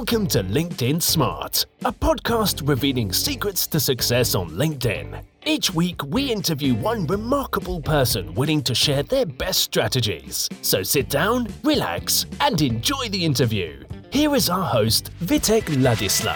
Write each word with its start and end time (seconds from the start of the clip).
Welcome 0.00 0.28
to 0.28 0.42
LinkedIn 0.42 1.02
Smart, 1.02 1.66
a 1.84 1.92
podcast 1.92 2.66
revealing 2.66 3.12
secrets 3.12 3.66
to 3.66 3.78
success 3.78 4.34
on 4.34 4.48
LinkedIn. 4.48 5.22
Each 5.44 5.74
week, 5.74 6.02
we 6.06 6.32
interview 6.32 6.72
one 6.72 7.06
remarkable 7.06 7.82
person 7.82 8.34
willing 8.34 8.62
to 8.62 8.74
share 8.74 9.02
their 9.02 9.26
best 9.26 9.60
strategies. 9.60 10.48
So 10.62 10.82
sit 10.82 11.10
down, 11.10 11.48
relax, 11.62 12.24
and 12.40 12.62
enjoy 12.62 13.10
the 13.10 13.22
interview. 13.22 13.84
Here 14.10 14.34
is 14.34 14.48
our 14.48 14.64
host, 14.64 15.10
Vitek 15.20 15.64
Ladislav. 15.64 16.34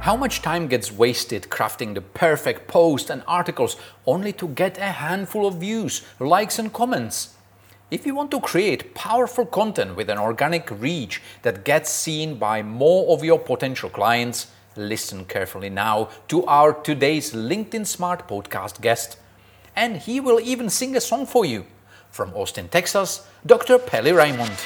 How 0.00 0.16
much 0.16 0.40
time 0.40 0.66
gets 0.66 0.90
wasted 0.90 1.42
crafting 1.50 1.92
the 1.92 2.00
perfect 2.00 2.68
post 2.68 3.10
and 3.10 3.22
articles 3.28 3.76
only 4.06 4.32
to 4.32 4.48
get 4.48 4.78
a 4.78 4.92
handful 4.92 5.46
of 5.46 5.56
views, 5.56 6.00
likes, 6.18 6.58
and 6.58 6.72
comments? 6.72 7.35
If 7.88 8.04
you 8.04 8.16
want 8.16 8.32
to 8.32 8.40
create 8.40 8.96
powerful 8.96 9.46
content 9.46 9.94
with 9.94 10.10
an 10.10 10.18
organic 10.18 10.68
reach 10.72 11.22
that 11.42 11.64
gets 11.64 11.88
seen 11.88 12.36
by 12.36 12.60
more 12.60 13.14
of 13.14 13.22
your 13.22 13.38
potential 13.38 13.88
clients, 13.88 14.48
listen 14.74 15.24
carefully 15.24 15.70
now 15.70 16.08
to 16.26 16.44
our 16.46 16.72
today's 16.72 17.32
LinkedIn 17.32 17.86
Smart 17.86 18.26
podcast 18.26 18.80
guest. 18.80 19.18
And 19.76 19.98
he 19.98 20.18
will 20.18 20.40
even 20.40 20.68
sing 20.68 20.96
a 20.96 21.00
song 21.00 21.26
for 21.26 21.44
you. 21.44 21.64
From 22.10 22.34
Austin, 22.34 22.66
Texas, 22.66 23.24
Dr. 23.46 23.78
Pelle 23.78 24.14
Raymond. 24.14 24.58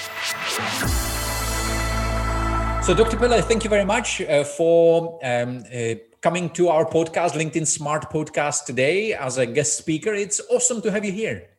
So, 2.83 2.95
Dr. 2.95 3.19
Pelle, 3.19 3.43
thank 3.43 3.65
you 3.65 3.71
very 3.71 3.85
much 3.85 4.23
uh, 4.23 4.45
for 4.45 5.21
um, 5.23 5.63
uh, 5.75 5.97
coming 6.23 6.49
to 6.51 6.69
our 6.69 6.87
podcast, 6.87 7.33
LinkedIn 7.33 7.67
Smart 7.67 8.11
Podcast, 8.11 8.65
today 8.65 9.13
as 9.13 9.37
a 9.37 9.45
guest 9.45 9.77
speaker. 9.77 10.15
It's 10.15 10.41
awesome 10.49 10.81
to 10.81 10.91
have 10.91 11.05
you 11.05 11.13
here. 11.13 11.51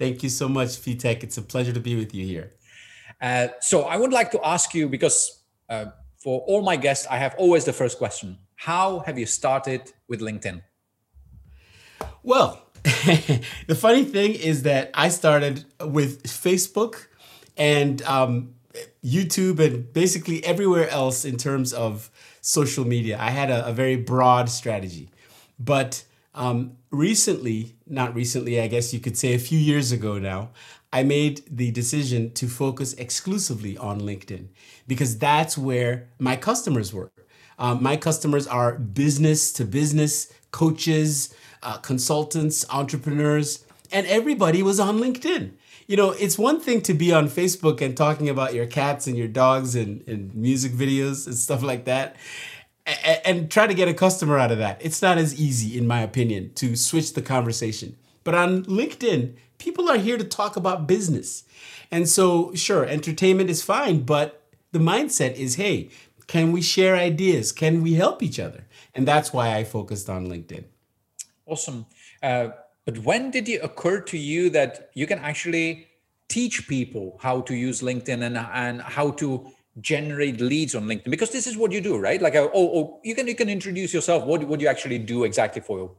Thank 0.00 0.22
you 0.22 0.30
so 0.30 0.48
much, 0.48 0.68
Vitek. 0.80 1.22
It's 1.22 1.36
a 1.36 1.42
pleasure 1.42 1.74
to 1.74 1.78
be 1.78 1.94
with 1.94 2.14
you 2.14 2.24
here. 2.24 2.54
Uh, 3.20 3.48
so 3.60 3.82
I 3.82 3.98
would 3.98 4.12
like 4.12 4.30
to 4.30 4.40
ask 4.42 4.72
you 4.72 4.88
because 4.88 5.42
uh, 5.68 5.90
for 6.16 6.40
all 6.46 6.62
my 6.62 6.76
guests, 6.76 7.06
I 7.10 7.18
have 7.18 7.34
always 7.36 7.66
the 7.66 7.74
first 7.74 7.98
question: 7.98 8.38
How 8.54 9.00
have 9.00 9.18
you 9.18 9.26
started 9.26 9.92
with 10.08 10.22
LinkedIn? 10.22 10.62
Well, 12.22 12.64
the 13.66 13.76
funny 13.76 14.04
thing 14.04 14.32
is 14.32 14.62
that 14.62 14.90
I 14.94 15.10
started 15.10 15.66
with 15.84 16.22
Facebook 16.22 17.08
and 17.58 18.00
um, 18.04 18.54
YouTube 19.04 19.60
and 19.60 19.92
basically 19.92 20.42
everywhere 20.46 20.88
else 20.88 21.26
in 21.26 21.36
terms 21.36 21.74
of 21.74 22.10
social 22.40 22.86
media. 22.86 23.18
I 23.20 23.28
had 23.28 23.50
a, 23.50 23.66
a 23.66 23.72
very 23.74 23.96
broad 23.96 24.48
strategy, 24.48 25.10
but 25.58 26.04
um, 26.40 26.78
recently, 26.90 27.76
not 27.86 28.14
recently, 28.14 28.62
I 28.62 28.66
guess 28.66 28.94
you 28.94 28.98
could 28.98 29.18
say 29.18 29.34
a 29.34 29.38
few 29.38 29.58
years 29.58 29.92
ago 29.92 30.18
now, 30.18 30.52
I 30.90 31.02
made 31.02 31.42
the 31.50 31.70
decision 31.70 32.32
to 32.32 32.48
focus 32.48 32.94
exclusively 32.94 33.76
on 33.76 34.00
LinkedIn 34.00 34.48
because 34.88 35.18
that's 35.18 35.58
where 35.58 36.08
my 36.18 36.36
customers 36.36 36.94
were. 36.94 37.12
Um, 37.58 37.82
my 37.82 37.98
customers 37.98 38.46
are 38.46 38.78
business 38.78 39.52
to 39.52 39.66
business 39.66 40.32
coaches, 40.50 41.34
uh, 41.62 41.76
consultants, 41.76 42.64
entrepreneurs, 42.70 43.66
and 43.92 44.06
everybody 44.06 44.62
was 44.62 44.80
on 44.80 44.98
LinkedIn. 44.98 45.52
You 45.88 45.96
know, 45.98 46.12
it's 46.12 46.38
one 46.38 46.58
thing 46.58 46.80
to 46.82 46.94
be 46.94 47.12
on 47.12 47.28
Facebook 47.28 47.82
and 47.82 47.94
talking 47.94 48.30
about 48.30 48.54
your 48.54 48.66
cats 48.66 49.06
and 49.06 49.16
your 49.16 49.28
dogs 49.28 49.74
and, 49.74 50.08
and 50.08 50.34
music 50.34 50.72
videos 50.72 51.26
and 51.26 51.36
stuff 51.36 51.62
like 51.62 51.84
that 51.84 52.16
and 53.24 53.50
try 53.50 53.66
to 53.66 53.74
get 53.74 53.88
a 53.88 53.94
customer 53.94 54.38
out 54.38 54.50
of 54.50 54.58
that. 54.58 54.78
It's 54.80 55.02
not 55.02 55.18
as 55.18 55.40
easy, 55.40 55.78
in 55.78 55.86
my 55.86 56.00
opinion, 56.00 56.52
to 56.54 56.76
switch 56.76 57.14
the 57.14 57.22
conversation. 57.22 57.96
But 58.24 58.34
on 58.34 58.64
LinkedIn, 58.64 59.34
people 59.58 59.88
are 59.88 59.98
here 59.98 60.18
to 60.18 60.24
talk 60.24 60.56
about 60.56 60.86
business. 60.86 61.44
And 61.90 62.08
so, 62.08 62.54
sure, 62.54 62.84
entertainment 62.84 63.50
is 63.50 63.62
fine, 63.62 64.02
but 64.02 64.42
the 64.72 64.78
mindset 64.78 65.34
is 65.34 65.56
hey, 65.56 65.90
can 66.26 66.52
we 66.52 66.62
share 66.62 66.94
ideas? 66.94 67.50
Can 67.50 67.82
we 67.82 67.94
help 67.94 68.22
each 68.22 68.38
other? 68.38 68.66
And 68.94 69.06
that's 69.06 69.32
why 69.32 69.56
I 69.56 69.64
focused 69.64 70.08
on 70.08 70.28
LinkedIn. 70.28 70.64
Awesome. 71.46 71.86
Uh, 72.22 72.50
but 72.84 72.98
when 72.98 73.30
did 73.30 73.48
it 73.48 73.64
occur 73.64 74.00
to 74.02 74.18
you 74.18 74.50
that 74.50 74.90
you 74.94 75.06
can 75.06 75.18
actually 75.18 75.88
teach 76.28 76.68
people 76.68 77.18
how 77.20 77.40
to 77.42 77.54
use 77.54 77.82
LinkedIn 77.82 78.22
and, 78.22 78.38
and 78.38 78.80
how 78.80 79.10
to 79.12 79.50
generate 79.80 80.40
leads 80.40 80.74
on 80.74 80.84
LinkedIn? 80.84 81.10
Because 81.10 81.30
this 81.30 81.46
is 81.46 81.56
what 81.56 81.72
you 81.72 81.80
do, 81.80 81.98
right? 81.98 82.20
Like, 82.20 82.34
oh, 82.36 82.50
oh 82.54 83.00
you 83.02 83.14
can 83.14 83.26
you 83.26 83.34
can 83.34 83.48
introduce 83.48 83.92
yourself. 83.94 84.24
What 84.24 84.44
what 84.44 84.60
you 84.60 84.68
actually 84.68 84.98
do 84.98 85.24
exactly 85.24 85.62
for 85.62 85.78
you? 85.78 85.90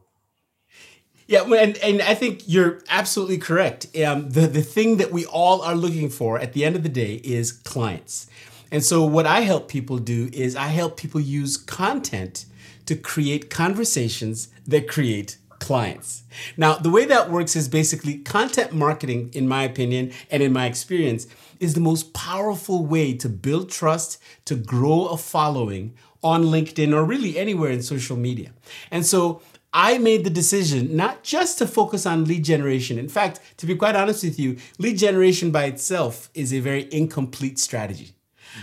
Yeah, 1.26 1.44
and, 1.44 1.78
and 1.78 2.02
I 2.02 2.14
think 2.14 2.42
you're 2.46 2.82
absolutely 2.88 3.38
correct. 3.38 3.86
Um, 3.96 4.30
the, 4.30 4.46
the 4.46 4.62
thing 4.62 4.96
that 4.96 5.12
we 5.12 5.24
all 5.24 5.62
are 5.62 5.74
looking 5.74 6.10
for 6.10 6.38
at 6.38 6.52
the 6.52 6.64
end 6.64 6.76
of 6.76 6.82
the 6.82 6.88
day 6.88 7.22
is 7.24 7.52
clients. 7.52 8.26
And 8.70 8.84
so, 8.84 9.04
what 9.04 9.26
I 9.26 9.40
help 9.40 9.68
people 9.68 9.98
do 9.98 10.30
is 10.32 10.56
I 10.56 10.68
help 10.68 10.96
people 10.96 11.20
use 11.20 11.56
content 11.56 12.46
to 12.86 12.96
create 12.96 13.50
conversations 13.50 14.48
that 14.66 14.88
create 14.88 15.36
clients. 15.60 16.24
Now, 16.56 16.74
the 16.74 16.90
way 16.90 17.04
that 17.04 17.30
works 17.30 17.54
is 17.54 17.68
basically 17.68 18.18
content 18.18 18.72
marketing, 18.72 19.30
in 19.32 19.46
my 19.46 19.62
opinion 19.62 20.12
and 20.30 20.42
in 20.42 20.52
my 20.52 20.66
experience, 20.66 21.26
is 21.62 21.74
the 21.74 21.80
most 21.80 22.12
powerful 22.12 22.84
way 22.84 23.14
to 23.14 23.28
build 23.28 23.70
trust, 23.70 24.20
to 24.44 24.56
grow 24.56 25.06
a 25.06 25.16
following 25.16 25.94
on 26.22 26.44
LinkedIn 26.44 26.92
or 26.92 27.04
really 27.04 27.38
anywhere 27.38 27.70
in 27.70 27.82
social 27.82 28.16
media. 28.16 28.50
And 28.90 29.06
so 29.06 29.40
I 29.72 29.98
made 29.98 30.24
the 30.24 30.30
decision 30.30 30.96
not 30.96 31.22
just 31.22 31.58
to 31.58 31.66
focus 31.66 32.04
on 32.04 32.24
lead 32.24 32.44
generation. 32.44 32.98
In 32.98 33.08
fact, 33.08 33.40
to 33.58 33.66
be 33.66 33.76
quite 33.76 33.96
honest 33.96 34.24
with 34.24 34.38
you, 34.38 34.56
lead 34.78 34.98
generation 34.98 35.52
by 35.52 35.64
itself 35.64 36.30
is 36.34 36.52
a 36.52 36.58
very 36.58 36.92
incomplete 36.92 37.58
strategy. 37.58 38.16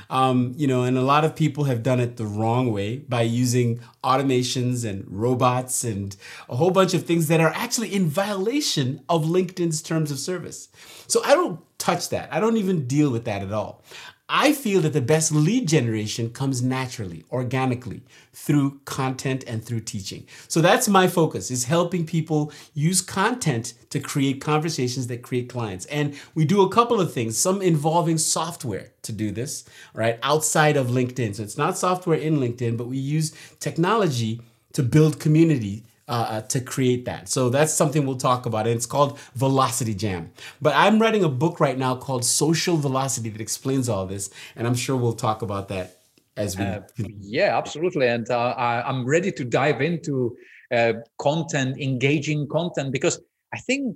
Um, 0.09 0.53
you 0.55 0.67
know, 0.67 0.83
and 0.83 0.97
a 0.97 1.01
lot 1.01 1.25
of 1.25 1.35
people 1.35 1.63
have 1.63 1.81
done 1.81 1.99
it 1.99 2.17
the 2.17 2.25
wrong 2.25 2.71
way 2.71 2.97
by 2.97 3.23
using 3.23 3.79
automations 4.03 4.87
and 4.87 5.03
robots 5.07 5.83
and 5.83 6.15
a 6.47 6.55
whole 6.55 6.69
bunch 6.69 6.93
of 6.93 7.05
things 7.05 7.27
that 7.29 7.39
are 7.39 7.53
actually 7.55 7.95
in 7.95 8.05
violation 8.05 9.01
of 9.09 9.25
LinkedIn's 9.25 9.81
terms 9.81 10.11
of 10.11 10.19
service. 10.19 10.69
So 11.07 11.23
I 11.23 11.33
don't 11.33 11.59
touch 11.79 12.09
that. 12.09 12.31
I 12.31 12.39
don't 12.39 12.57
even 12.57 12.85
deal 12.85 13.09
with 13.09 13.25
that 13.25 13.41
at 13.41 13.51
all. 13.51 13.83
I 14.31 14.53
feel 14.53 14.81
that 14.81 14.93
the 14.93 15.01
best 15.01 15.31
lead 15.31 15.67
generation 15.67 16.29
comes 16.29 16.61
naturally, 16.61 17.25
organically, 17.31 18.03
through 18.31 18.79
content 18.85 19.43
and 19.47 19.65
through 19.65 19.79
teaching. 19.79 20.27
So 20.47 20.61
that's 20.61 20.87
my 20.87 21.07
focus 21.07 21.49
is 21.49 21.63
helping 21.63 22.05
people 22.05 22.51
use 22.75 23.01
content 23.01 23.73
to 23.89 23.99
create 23.99 24.39
conversations 24.39 25.07
that 25.07 25.23
create 25.23 25.49
clients. 25.49 25.87
And 25.87 26.15
we 26.35 26.45
do 26.45 26.61
a 26.61 26.69
couple 26.69 27.01
of 27.01 27.11
things, 27.11 27.39
some 27.39 27.59
involving 27.63 28.19
software 28.19 28.91
to 29.01 29.11
do 29.11 29.31
this, 29.31 29.65
right? 29.95 30.19
Outside 30.21 30.77
of 30.77 30.89
LinkedIn. 30.89 31.33
So 31.33 31.41
it's 31.41 31.57
not 31.57 31.75
software 31.75 32.19
in 32.19 32.37
LinkedIn, 32.37 32.77
but 32.77 32.85
we 32.85 32.97
use 32.97 33.33
technology 33.59 34.41
to 34.73 34.83
build 34.83 35.19
community 35.19 35.85
uh, 36.09 36.11
uh, 36.11 36.41
to 36.41 36.59
create 36.59 37.05
that. 37.05 37.29
So 37.29 37.49
that's 37.49 37.71
something 37.71 38.03
we'll 38.03 38.17
talk 38.17 38.47
about. 38.47 38.65
And 38.65 38.75
it's 38.75 38.87
called 38.87 39.19
Velocity 39.35 39.93
Jam. 39.93 40.31
But 40.59 40.73
I'm 40.75 40.99
writing 40.99 41.23
a 41.23 41.29
book 41.29 41.59
right 41.59 41.77
now 41.77 41.95
called 41.95 42.25
Social 42.25 42.77
Velocity 42.77 43.29
that 43.29 43.39
explains 43.39 43.87
all 43.87 44.07
this. 44.07 44.31
And 44.55 44.65
I'm 44.65 44.73
sure 44.73 44.97
we'll 44.97 45.13
talk 45.13 45.43
about 45.43 45.67
that 45.67 45.99
as 46.35 46.57
we. 46.57 46.65
Uh, 46.65 46.81
yeah, 47.19 47.55
absolutely. 47.55 48.07
And 48.07 48.27
uh, 48.29 48.55
I, 48.57 48.89
am 48.89 49.05
ready 49.05 49.31
to 49.33 49.45
dive 49.45 49.81
into 49.81 50.35
uh, 50.71 50.93
content, 51.19 51.79
engaging 51.79 52.47
content, 52.47 52.91
because 52.91 53.21
I 53.53 53.59
think, 53.59 53.95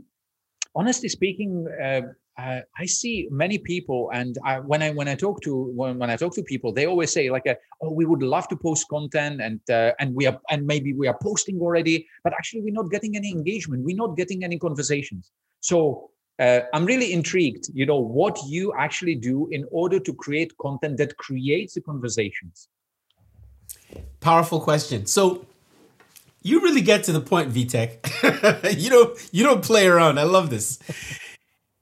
honestly 0.75 1.09
speaking, 1.09 1.66
uh, 2.38 2.61
I 2.77 2.85
see 2.85 3.27
many 3.29 3.59
people, 3.59 4.09
and 4.13 4.38
I, 4.44 4.59
when 4.59 4.81
I 4.81 4.89
when 4.91 5.07
I 5.07 5.16
talk 5.16 5.41
to 5.41 5.71
when, 5.75 5.99
when 5.99 6.09
I 6.09 6.16
talk 6.16 6.33
to 6.35 6.44
people, 6.44 6.73
they 6.73 6.88
always 6.88 7.11
say 7.11 7.29
like, 7.29 7.45
uh, 7.45 7.55
"Oh, 7.81 7.91
we 7.91 8.05
would 8.05 8.23
love 8.23 8.47
to 8.47 8.55
post 8.55 8.88
content, 8.89 9.39
and 9.41 9.59
uh, 9.69 9.91
and 9.99 10.16
we 10.16 10.25
are 10.25 10.39
and 10.49 10.66
maybe 10.66 10.94
we 10.94 11.07
are 11.07 11.17
posting 11.21 11.59
already, 11.59 12.07
but 12.23 12.33
actually 12.33 12.61
we're 12.61 12.73
not 12.73 12.89
getting 12.89 13.16
any 13.16 13.31
engagement. 13.31 13.83
We're 13.83 13.95
not 13.95 14.17
getting 14.17 14.44
any 14.44 14.57
conversations." 14.57 15.31
So 15.59 16.09
uh, 16.39 16.62
I'm 16.74 16.85
really 16.85 17.13
intrigued. 17.13 17.69
You 17.74 17.85
know 17.85 18.00
what 18.00 18.39
you 18.47 18.74
actually 18.77 19.15
do 19.15 19.47
in 19.51 19.65
order 19.71 20.00
to 20.00 20.13
create 20.13 20.57
content 20.57 20.97
that 20.97 21.15
creates 21.18 21.75
the 21.75 21.81
conversations. 21.81 22.68
Powerful 24.21 24.59
question. 24.59 25.06
So 25.06 25.45
you 26.41 26.62
really 26.62 26.81
get 26.81 27.03
to 27.03 27.12
the 27.12 27.21
point, 27.21 27.53
Vitek. 27.53 28.77
you 28.81 28.89
don't 28.89 29.29
you 29.31 29.44
don't 29.44 29.63
play 29.63 29.86
around. 29.86 30.19
I 30.19 30.24
love 30.24 30.50
this. 30.50 30.79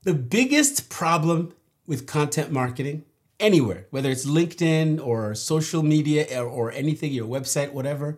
The 0.03 0.13
biggest 0.15 0.89
problem 0.89 1.53
with 1.85 2.07
content 2.07 2.51
marketing 2.51 3.05
anywhere, 3.39 3.85
whether 3.91 4.09
it's 4.09 4.25
LinkedIn 4.25 4.99
or 5.05 5.35
social 5.35 5.83
media 5.83 6.41
or, 6.41 6.47
or, 6.47 6.71
anything, 6.71 7.11
your 7.11 7.27
website, 7.27 7.71
whatever, 7.71 8.17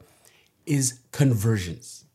is 0.65 0.99
conversions. 1.11 2.05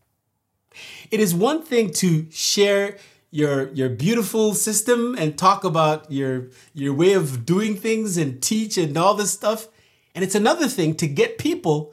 It 1.11 1.21
is 1.21 1.35
one 1.35 1.63
thing 1.63 1.91
to 1.95 2.31
share 2.31 2.97
your 3.31 3.69
your 3.75 3.91
beautiful 3.91 4.55
system 4.55 5.15
and 5.19 5.37
talk 5.37 5.65
about 5.65 6.11
your 6.11 6.49
your 6.73 6.95
way 6.95 7.13
of 7.13 7.45
doing 7.45 7.77
things 7.77 8.17
and 8.17 8.41
teach 8.41 8.79
and 8.79 8.97
all 8.97 9.13
this 9.13 9.33
stuff. 9.33 9.69
And 10.15 10.25
it's 10.25 10.35
another 10.35 10.67
thing 10.67 10.95
to 10.95 11.07
get 11.07 11.37
people 11.37 11.93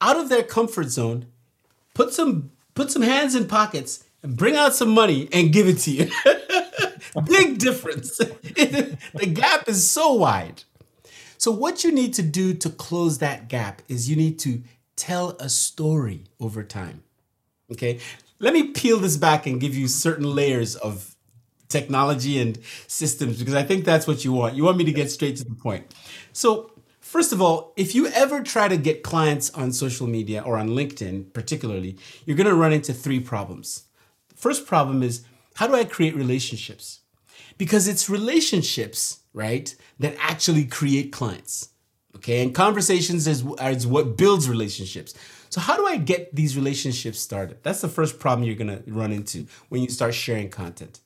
out 0.00 0.16
of 0.16 0.28
their 0.28 0.44
comfort 0.44 0.90
zone, 0.90 1.26
put 1.94 2.14
some 2.14 2.52
put 2.76 2.92
some 2.92 3.02
hands 3.02 3.34
in 3.34 3.48
pockets 3.48 4.04
and 4.22 4.36
bring 4.36 4.54
out 4.54 4.76
some 4.76 4.90
money 4.90 5.28
and 5.32 5.52
give 5.52 5.66
it 5.66 5.78
to 5.78 5.90
you. 5.90 6.10
Big 7.24 7.58
difference. 7.58 8.16
the 8.18 9.30
gap 9.32 9.68
is 9.68 9.90
so 9.90 10.12
wide. 10.14 10.64
So, 11.38 11.52
what 11.52 11.84
you 11.84 11.92
need 11.92 12.14
to 12.14 12.22
do 12.22 12.52
to 12.54 12.70
close 12.70 13.18
that 13.18 13.48
gap 13.48 13.82
is 13.88 14.10
you 14.10 14.16
need 14.16 14.38
to 14.40 14.62
tell 14.96 15.30
a 15.38 15.48
story 15.48 16.24
over 16.40 16.62
time. 16.64 17.02
Okay, 17.72 18.00
let 18.40 18.52
me 18.52 18.68
peel 18.68 18.98
this 18.98 19.16
back 19.16 19.46
and 19.46 19.60
give 19.60 19.74
you 19.74 19.88
certain 19.88 20.24
layers 20.34 20.74
of 20.74 21.14
technology 21.68 22.40
and 22.40 22.58
systems 22.86 23.38
because 23.38 23.54
I 23.54 23.62
think 23.62 23.84
that's 23.84 24.06
what 24.06 24.24
you 24.24 24.32
want. 24.32 24.54
You 24.56 24.64
want 24.64 24.78
me 24.78 24.84
to 24.84 24.92
get 24.92 25.10
straight 25.10 25.36
to 25.36 25.44
the 25.44 25.54
point. 25.54 25.94
So, 26.32 26.72
first 27.00 27.32
of 27.32 27.40
all, 27.40 27.72
if 27.76 27.94
you 27.94 28.08
ever 28.08 28.42
try 28.42 28.68
to 28.68 28.76
get 28.76 29.02
clients 29.02 29.50
on 29.50 29.72
social 29.72 30.06
media 30.06 30.42
or 30.42 30.58
on 30.58 30.70
LinkedIn, 30.70 31.32
particularly, 31.32 31.96
you're 32.24 32.36
going 32.36 32.48
to 32.48 32.54
run 32.54 32.72
into 32.72 32.92
three 32.92 33.20
problems. 33.20 33.84
First 34.34 34.66
problem 34.66 35.02
is 35.02 35.24
how 35.58 35.66
do 35.66 35.74
I 35.74 35.82
create 35.82 36.14
relationships? 36.14 37.00
Because 37.56 37.88
it's 37.88 38.08
relationships, 38.08 39.24
right, 39.32 39.74
that 39.98 40.14
actually 40.20 40.64
create 40.64 41.10
clients. 41.10 41.70
Okay, 42.14 42.44
and 42.44 42.54
conversations 42.54 43.26
is, 43.26 43.44
is 43.60 43.84
what 43.84 44.16
builds 44.16 44.48
relationships. 44.48 45.14
So, 45.50 45.60
how 45.60 45.76
do 45.76 45.84
I 45.84 45.96
get 45.96 46.32
these 46.32 46.54
relationships 46.56 47.18
started? 47.18 47.56
That's 47.64 47.80
the 47.80 47.88
first 47.88 48.20
problem 48.20 48.46
you're 48.46 48.54
gonna 48.54 48.82
run 48.86 49.10
into 49.10 49.48
when 49.68 49.82
you 49.82 49.88
start 49.88 50.14
sharing 50.14 50.48
content. 50.48 51.00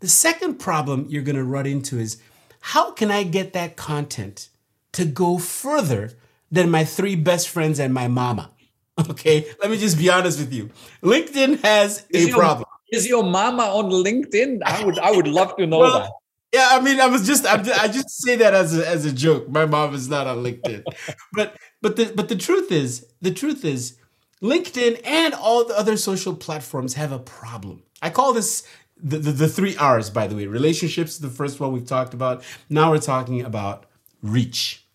The 0.00 0.08
second 0.08 0.54
problem 0.56 1.06
you're 1.08 1.22
gonna 1.22 1.44
run 1.44 1.66
into 1.66 2.00
is 2.00 2.20
how 2.58 2.90
can 2.90 3.12
I 3.12 3.22
get 3.22 3.52
that 3.52 3.76
content 3.76 4.48
to 4.94 5.04
go 5.04 5.38
further 5.38 6.10
than 6.50 6.70
my 6.70 6.84
three 6.84 7.14
best 7.14 7.48
friends 7.48 7.78
and 7.78 7.94
my 7.94 8.08
mama? 8.08 8.50
Okay, 9.08 9.46
let 9.60 9.70
me 9.70 9.78
just 9.78 9.96
be 9.96 10.10
honest 10.10 10.38
with 10.38 10.52
you. 10.52 10.68
LinkedIn 11.02 11.62
has 11.62 12.04
a 12.12 12.30
problem. 12.30 12.68
Is 12.92 13.08
your 13.08 13.24
mama 13.24 13.62
on 13.62 13.90
LinkedIn? 13.90 14.60
I 14.64 14.84
would 14.84 14.98
I 14.98 15.10
would 15.10 15.26
love 15.26 15.56
to 15.56 15.66
know 15.66 15.78
well, 15.78 16.00
that. 16.00 16.10
Yeah, 16.52 16.68
I 16.72 16.80
mean, 16.80 17.00
I 17.00 17.06
was 17.06 17.26
just 17.26 17.46
I'm, 17.46 17.60
i 17.80 17.88
just 17.88 18.10
say 18.22 18.36
that 18.36 18.52
as 18.52 18.78
a, 18.78 18.86
as 18.86 19.06
a 19.06 19.12
joke. 19.12 19.48
My 19.48 19.64
mom 19.64 19.94
is 19.94 20.08
not 20.08 20.26
on 20.26 20.44
LinkedIn, 20.44 20.84
but 21.32 21.56
but 21.80 21.96
the 21.96 22.12
but 22.14 22.28
the 22.28 22.36
truth 22.36 22.70
is 22.70 23.06
the 23.22 23.32
truth 23.32 23.64
is 23.64 23.96
LinkedIn 24.42 25.00
and 25.04 25.32
all 25.32 25.64
the 25.64 25.76
other 25.78 25.96
social 25.96 26.36
platforms 26.36 26.94
have 26.94 27.12
a 27.12 27.18
problem. 27.18 27.82
I 28.02 28.10
call 28.10 28.34
this 28.34 28.66
the, 29.02 29.18
the, 29.18 29.32
the 29.32 29.48
three 29.48 29.76
R's, 29.76 30.10
by 30.10 30.26
the 30.26 30.36
way. 30.36 30.46
Relationships, 30.46 31.16
the 31.18 31.30
first 31.30 31.60
one 31.60 31.72
we've 31.72 31.86
talked 31.86 32.12
about. 32.12 32.44
Now 32.68 32.90
we're 32.90 32.98
talking 32.98 33.40
about 33.40 33.86
reach. 34.22 34.86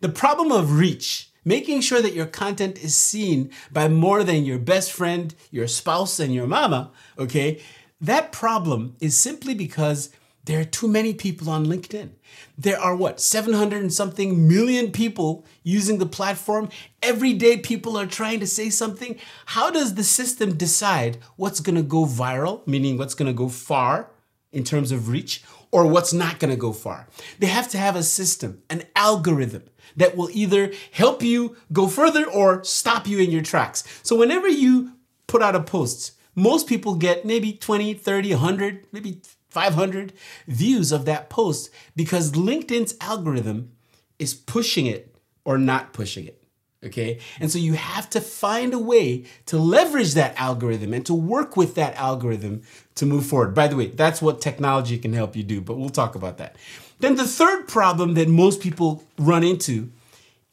The 0.00 0.08
problem 0.08 0.50
of 0.50 0.78
reach 0.78 1.27
making 1.48 1.80
sure 1.80 2.02
that 2.02 2.14
your 2.14 2.26
content 2.26 2.78
is 2.84 2.96
seen 2.96 3.50
by 3.72 3.88
more 3.88 4.22
than 4.22 4.44
your 4.44 4.58
best 4.58 4.92
friend, 4.92 5.34
your 5.50 5.66
spouse, 5.66 6.20
and 6.20 6.34
your 6.34 6.46
mama, 6.46 6.92
okay, 7.18 7.60
that 8.00 8.30
problem 8.30 8.94
is 9.00 9.16
simply 9.16 9.54
because 9.54 10.10
there 10.44 10.60
are 10.60 10.64
too 10.64 10.88
many 10.88 11.12
people 11.12 11.50
on 11.50 11.66
LinkedIn. 11.66 12.10
There 12.56 12.78
are 12.78 12.94
what, 12.94 13.20
700 13.20 13.82
and 13.82 13.92
something 13.92 14.48
million 14.48 14.92
people 14.92 15.44
using 15.62 15.98
the 15.98 16.06
platform. 16.06 16.68
Every 17.02 17.34
day 17.34 17.56
people 17.56 17.98
are 17.98 18.06
trying 18.06 18.40
to 18.40 18.46
say 18.46 18.70
something. 18.70 19.18
How 19.46 19.70
does 19.70 19.94
the 19.94 20.04
system 20.04 20.54
decide 20.54 21.18
what's 21.36 21.60
gonna 21.60 21.82
go 21.82 22.06
viral, 22.06 22.66
meaning 22.66 22.96
what's 22.96 23.14
gonna 23.14 23.34
go 23.34 23.48
far 23.48 24.10
in 24.52 24.64
terms 24.64 24.90
of 24.90 25.08
reach, 25.08 25.42
or 25.70 25.86
what's 25.86 26.12
not 26.12 26.38
gonna 26.38 26.56
go 26.56 26.72
far? 26.72 27.08
They 27.38 27.46
have 27.46 27.68
to 27.70 27.78
have 27.78 27.96
a 27.96 28.02
system, 28.02 28.62
an 28.70 28.84
algorithm 28.96 29.64
that 29.96 30.16
will 30.16 30.30
either 30.32 30.72
help 30.92 31.22
you 31.22 31.56
go 31.72 31.88
further 31.88 32.24
or 32.24 32.64
stop 32.64 33.06
you 33.06 33.18
in 33.18 33.30
your 33.30 33.42
tracks. 33.42 33.84
So 34.02 34.16
whenever 34.16 34.48
you 34.48 34.92
put 35.26 35.42
out 35.42 35.56
a 35.56 35.62
post, 35.62 36.12
most 36.34 36.66
people 36.68 36.94
get 36.94 37.24
maybe 37.24 37.52
20, 37.52 37.94
30, 37.94 38.30
100, 38.30 38.86
maybe 38.92 39.22
500 39.48 40.12
views 40.46 40.92
of 40.92 41.04
that 41.06 41.28
post 41.30 41.70
because 41.96 42.32
LinkedIn's 42.32 42.94
algorithm 43.00 43.72
is 44.18 44.34
pushing 44.34 44.86
it 44.86 45.16
or 45.44 45.58
not 45.58 45.92
pushing 45.92 46.26
it. 46.26 46.37
Okay. 46.84 47.18
And 47.40 47.50
so 47.50 47.58
you 47.58 47.72
have 47.72 48.08
to 48.10 48.20
find 48.20 48.72
a 48.72 48.78
way 48.78 49.24
to 49.46 49.58
leverage 49.58 50.14
that 50.14 50.38
algorithm 50.38 50.94
and 50.94 51.04
to 51.06 51.14
work 51.14 51.56
with 51.56 51.74
that 51.74 51.96
algorithm 51.96 52.62
to 52.94 53.06
move 53.06 53.26
forward. 53.26 53.54
By 53.54 53.66
the 53.66 53.76
way, 53.76 53.88
that's 53.88 54.22
what 54.22 54.40
technology 54.40 54.96
can 54.98 55.12
help 55.12 55.34
you 55.34 55.42
do, 55.42 55.60
but 55.60 55.76
we'll 55.76 55.88
talk 55.88 56.14
about 56.14 56.38
that. 56.38 56.54
Then 57.00 57.16
the 57.16 57.26
third 57.26 57.66
problem 57.66 58.14
that 58.14 58.28
most 58.28 58.60
people 58.60 59.04
run 59.18 59.42
into 59.42 59.90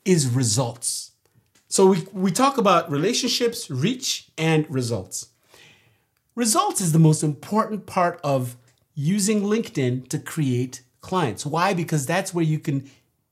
is 0.04 0.28
results. 0.28 1.12
So 1.68 1.88
we, 1.88 2.08
we 2.12 2.32
talk 2.32 2.58
about 2.58 2.90
relationships, 2.90 3.70
reach, 3.70 4.30
and 4.38 4.70
results. 4.70 5.30
Results 6.36 6.82
is 6.82 6.92
the 6.92 7.00
most 7.00 7.24
important 7.24 7.86
part 7.86 8.20
of 8.24 8.56
using 8.96 9.42
LinkedIn 9.42 10.08
to 10.10 10.20
create 10.20 10.82
clients. 11.02 11.46
Why? 11.46 11.74
Because 11.74 12.06
that's 12.06 12.34
where 12.34 12.46
you 12.46 12.60
can 12.60 12.90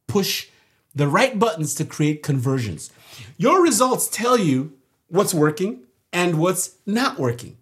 push 0.07 0.49
the 0.95 1.07
right 1.07 1.37
buttons 1.37 1.73
to 1.75 1.85
create 1.85 2.23
conversions. 2.23 2.91
Your 3.37 3.61
results 3.61 4.07
tell 4.07 4.37
you 4.37 4.73
what's 5.07 5.33
working 5.33 5.83
and 6.11 6.39
what's 6.39 6.75
not 6.85 7.19
working. 7.19 7.57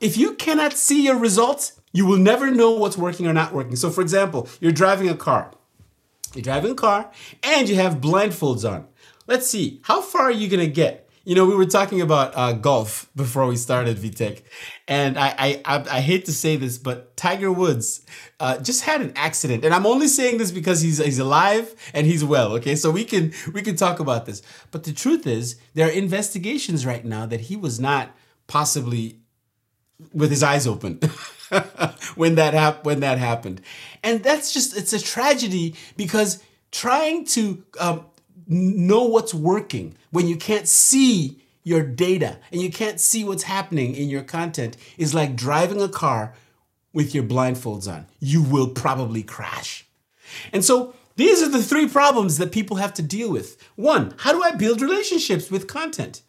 If 0.00 0.16
you 0.16 0.34
cannot 0.34 0.72
see 0.72 1.04
your 1.04 1.18
results, 1.18 1.80
you 1.92 2.06
will 2.06 2.16
never 2.16 2.50
know 2.50 2.70
what's 2.70 2.96
working 2.96 3.26
or 3.26 3.32
not 3.32 3.52
working. 3.52 3.76
So, 3.76 3.90
for 3.90 4.00
example, 4.00 4.48
you're 4.60 4.72
driving 4.72 5.08
a 5.08 5.16
car. 5.16 5.52
You're 6.34 6.42
driving 6.42 6.72
a 6.72 6.76
car 6.76 7.10
and 7.42 7.68
you 7.68 7.74
have 7.74 8.00
blindfolds 8.00 8.68
on. 8.70 8.86
Let's 9.26 9.48
see, 9.48 9.80
how 9.82 10.00
far 10.00 10.22
are 10.22 10.30
you 10.30 10.48
gonna 10.48 10.66
get? 10.66 11.09
You 11.24 11.34
know, 11.34 11.44
we 11.44 11.54
were 11.54 11.66
talking 11.66 12.00
about 12.00 12.32
uh, 12.34 12.52
golf 12.52 13.10
before 13.14 13.46
we 13.46 13.56
started 13.56 13.98
Vitek, 13.98 14.40
and 14.88 15.18
I, 15.18 15.34
I, 15.38 15.62
I, 15.66 15.96
I 15.96 16.00
hate 16.00 16.24
to 16.24 16.32
say 16.32 16.56
this, 16.56 16.78
but 16.78 17.14
Tiger 17.14 17.52
Woods 17.52 18.06
uh, 18.40 18.56
just 18.58 18.84
had 18.84 19.02
an 19.02 19.12
accident, 19.16 19.62
and 19.62 19.74
I'm 19.74 19.84
only 19.84 20.08
saying 20.08 20.38
this 20.38 20.50
because 20.50 20.80
he's 20.80 20.96
he's 20.96 21.18
alive 21.18 21.74
and 21.92 22.06
he's 22.06 22.24
well. 22.24 22.52
Okay, 22.54 22.74
so 22.74 22.90
we 22.90 23.04
can 23.04 23.32
we 23.52 23.60
can 23.60 23.76
talk 23.76 24.00
about 24.00 24.24
this, 24.24 24.40
but 24.70 24.84
the 24.84 24.92
truth 24.92 25.26
is 25.26 25.56
there 25.74 25.88
are 25.88 25.90
investigations 25.90 26.86
right 26.86 27.04
now 27.04 27.26
that 27.26 27.42
he 27.42 27.56
was 27.56 27.78
not 27.78 28.16
possibly 28.46 29.20
with 30.14 30.30
his 30.30 30.42
eyes 30.42 30.66
open. 30.66 31.00
when 32.14 32.36
that 32.36 32.54
hap- 32.54 32.84
when 32.84 33.00
that 33.00 33.18
happened, 33.18 33.60
and 34.02 34.22
that's 34.22 34.54
just 34.54 34.74
it's 34.74 34.94
a 34.94 35.00
tragedy 35.00 35.74
because 35.98 36.42
trying 36.70 37.24
to 37.24 37.62
um, 37.78 38.06
know 38.50 39.04
what's 39.04 39.32
working 39.32 39.96
when 40.10 40.26
you 40.26 40.36
can't 40.36 40.68
see 40.68 41.40
your 41.62 41.82
data 41.82 42.38
and 42.50 42.60
you 42.60 42.70
can't 42.70 43.00
see 43.00 43.24
what's 43.24 43.44
happening 43.44 43.94
in 43.94 44.08
your 44.08 44.22
content 44.22 44.76
is 44.98 45.14
like 45.14 45.36
driving 45.36 45.80
a 45.80 45.88
car 45.88 46.34
with 46.92 47.14
your 47.14 47.24
blindfolds 47.24 47.90
on. 47.90 48.06
You 48.18 48.42
will 48.42 48.68
probably 48.68 49.22
crash. 49.22 49.86
And 50.52 50.64
so 50.64 50.94
these 51.16 51.42
are 51.42 51.48
the 51.48 51.62
three 51.62 51.88
problems 51.88 52.38
that 52.38 52.50
people 52.50 52.76
have 52.76 52.92
to 52.94 53.02
deal 53.02 53.30
with. 53.30 53.56
One, 53.76 54.14
how 54.18 54.32
do 54.32 54.42
I 54.42 54.52
build 54.52 54.80
relationships 54.80 55.50
with 55.50 55.68
content? 55.68 56.22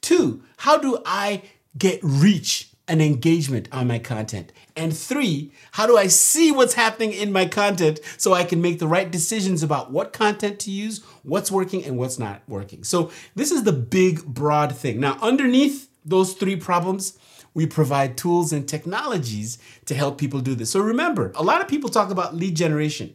Two, 0.00 0.42
how 0.58 0.78
do 0.78 0.98
I 1.06 1.42
get 1.78 2.00
reach 2.02 2.71
and 2.88 3.00
engagement 3.00 3.68
on 3.72 3.86
my 3.86 3.98
content? 3.98 4.52
And 4.76 4.96
three, 4.96 5.52
how 5.72 5.86
do 5.86 5.96
I 5.96 6.06
see 6.06 6.50
what's 6.50 6.74
happening 6.74 7.12
in 7.12 7.32
my 7.32 7.46
content 7.46 8.00
so 8.16 8.32
I 8.32 8.44
can 8.44 8.62
make 8.62 8.78
the 8.78 8.88
right 8.88 9.10
decisions 9.10 9.62
about 9.62 9.90
what 9.90 10.12
content 10.12 10.58
to 10.60 10.70
use, 10.70 11.04
what's 11.22 11.50
working, 11.50 11.84
and 11.84 11.98
what's 11.98 12.18
not 12.18 12.42
working? 12.48 12.84
So, 12.84 13.10
this 13.34 13.50
is 13.50 13.64
the 13.64 13.72
big, 13.72 14.24
broad 14.24 14.74
thing. 14.74 15.00
Now, 15.00 15.18
underneath 15.20 15.88
those 16.04 16.34
three 16.34 16.56
problems, 16.56 17.18
we 17.54 17.66
provide 17.66 18.16
tools 18.16 18.52
and 18.52 18.68
technologies 18.68 19.58
to 19.86 19.94
help 19.94 20.18
people 20.18 20.40
do 20.40 20.54
this. 20.54 20.70
So, 20.70 20.80
remember, 20.80 21.32
a 21.34 21.42
lot 21.42 21.60
of 21.60 21.68
people 21.68 21.90
talk 21.90 22.10
about 22.10 22.34
lead 22.34 22.56
generation. 22.56 23.14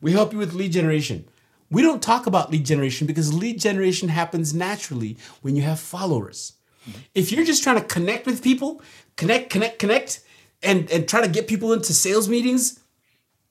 We 0.00 0.12
help 0.12 0.32
you 0.32 0.38
with 0.38 0.54
lead 0.54 0.72
generation. 0.72 1.28
We 1.70 1.82
don't 1.82 2.02
talk 2.02 2.26
about 2.26 2.50
lead 2.50 2.64
generation 2.64 3.06
because 3.06 3.34
lead 3.34 3.60
generation 3.60 4.08
happens 4.08 4.54
naturally 4.54 5.18
when 5.42 5.54
you 5.56 5.62
have 5.62 5.80
followers. 5.80 6.54
If 7.14 7.32
you're 7.32 7.44
just 7.44 7.62
trying 7.62 7.80
to 7.80 7.84
connect 7.84 8.26
with 8.26 8.42
people, 8.42 8.82
connect, 9.16 9.50
connect, 9.50 9.78
connect, 9.78 10.20
and, 10.62 10.90
and 10.90 11.08
try 11.08 11.20
to 11.20 11.28
get 11.28 11.48
people 11.48 11.72
into 11.72 11.92
sales 11.92 12.28
meetings, 12.28 12.80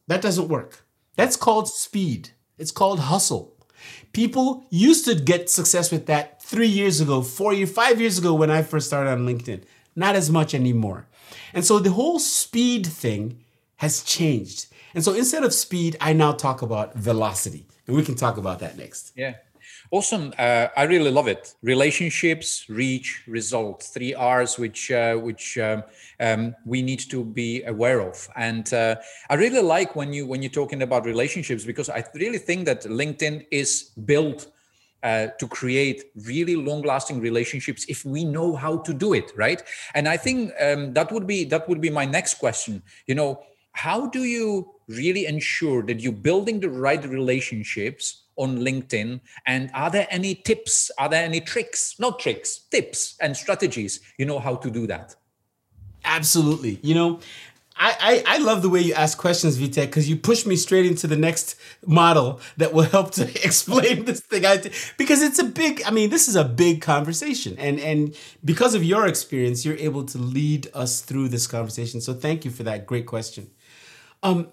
that 0.07 0.21
doesn't 0.21 0.47
work. 0.47 0.85
That's 1.15 1.35
called 1.35 1.67
speed. 1.67 2.29
It's 2.57 2.71
called 2.71 2.99
hustle. 2.99 3.55
People 4.13 4.65
used 4.69 5.05
to 5.05 5.15
get 5.15 5.49
success 5.49 5.91
with 5.91 6.05
that 6.07 6.41
three 6.41 6.67
years 6.67 7.01
ago, 7.01 7.21
four 7.21 7.53
years, 7.53 7.71
five 7.71 8.01
years 8.01 8.17
ago 8.17 8.33
when 8.33 8.49
I 8.49 8.61
first 8.61 8.87
started 8.87 9.11
on 9.11 9.25
LinkedIn. 9.25 9.63
Not 9.95 10.15
as 10.15 10.29
much 10.29 10.53
anymore. 10.53 11.07
And 11.53 11.65
so 11.65 11.79
the 11.79 11.91
whole 11.91 12.19
speed 12.19 12.85
thing 12.85 13.43
has 13.77 14.03
changed. 14.03 14.67
And 14.93 15.03
so 15.03 15.13
instead 15.13 15.43
of 15.43 15.53
speed, 15.53 15.97
I 16.01 16.13
now 16.13 16.31
talk 16.31 16.61
about 16.61 16.95
velocity. 16.95 17.67
And 17.85 17.95
we 17.95 18.03
can 18.03 18.15
talk 18.15 18.37
about 18.37 18.59
that 18.59 18.77
next. 18.77 19.11
Yeah. 19.15 19.35
Awesome. 19.89 20.33
Uh, 20.37 20.67
I 20.75 20.83
really 20.83 21.11
love 21.11 21.27
it. 21.27 21.55
Relationships, 21.61 22.65
reach, 22.67 23.23
result. 23.25 23.83
Three 23.83 24.13
R's, 24.13 24.59
which 24.59 24.91
uh, 24.91 25.15
which 25.15 25.57
um, 25.57 25.83
um, 26.19 26.55
we 26.65 26.81
need 26.81 26.99
to 27.09 27.23
be 27.23 27.63
aware 27.63 28.01
of. 28.01 28.27
And 28.35 28.71
uh, 28.73 28.97
I 29.29 29.35
really 29.35 29.61
like 29.61 29.95
when 29.95 30.11
you 30.11 30.27
when 30.27 30.41
you're 30.41 30.51
talking 30.51 30.81
about 30.81 31.05
relationships 31.05 31.63
because 31.63 31.89
I 31.89 32.03
really 32.13 32.37
think 32.37 32.65
that 32.65 32.81
LinkedIn 32.83 33.45
is 33.49 33.91
built 34.05 34.47
uh, 35.03 35.27
to 35.39 35.47
create 35.47 36.05
really 36.25 36.57
long-lasting 36.57 37.21
relationships 37.21 37.85
if 37.87 38.03
we 38.03 38.25
know 38.25 38.55
how 38.57 38.79
to 38.79 38.93
do 38.93 39.13
it, 39.13 39.31
right? 39.37 39.63
And 39.93 40.09
I 40.09 40.17
think 40.17 40.51
um, 40.59 40.93
that 40.93 41.13
would 41.13 41.27
be 41.27 41.45
that 41.45 41.69
would 41.69 41.79
be 41.79 41.89
my 41.89 42.03
next 42.03 42.39
question. 42.39 42.83
You 43.05 43.15
know, 43.15 43.39
how 43.71 44.07
do 44.07 44.25
you 44.25 44.73
really 44.89 45.25
ensure 45.27 45.81
that 45.83 46.01
you're 46.01 46.11
building 46.11 46.59
the 46.59 46.69
right 46.69 47.03
relationships 47.05 48.23
on 48.37 48.59
LinkedIn? 48.59 49.19
And 49.45 49.69
are 49.73 49.89
there 49.89 50.07
any 50.09 50.35
tips? 50.35 50.91
Are 50.97 51.09
there 51.09 51.23
any 51.23 51.41
tricks? 51.41 51.95
Not 51.99 52.19
tricks, 52.19 52.59
tips 52.71 53.17
and 53.21 53.35
strategies. 53.35 53.99
You 54.17 54.25
know 54.25 54.39
how 54.39 54.55
to 54.55 54.69
do 54.69 54.87
that. 54.87 55.15
Absolutely. 56.03 56.79
You 56.81 56.95
know, 56.95 57.19
I, 57.79 58.23
I, 58.27 58.35
I 58.35 58.37
love 58.39 58.61
the 58.61 58.69
way 58.69 58.81
you 58.81 58.93
ask 58.93 59.17
questions, 59.17 59.57
Vitek, 59.57 59.87
because 59.87 60.09
you 60.09 60.15
push 60.15 60.45
me 60.45 60.55
straight 60.55 60.85
into 60.85 61.05
the 61.05 61.15
next 61.15 61.55
model 61.85 62.39
that 62.57 62.73
will 62.73 62.83
help 62.83 63.11
to 63.11 63.23
explain 63.45 64.05
this 64.05 64.21
thing. 64.21 64.45
I, 64.45 64.61
because 64.97 65.21
it's 65.21 65.37
a 65.39 65.43
big, 65.43 65.83
I 65.85 65.91
mean, 65.91 66.09
this 66.09 66.27
is 66.27 66.35
a 66.35 66.43
big 66.43 66.81
conversation. 66.81 67.55
And, 67.59 67.79
and 67.79 68.15
because 68.43 68.73
of 68.73 68.83
your 68.83 69.05
experience, 69.05 69.63
you're 69.63 69.77
able 69.77 70.05
to 70.05 70.17
lead 70.17 70.69
us 70.73 71.01
through 71.01 71.29
this 71.29 71.45
conversation. 71.45 72.01
So 72.01 72.13
thank 72.13 72.45
you 72.45 72.51
for 72.51 72.63
that 72.63 72.87
great 72.87 73.05
question. 73.05 73.51
Um, 74.23 74.47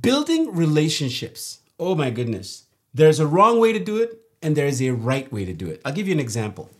building 0.00 0.54
relationships. 0.54 1.60
Oh 1.80 1.94
my 1.96 2.10
goodness. 2.10 2.64
There's 2.94 3.20
a 3.20 3.26
wrong 3.26 3.58
way 3.58 3.72
to 3.72 3.78
do 3.78 3.96
it, 3.96 4.20
and 4.42 4.56
there's 4.56 4.82
a 4.82 4.90
right 4.90 5.30
way 5.32 5.44
to 5.44 5.52
do 5.52 5.68
it. 5.68 5.80
I'll 5.84 5.92
give 5.92 6.08
you 6.08 6.14
an 6.14 6.20
example. 6.20 6.70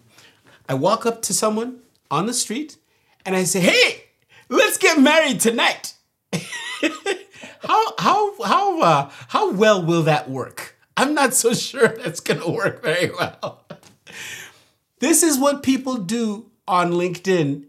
I 0.69 0.75
walk 0.75 1.07
up 1.07 1.23
to 1.23 1.35
someone 1.35 1.81
on 2.11 2.27
the 2.27 2.35
street 2.35 2.77
and 3.25 3.37
I 3.37 3.45
say, 3.45 3.61
hey, 3.61 4.05
let's 4.49 4.77
get 4.79 5.01
married 5.01 5.41
tonight. 5.41 5.95
how 7.63 7.95
how 7.99 8.43
how 8.43 8.83
uh, 8.83 9.11
how 9.29 9.53
well 9.53 9.85
will 9.85 10.03
that 10.03 10.31
work? 10.31 10.77
I'm 10.97 11.15
not 11.15 11.35
so 11.35 11.55
sure 11.69 11.89
that's 11.89 12.21
to 12.21 12.49
work 12.49 12.83
very 12.83 13.11
well. 13.11 13.65
this 15.01 15.23
is 15.23 15.39
what 15.39 15.63
people 15.63 15.97
do 15.97 16.51
on 16.67 16.93
LinkedIn 16.93 17.67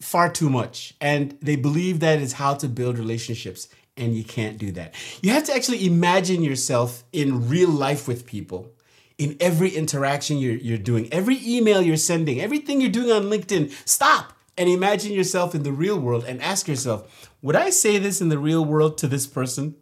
far 0.00 0.30
too 0.30 0.50
much 0.50 0.94
and 1.00 1.38
they 1.40 1.56
believe 1.56 2.00
that 2.00 2.20
is 2.20 2.34
how 2.34 2.52
to 2.54 2.68
build 2.68 2.98
relationships 2.98 3.68
and 3.96 4.14
you 4.14 4.24
can't 4.24 4.58
do 4.58 4.72
that. 4.72 4.94
You 5.22 5.30
have 5.30 5.44
to 5.44 5.54
actually 5.54 5.86
imagine 5.86 6.42
yourself 6.42 7.04
in 7.12 7.48
real 7.48 7.70
life 7.70 8.08
with 8.08 8.26
people 8.26 8.72
in 9.18 9.36
every 9.40 9.70
interaction 9.70 10.38
you're, 10.38 10.56
you're 10.56 10.78
doing, 10.78 11.12
every 11.12 11.38
email 11.46 11.80
you're 11.80 11.96
sending, 11.96 12.40
everything 12.40 12.80
you're 12.80 12.90
doing 12.90 13.12
on 13.12 13.24
LinkedIn. 13.24 13.72
Stop 13.88 14.32
and 14.58 14.68
imagine 14.68 15.12
yourself 15.12 15.54
in 15.54 15.62
the 15.62 15.72
real 15.72 15.98
world 15.98 16.24
and 16.24 16.42
ask 16.42 16.66
yourself, 16.66 17.30
would 17.40 17.56
I 17.56 17.70
say 17.70 17.98
this 17.98 18.20
in 18.20 18.28
the 18.28 18.38
real 18.38 18.64
world 18.64 18.98
to 18.98 19.06
this 19.06 19.26
person? 19.26 19.76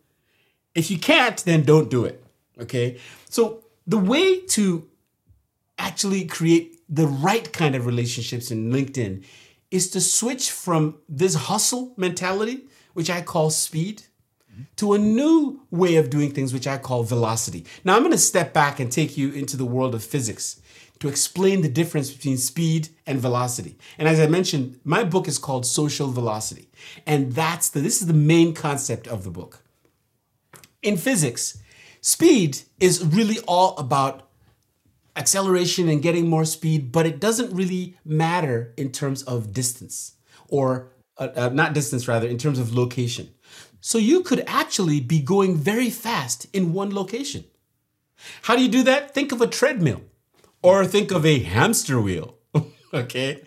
If 0.75 0.91
you 0.91 0.99
can't, 0.99 1.43
then 1.45 1.63
don't 1.63 1.91
do 1.91 2.05
it. 2.05 2.25
Okay. 2.61 2.99
So 3.29 3.65
the 3.87 3.99
way 3.99 4.41
to 4.41 4.89
actually 5.79 6.27
create 6.27 6.83
the 6.89 7.07
right 7.07 7.51
kind 7.53 7.75
of 7.75 7.87
relationships 7.87 8.51
in 8.51 8.71
LinkedIn 8.71 9.25
is 9.71 9.91
to 9.91 10.01
switch 10.01 10.51
from 10.51 10.97
this 11.09 11.35
hustle 11.35 11.95
mentality, 11.97 12.67
which 12.95 13.11
I 13.11 13.23
call 13.23 13.51
speed, 13.51 14.03
to 14.77 14.93
a 14.93 14.99
new 14.99 15.63
way 15.71 15.97
of 15.97 16.11
doing 16.11 16.31
things, 16.31 16.53
which 16.53 16.67
I 16.67 16.79
call 16.79 17.03
velocity. 17.03 17.65
Now, 17.85 17.97
I'm 17.97 18.03
going 18.03 18.13
to 18.13 18.19
step 18.19 18.53
back 18.53 18.81
and 18.81 18.93
take 18.93 19.17
you 19.17 19.33
into 19.33 19.57
the 19.57 19.65
world 19.65 19.95
of 19.95 20.05
physics 20.05 20.61
to 21.01 21.09
explain 21.09 21.63
the 21.63 21.69
difference 21.69 22.11
between 22.13 22.37
speed 22.37 22.89
and 23.07 23.19
velocity. 23.19 23.77
And 23.99 24.09
as 24.09 24.21
I 24.21 24.27
mentioned, 24.27 24.79
my 24.85 25.03
book 25.05 25.27
is 25.27 25.39
called 25.39 25.67
Social 25.67 26.09
Velocity. 26.13 26.71
And 27.07 27.33
that's 27.33 27.71
the 27.71 27.81
this 27.81 28.01
is 28.01 28.07
the 28.07 28.15
main 28.15 28.55
concept 28.55 29.09
of 29.09 29.25
the 29.25 29.31
book. 29.31 29.65
In 30.81 30.97
physics, 30.97 31.59
speed 32.01 32.61
is 32.79 33.05
really 33.05 33.39
all 33.49 33.77
about 33.79 34.29
acceleration 35.17 35.89
and 35.89 36.03
getting 36.03 36.29
more 36.29 36.45
speed, 36.45 36.93
but 36.93 37.07
it 37.07 37.21
doesn't 37.21 37.53
really 37.53 37.97
matter 38.05 38.73
in 38.77 38.93
terms 38.93 39.23
of 39.25 39.53
distance 39.53 40.13
or 40.49 40.93
uh, 41.19 41.29
uh, 41.37 41.49
not 41.51 41.75
distance 41.75 42.09
rather 42.09 42.27
in 42.27 42.39
terms 42.39 42.59
of 42.59 42.75
location. 42.75 43.29
So 43.81 43.99
you 43.99 44.23
could 44.23 44.45
actually 44.47 45.01
be 45.01 45.21
going 45.21 45.57
very 45.57 45.91
fast 45.91 46.47
in 46.53 46.73
one 46.73 46.95
location. 46.95 47.45
How 48.43 48.57
do 48.57 48.63
you 48.63 48.69
do 48.69 48.83
that? 48.85 49.13
Think 49.13 49.33
of 49.33 49.41
a 49.41 49.47
treadmill. 49.47 50.03
Or 50.63 50.87
think 50.87 51.11
of 51.11 51.27
a 51.27 51.41
hamster 51.41 52.01
wheel. 52.01 52.37
okay. 52.95 53.43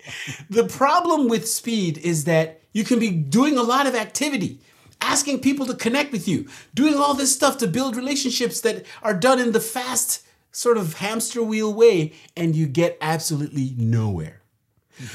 The 0.50 0.64
problem 0.64 1.28
with 1.28 1.48
speed 1.48 1.96
is 1.98 2.24
that 2.24 2.60
you 2.72 2.84
can 2.84 2.98
be 2.98 3.10
doing 3.10 3.56
a 3.56 3.62
lot 3.62 3.86
of 3.86 3.94
activity, 3.94 4.60
asking 5.00 5.40
people 5.40 5.64
to 5.64 5.74
connect 5.74 6.12
with 6.12 6.28
you, 6.28 6.46
doing 6.74 6.96
all 6.96 7.14
this 7.14 7.34
stuff 7.34 7.56
to 7.58 7.66
build 7.66 7.96
relationships 7.96 8.60
that 8.60 8.84
are 9.02 9.14
done 9.14 9.40
in 9.40 9.52
the 9.52 9.60
fast, 9.60 10.26
sort 10.52 10.76
of 10.76 10.94
hamster 10.94 11.42
wheel 11.42 11.72
way, 11.72 12.12
and 12.36 12.54
you 12.54 12.66
get 12.66 12.98
absolutely 13.00 13.72
nowhere. 13.78 14.35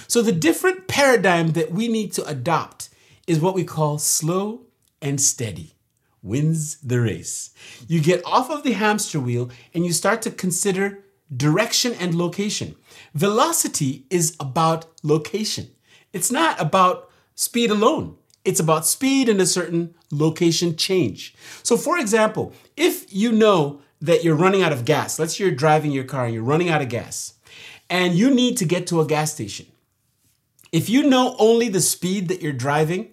So, 0.07 0.21
the 0.21 0.31
different 0.31 0.87
paradigm 0.87 1.51
that 1.51 1.71
we 1.71 1.87
need 1.87 2.13
to 2.13 2.25
adopt 2.25 2.89
is 3.27 3.39
what 3.39 3.55
we 3.55 3.63
call 3.63 3.97
slow 3.97 4.61
and 5.01 5.19
steady 5.19 5.75
wins 6.21 6.77
the 6.81 7.01
race. 7.01 7.51
You 7.87 8.01
get 8.01 8.25
off 8.25 8.49
of 8.49 8.63
the 8.63 8.73
hamster 8.73 9.19
wheel 9.19 9.49
and 9.73 9.85
you 9.85 9.93
start 9.93 10.21
to 10.23 10.31
consider 10.31 11.03
direction 11.35 11.93
and 11.93 12.13
location. 12.13 12.75
Velocity 13.13 14.05
is 14.09 14.35
about 14.39 14.85
location. 15.03 15.69
It's 16.13 16.31
not 16.31 16.59
about 16.59 17.09
speed 17.35 17.71
alone. 17.71 18.17
It's 18.43 18.59
about 18.59 18.85
speed 18.85 19.29
and 19.29 19.39
a 19.39 19.45
certain 19.45 19.95
location 20.11 20.75
change. 20.75 21.35
So, 21.63 21.77
for 21.77 21.97
example, 21.97 22.53
if 22.75 23.11
you 23.13 23.31
know 23.31 23.81
that 24.01 24.23
you're 24.23 24.35
running 24.35 24.63
out 24.63 24.71
of 24.71 24.83
gas, 24.83 25.19
let's 25.19 25.37
say 25.37 25.43
you're 25.43 25.53
driving 25.53 25.91
your 25.91 26.03
car 26.03 26.25
and 26.25 26.33
you're 26.33 26.43
running 26.43 26.69
out 26.69 26.81
of 26.81 26.89
gas, 26.89 27.35
and 27.89 28.15
you 28.15 28.33
need 28.33 28.57
to 28.57 28.65
get 28.65 28.87
to 28.87 28.99
a 28.99 29.05
gas 29.05 29.33
station. 29.33 29.67
If 30.71 30.89
you 30.89 31.03
know 31.03 31.35
only 31.37 31.69
the 31.69 31.81
speed 31.81 32.27
that 32.29 32.41
you're 32.41 32.53
driving, 32.53 33.09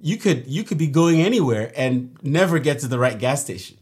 you 0.00 0.16
could 0.16 0.46
you 0.46 0.62
could 0.62 0.78
be 0.78 0.86
going 0.86 1.20
anywhere 1.20 1.72
and 1.76 2.16
never 2.22 2.58
get 2.58 2.78
to 2.80 2.88
the 2.88 2.98
right 2.98 3.18
gas 3.18 3.42
station. 3.42 3.78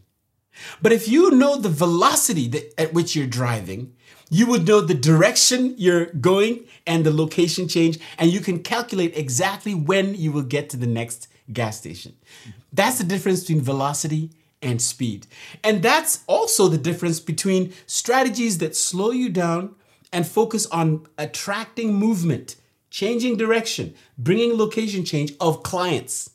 But 0.81 0.91
if 0.91 1.07
you 1.07 1.31
know 1.31 1.57
the 1.57 1.69
velocity 1.69 2.47
that, 2.49 2.79
at 2.79 2.93
which 2.93 3.15
you're 3.15 3.27
driving, 3.27 3.93
you 4.29 4.47
would 4.47 4.65
know 4.65 4.81
the 4.81 4.93
direction 4.93 5.75
you're 5.77 6.05
going 6.05 6.65
and 6.87 7.05
the 7.05 7.13
location 7.13 7.67
change, 7.67 7.99
and 8.17 8.31
you 8.31 8.39
can 8.39 8.63
calculate 8.63 9.17
exactly 9.17 9.75
when 9.75 10.15
you 10.15 10.31
will 10.31 10.43
get 10.43 10.69
to 10.69 10.77
the 10.77 10.87
next 10.87 11.27
gas 11.51 11.77
station. 11.77 12.15
That's 12.73 12.97
the 12.97 13.03
difference 13.03 13.41
between 13.41 13.61
velocity 13.61 14.31
and 14.61 14.81
speed. 14.81 15.27
And 15.63 15.83
that's 15.83 16.23
also 16.27 16.67
the 16.67 16.77
difference 16.77 17.19
between 17.19 17.73
strategies 17.85 18.57
that 18.59 18.75
slow 18.75 19.11
you 19.11 19.29
down 19.29 19.75
and 20.15 20.25
focus 20.25 20.65
on 20.67 21.05
attracting 21.17 21.93
movement, 21.93 22.55
changing 22.89 23.35
direction, 23.35 23.93
bringing 24.17 24.57
location 24.57 25.03
change 25.03 25.33
of 25.41 25.61
clients. 25.61 26.29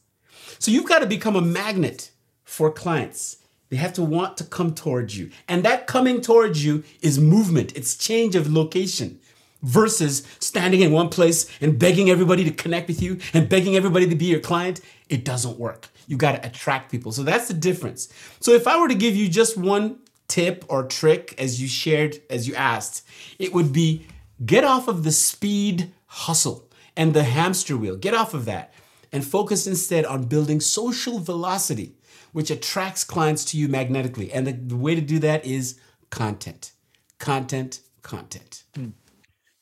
So 0.58 0.70
you've 0.70 0.86
got 0.86 0.98
to 0.98 1.06
become 1.06 1.34
a 1.34 1.40
magnet 1.40 2.10
for 2.44 2.70
clients. 2.70 3.38
They 3.70 3.76
have 3.76 3.94
to 3.94 4.02
want 4.02 4.36
to 4.36 4.44
come 4.44 4.74
towards 4.74 5.16
you. 5.16 5.30
And 5.48 5.64
that 5.64 5.86
coming 5.86 6.20
towards 6.20 6.62
you 6.62 6.84
is 7.00 7.18
movement, 7.18 7.74
it's 7.74 7.96
change 7.96 8.36
of 8.36 8.52
location 8.52 9.18
versus 9.62 10.26
standing 10.40 10.82
in 10.82 10.92
one 10.92 11.08
place 11.08 11.50
and 11.62 11.78
begging 11.78 12.10
everybody 12.10 12.44
to 12.44 12.50
connect 12.50 12.86
with 12.86 13.00
you 13.00 13.18
and 13.32 13.48
begging 13.48 13.76
everybody 13.76 14.06
to 14.10 14.14
be 14.14 14.26
your 14.26 14.40
client. 14.40 14.82
It 15.08 15.24
doesn't 15.24 15.58
work. 15.58 15.88
You 16.06 16.18
got 16.18 16.32
to 16.32 16.46
attract 16.46 16.90
people. 16.90 17.12
So 17.12 17.22
that's 17.22 17.48
the 17.48 17.54
difference. 17.54 18.12
So 18.40 18.52
if 18.52 18.66
I 18.66 18.78
were 18.78 18.88
to 18.88 18.94
give 18.94 19.16
you 19.16 19.26
just 19.26 19.56
one 19.56 20.00
tip 20.30 20.64
or 20.68 20.84
trick 20.84 21.34
as 21.38 21.60
you 21.60 21.68
shared, 21.68 22.22
as 22.30 22.48
you 22.48 22.54
asked, 22.54 23.06
it 23.38 23.52
would 23.52 23.72
be 23.72 24.06
get 24.44 24.64
off 24.64 24.88
of 24.88 25.04
the 25.04 25.12
speed 25.12 25.92
hustle 26.06 26.70
and 26.96 27.12
the 27.12 27.24
hamster 27.24 27.76
wheel. 27.76 27.96
Get 27.96 28.14
off 28.14 28.32
of 28.32 28.46
that 28.46 28.72
and 29.12 29.24
focus 29.24 29.66
instead 29.66 30.04
on 30.06 30.24
building 30.24 30.60
social 30.60 31.18
velocity 31.18 31.94
which 32.32 32.50
attracts 32.50 33.04
clients 33.04 33.44
to 33.46 33.58
you 33.58 33.68
magnetically. 33.68 34.32
And 34.32 34.46
the, 34.46 34.52
the 34.52 34.76
way 34.76 34.94
to 34.94 35.00
do 35.00 35.18
that 35.20 35.44
is 35.44 35.78
content, 36.10 36.72
content, 37.18 37.80
content. 38.02 38.64
Hmm. 38.74 38.90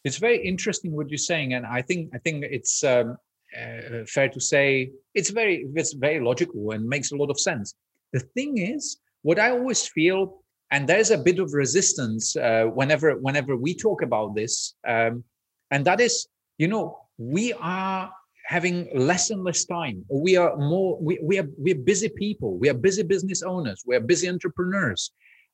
It's 0.05 0.19
very 0.19 0.45
interesting 0.45 0.93
what 0.93 1.11
you're 1.11 1.19
saying, 1.19 1.55
and 1.55 1.67
I 1.67 1.83
think 1.83 2.11
I 2.15 2.19
think 2.19 2.45
it's 2.45 2.85
um, 2.85 3.17
uh, 3.57 4.05
fair 4.07 4.29
to 4.29 4.41
say 4.41 4.91
it's 5.15 5.31
very 5.31 5.67
it's 5.75 5.93
very 5.93 6.21
logical 6.21 6.71
and 6.71 6.89
makes 6.89 7.13
a 7.13 7.17
lot 7.17 7.31
of 7.31 7.39
sense. 7.39 7.75
The 8.13 8.21
thing 8.21 8.59
is, 8.59 8.99
what 9.23 9.39
I 9.39 9.51
always 9.51 9.87
feel, 9.87 10.43
and 10.71 10.89
there's 10.89 11.11
a 11.11 11.19
bit 11.19 11.39
of 11.39 11.53
resistance 11.55 12.37
uh, 12.37 12.65
whenever 12.65 13.17
whenever 13.19 13.57
we 13.57 13.75
talk 13.75 14.03
about 14.03 14.35
this, 14.35 14.75
um, 14.87 15.25
and 15.71 15.85
that 15.85 16.01
is, 16.01 16.29
you 16.59 16.69
know, 16.69 16.99
we 17.17 17.53
are 17.55 18.11
having 18.45 18.89
less 18.95 19.31
and 19.31 19.45
less 19.45 19.65
time. 19.65 20.05
We 20.11 20.37
are 20.37 20.57
more 20.57 20.99
we, 21.01 21.19
we 21.23 21.39
are 21.39 21.49
we're 21.57 21.75
busy 21.75 22.09
people. 22.09 22.59
We 22.59 22.69
are 22.69 22.75
busy 22.75 23.03
business 23.03 23.43
owners. 23.43 23.83
We 23.87 23.97
are 23.97 24.01
busy 24.01 24.29
entrepreneurs. 24.29 25.11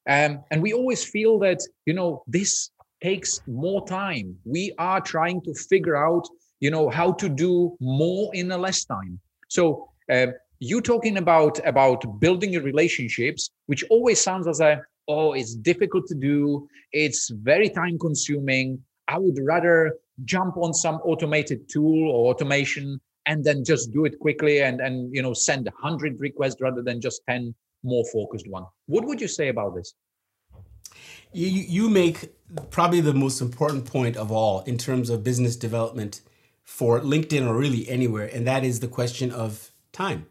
Um, 0.09 0.45
and 0.51 0.61
we 0.61 0.73
always 0.73 1.05
feel 1.05 1.39
that 1.41 1.61
you 1.87 1.95
know 1.95 2.25
this 2.27 2.71
takes 3.03 3.41
more 3.47 3.87
time. 3.87 4.37
We 4.45 4.73
are 4.79 5.01
trying 5.01 5.43
to 5.43 5.55
figure 5.55 5.97
out 5.97 6.27
you 6.61 6.71
know 6.71 6.89
how 6.89 7.13
to 7.13 7.29
do 7.29 7.77
more 7.81 8.35
in 8.35 8.51
a 8.51 8.59
less 8.59 8.85
time. 8.85 9.21
So 9.49 9.89
uh, 10.11 10.27
you 10.59 10.81
talking 10.81 11.19
about 11.19 11.61
about 11.67 12.21
building 12.21 12.53
your 12.53 12.63
relationships 12.63 13.51
which 13.67 13.85
always 13.91 14.21
sounds 14.21 14.47
as 14.47 14.61
a 14.61 14.81
oh, 15.09 15.33
it's 15.33 15.55
difficult 15.55 16.07
to 16.09 16.15
do, 16.15 16.69
it's 16.93 17.31
very 17.31 17.69
time 17.69 17.99
consuming. 17.99 18.83
I 19.09 19.19
would 19.19 19.39
rather 19.43 19.97
jump 20.25 20.57
on 20.57 20.73
some 20.73 20.97
automated 20.97 21.69
tool 21.69 22.11
or 22.11 22.31
automation 22.33 23.01
and 23.27 23.45
then 23.45 23.65
just 23.65 23.93
do 23.93 24.05
it 24.05 24.19
quickly 24.19 24.63
and 24.63 24.81
and 24.81 25.15
you 25.15 25.23
know 25.23 25.33
send 25.33 25.67
100 25.67 26.21
requests 26.21 26.61
rather 26.61 26.83
than 26.83 27.01
just 27.01 27.23
10 27.29 27.55
more 27.83 28.05
focused 28.13 28.49
one. 28.49 28.65
What 28.87 29.05
would 29.05 29.21
you 29.21 29.29
say 29.29 29.49
about 29.49 29.75
this? 29.75 29.95
You 31.33 31.49
you 31.49 31.91
make 31.91 32.33
probably 32.71 33.01
the 33.01 33.15
most 33.15 33.41
important 33.41 33.85
point 33.87 34.17
of 34.17 34.31
all 34.31 34.61
in 34.61 34.79
terms 34.79 35.11
of 35.11 35.25
business 35.25 35.57
development 35.57 36.21
for 36.63 37.01
linkedin 37.01 37.47
or 37.47 37.57
really 37.57 37.89
anywhere 37.89 38.31
and 38.33 38.47
that 38.47 38.65
is 38.65 38.81
the 38.81 38.89
question 38.89 39.31
of 39.31 39.71
time. 39.93 40.27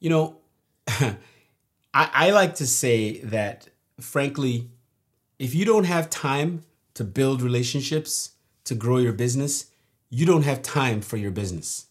You 0.00 0.10
know 0.10 0.38
I, 0.88 1.16
I 1.94 2.30
like 2.30 2.56
to 2.56 2.66
say 2.66 3.20
that 3.20 3.68
frankly 4.00 4.70
if 5.38 5.54
you 5.54 5.64
don't 5.64 5.84
have 5.84 6.10
time 6.10 6.62
to 6.94 7.04
build 7.04 7.42
relationships 7.42 8.32
to 8.64 8.74
grow 8.74 8.98
your 8.98 9.12
business 9.12 9.70
you 10.10 10.26
don't 10.26 10.44
have 10.44 10.62
time 10.62 11.00
for 11.00 11.16
your 11.16 11.30
business 11.30 11.86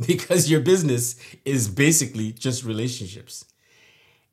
because 0.06 0.50
your 0.50 0.60
business 0.60 1.16
is 1.44 1.68
basically 1.68 2.32
just 2.32 2.64
relationships. 2.64 3.44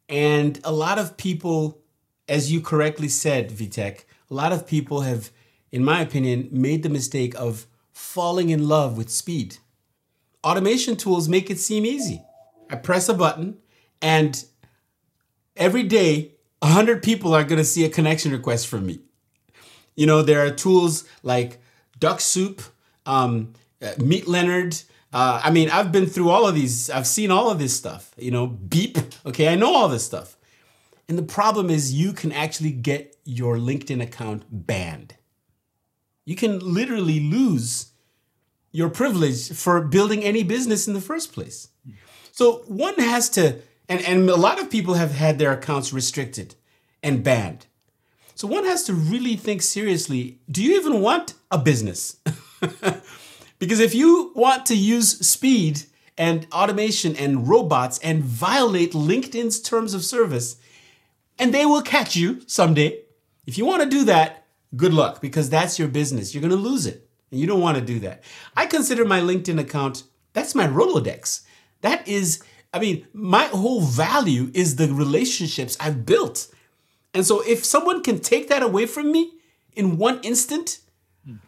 And 0.08 0.60
a 0.64 0.72
lot 0.72 0.98
of 0.98 1.18
people, 1.18 1.82
as 2.30 2.52
you 2.52 2.62
correctly 2.62 3.10
said, 3.10 3.50
Vitek, 3.52 4.06
a 4.30 4.34
lot 4.34 4.54
of 4.54 4.66
people 4.66 5.02
have, 5.02 5.32
in 5.72 5.84
my 5.84 6.02
opinion, 6.02 6.48
made 6.52 6.84
the 6.84 6.90
mistake 6.90 7.36
of 7.36 7.68
falling 7.92 8.50
in 8.50 8.68
love 8.68 8.98
with 8.98 9.10
speed. 9.10 9.58
Automation 10.44 10.96
tools 10.96 11.28
make 11.28 11.50
it 11.50 11.60
seem 11.60 11.86
easy. 11.86 12.24
I 12.70 12.76
press 12.76 13.10
a 13.10 13.14
button, 13.14 13.58
and 14.02 14.46
every 15.56 15.84
day, 15.84 16.36
100 16.60 17.04
people 17.04 17.34
are 17.34 17.44
going 17.44 17.58
to 17.58 17.66
see 17.66 17.86
a 17.86 17.90
connection 17.90 18.32
request 18.32 18.68
from 18.68 18.86
me. 18.86 19.00
You 19.96 20.06
know, 20.06 20.22
there 20.22 20.46
are 20.46 20.52
tools 20.52 21.06
like 21.24 21.60
Dux-Soup, 22.00 22.62
um, 23.06 23.54
uh, 23.82 23.94
Meet 23.98 24.28
Leonard, 24.28 24.82
uh, 25.14 25.42
I 25.44 25.52
mean, 25.52 25.70
I've 25.70 25.92
been 25.92 26.06
through 26.06 26.30
all 26.30 26.48
of 26.48 26.56
these. 26.56 26.90
I've 26.90 27.08
seen 27.08 27.32
all 27.32 27.50
of 27.50 27.60
this 27.60 27.76
stuff. 27.76 28.12
You 28.18 28.32
know, 28.32 28.48
beep. 28.48 28.98
Okay, 29.26 29.48
I 29.48 29.56
know 29.56 29.74
all 29.74 29.88
this 29.88 30.06
stuff. 30.06 30.38
And 31.10 31.18
the 31.18 31.24
problem 31.24 31.70
is, 31.70 31.94
you 31.94 32.14
can 32.14 32.32
actually 32.32 32.72
get 32.72 33.18
your 33.24 33.58
LinkedIn 33.58 34.02
account 34.02 34.44
banned. 34.50 35.16
You 36.26 36.36
can 36.36 36.60
literally 36.60 37.20
lose 37.20 37.92
your 38.72 38.90
privilege 38.90 39.52
for 39.54 39.82
building 39.82 40.24
any 40.24 40.44
business 40.44 40.88
in 40.88 40.94
the 40.94 41.02
first 41.02 41.34
place. 41.34 41.70
So 42.32 42.64
one 42.68 42.96
has 42.96 43.30
to, 43.32 43.60
and, 43.90 44.02
and 44.02 44.30
a 44.30 44.36
lot 44.36 44.60
of 44.60 44.70
people 44.70 44.96
have 44.96 45.12
had 45.12 45.40
their 45.40 45.52
accounts 45.52 45.94
restricted 45.94 46.56
and 47.02 47.24
banned. 47.24 47.68
So 48.36 48.48
one 48.48 48.66
has 48.66 48.84
to 48.84 48.94
really 48.94 49.36
think 49.36 49.62
seriously 49.62 50.40
do 50.50 50.64
you 50.64 50.80
even 50.80 51.02
want 51.02 51.34
a 51.52 51.58
business? 51.58 52.18
Because 53.60 53.80
if 53.80 53.96
you 53.96 54.32
want 54.36 54.66
to 54.68 54.76
use 54.76 55.28
speed 55.28 55.84
and 56.18 56.48
automation 56.52 57.16
and 57.16 57.48
robots 57.48 58.00
and 58.00 58.24
violate 58.24 58.94
LinkedIn's 58.94 59.60
terms 59.60 59.94
of 59.94 60.04
service, 60.04 60.58
and 61.40 61.54
they 61.54 61.66
will 61.66 61.82
catch 61.82 62.16
you 62.16 62.42
someday. 62.48 63.00
If 63.46 63.58
you 63.58 63.66
want 63.66 63.84
to 63.84 63.90
do 63.90 64.06
that, 64.06 64.46
good 64.76 64.94
luck 64.94 65.22
because 65.22 65.50
that's 65.50 65.78
your 65.78 65.88
business. 65.88 66.34
You're 66.34 66.42
going 66.42 66.52
to 66.52 66.58
lose 66.58 66.86
it. 66.86 67.08
And 67.32 67.40
you 67.40 67.46
don't 67.46 67.62
want 67.62 67.78
to 67.78 67.84
do 67.84 68.00
that. 68.00 68.24
I 68.56 68.66
consider 68.66 69.06
my 69.06 69.20
LinkedIn 69.20 69.60
account, 69.60 70.04
that's 70.34 70.56
my 70.56 70.66
Rolodex. 70.66 71.44
That 71.82 72.08
is, 72.08 72.44
I 72.78 72.80
mean, 72.80 73.08
my 73.12 73.46
whole 73.46 73.82
value 73.82 74.52
is 74.54 74.76
the 74.76 74.88
relationships 74.94 75.76
I've 75.80 76.06
built. 76.06 76.48
And 77.12 77.26
so 77.26 77.42
if 77.42 77.66
someone 77.66 78.04
can 78.04 78.20
take 78.20 78.50
that 78.50 78.62
away 78.62 78.86
from 78.86 79.12
me 79.12 79.34
in 79.76 79.98
one 79.98 80.20
instant, 80.22 80.78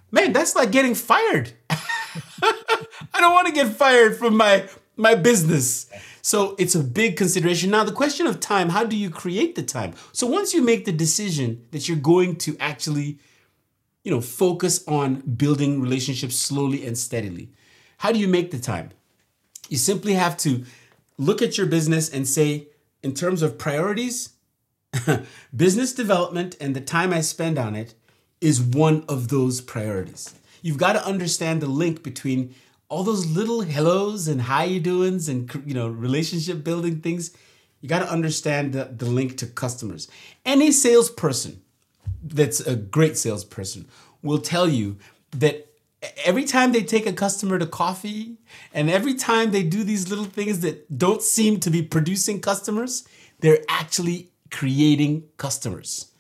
man, 0.09 0.33
that's 0.33 0.55
like 0.55 0.71
getting 0.71 0.95
fired. 0.95 1.51
I 1.69 3.19
don't 3.19 3.33
want 3.33 3.45
to 3.45 3.53
get 3.53 3.67
fired 3.67 4.17
from 4.17 4.35
my 4.35 4.67
my 4.97 5.13
business. 5.13 5.87
So 6.23 6.55
it's 6.57 6.73
a 6.73 6.83
big 6.83 7.15
consideration. 7.15 7.69
Now, 7.69 7.83
the 7.83 7.91
question 7.91 8.25
of 8.25 8.39
time, 8.39 8.69
how 8.69 8.83
do 8.83 8.97
you 8.97 9.11
create 9.11 9.55
the 9.55 9.63
time? 9.63 9.93
So 10.11 10.25
once 10.25 10.53
you 10.53 10.63
make 10.63 10.85
the 10.85 10.91
decision 10.91 11.65
that 11.71 11.87
you're 11.87 11.97
going 11.97 12.37
to 12.37 12.57
actually, 12.59 13.19
you 14.03 14.11
know, 14.11 14.19
focus 14.19 14.83
on 14.87 15.21
building 15.21 15.79
relationships 15.79 16.35
slowly 16.35 16.85
and 16.85 16.97
steadily, 16.97 17.51
how 17.99 18.11
do 18.11 18.17
you 18.17 18.27
make 18.27 18.49
the 18.49 18.59
time? 18.59 18.89
You 19.69 19.77
simply 19.77 20.13
have 20.13 20.35
to 20.37 20.65
look 21.19 21.41
at 21.41 21.57
your 21.57 21.67
business 21.67 22.09
and 22.09 22.27
say, 22.27 22.69
in 23.03 23.13
terms 23.13 23.41
of 23.43 23.59
priorities, 23.59 24.29
business 25.55 25.93
development 25.93 26.55
and 26.59 26.75
the 26.75 26.81
time 26.81 27.13
I 27.13 27.21
spend 27.21 27.59
on 27.59 27.75
it 27.75 27.93
is 28.41 28.61
one 28.61 29.03
of 29.07 29.27
those 29.27 29.61
priorities. 29.61 30.33
You've 30.61 30.77
got 30.77 30.93
to 30.93 31.05
understand 31.05 31.61
the 31.61 31.67
link 31.67 32.01
between 32.03 32.55
all 32.87 33.03
those 33.03 33.27
little 33.27 33.61
hellos 33.61 34.27
and 34.27 34.41
how 34.41 34.63
you 34.63 34.79
doings 34.79 35.29
and 35.29 35.61
you 35.65 35.73
know 35.73 35.87
relationship 35.87 36.63
building 36.63 37.01
things. 37.01 37.31
You 37.81 37.89
got 37.89 37.99
to 37.99 38.11
understand 38.11 38.73
the, 38.73 38.85
the 38.85 39.05
link 39.05 39.37
to 39.37 39.45
customers. 39.45 40.07
Any 40.45 40.71
salesperson 40.71 41.61
that's 42.23 42.59
a 42.61 42.75
great 42.75 43.17
salesperson 43.17 43.87
will 44.21 44.39
tell 44.39 44.67
you 44.67 44.97
that 45.31 45.68
every 46.23 46.45
time 46.45 46.71
they 46.71 46.83
take 46.83 47.05
a 47.05 47.13
customer 47.13 47.59
to 47.59 47.65
coffee 47.65 48.37
and 48.73 48.89
every 48.89 49.13
time 49.13 49.51
they 49.51 49.63
do 49.63 49.83
these 49.83 50.09
little 50.09 50.25
things 50.25 50.61
that 50.61 50.97
don't 50.97 51.21
seem 51.21 51.59
to 51.59 51.69
be 51.69 51.81
producing 51.81 52.39
customers, 52.39 53.07
they're 53.39 53.63
actually 53.67 54.29
creating 54.51 55.23
customers. 55.37 56.11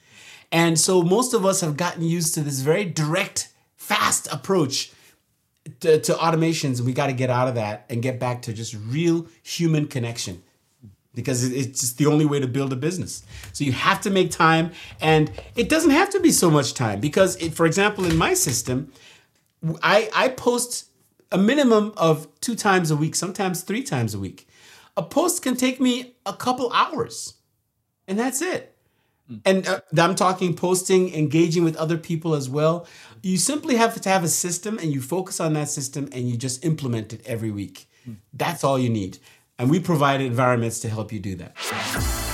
And 0.51 0.79
so 0.79 1.01
most 1.01 1.33
of 1.33 1.45
us 1.45 1.61
have 1.61 1.77
gotten 1.77 2.03
used 2.03 2.33
to 2.33 2.41
this 2.41 2.59
very 2.61 2.85
direct 2.85 3.49
fast 3.75 4.27
approach 4.31 4.91
to, 5.81 5.99
to 6.01 6.13
automations. 6.13 6.81
We 6.81 6.93
got 6.93 7.07
to 7.07 7.13
get 7.13 7.29
out 7.29 7.47
of 7.47 7.55
that 7.55 7.85
and 7.89 8.01
get 8.01 8.19
back 8.19 8.41
to 8.43 8.53
just 8.53 8.75
real 8.87 9.27
human 9.43 9.87
connection 9.87 10.41
because 11.15 11.43
it's 11.43 11.81
just 11.81 11.97
the 11.97 12.05
only 12.05 12.25
way 12.25 12.39
to 12.39 12.47
build 12.47 12.71
a 12.71 12.75
business. 12.75 13.23
So 13.51 13.63
you 13.63 13.71
have 13.73 13.99
to 14.01 14.09
make 14.09 14.31
time, 14.31 14.71
and 15.01 15.31
it 15.55 15.67
doesn't 15.67 15.89
have 15.89 16.09
to 16.11 16.19
be 16.19 16.31
so 16.31 16.49
much 16.49 16.75
time 16.75 16.99
because, 16.99 17.35
it, 17.37 17.53
for 17.53 17.65
example, 17.65 18.05
in 18.05 18.15
my 18.15 18.33
system, 18.33 18.91
I 19.83 20.09
I 20.13 20.29
post 20.29 20.85
a 21.31 21.37
minimum 21.37 21.93
of 21.97 22.27
two 22.41 22.55
times 22.55 22.91
a 22.91 22.95
week, 22.95 23.15
sometimes 23.15 23.61
three 23.61 23.83
times 23.83 24.13
a 24.13 24.19
week. 24.19 24.47
A 24.97 25.03
post 25.03 25.41
can 25.43 25.55
take 25.55 25.79
me 25.79 26.15
a 26.25 26.33
couple 26.33 26.71
hours, 26.73 27.35
and 28.07 28.17
that's 28.17 28.41
it. 28.41 28.75
And 29.45 29.67
uh, 29.67 29.81
I'm 29.97 30.15
talking 30.15 30.55
posting, 30.55 31.13
engaging 31.13 31.63
with 31.63 31.75
other 31.77 31.97
people 31.97 32.33
as 32.33 32.49
well. 32.49 32.87
You 33.21 33.37
simply 33.37 33.75
have 33.75 33.99
to 34.01 34.09
have 34.09 34.23
a 34.23 34.27
system 34.27 34.79
and 34.79 34.91
you 34.91 35.01
focus 35.01 35.39
on 35.39 35.53
that 35.53 35.69
system 35.69 36.09
and 36.11 36.27
you 36.27 36.35
just 36.35 36.65
implement 36.65 37.13
it 37.13 37.21
every 37.27 37.51
week. 37.51 37.87
That's 38.33 38.63
all 38.63 38.79
you 38.79 38.89
need. 38.89 39.19
And 39.59 39.69
we 39.69 39.79
provide 39.79 40.21
environments 40.21 40.79
to 40.79 40.89
help 40.89 41.11
you 41.11 41.19
do 41.19 41.35
that. 41.35 42.28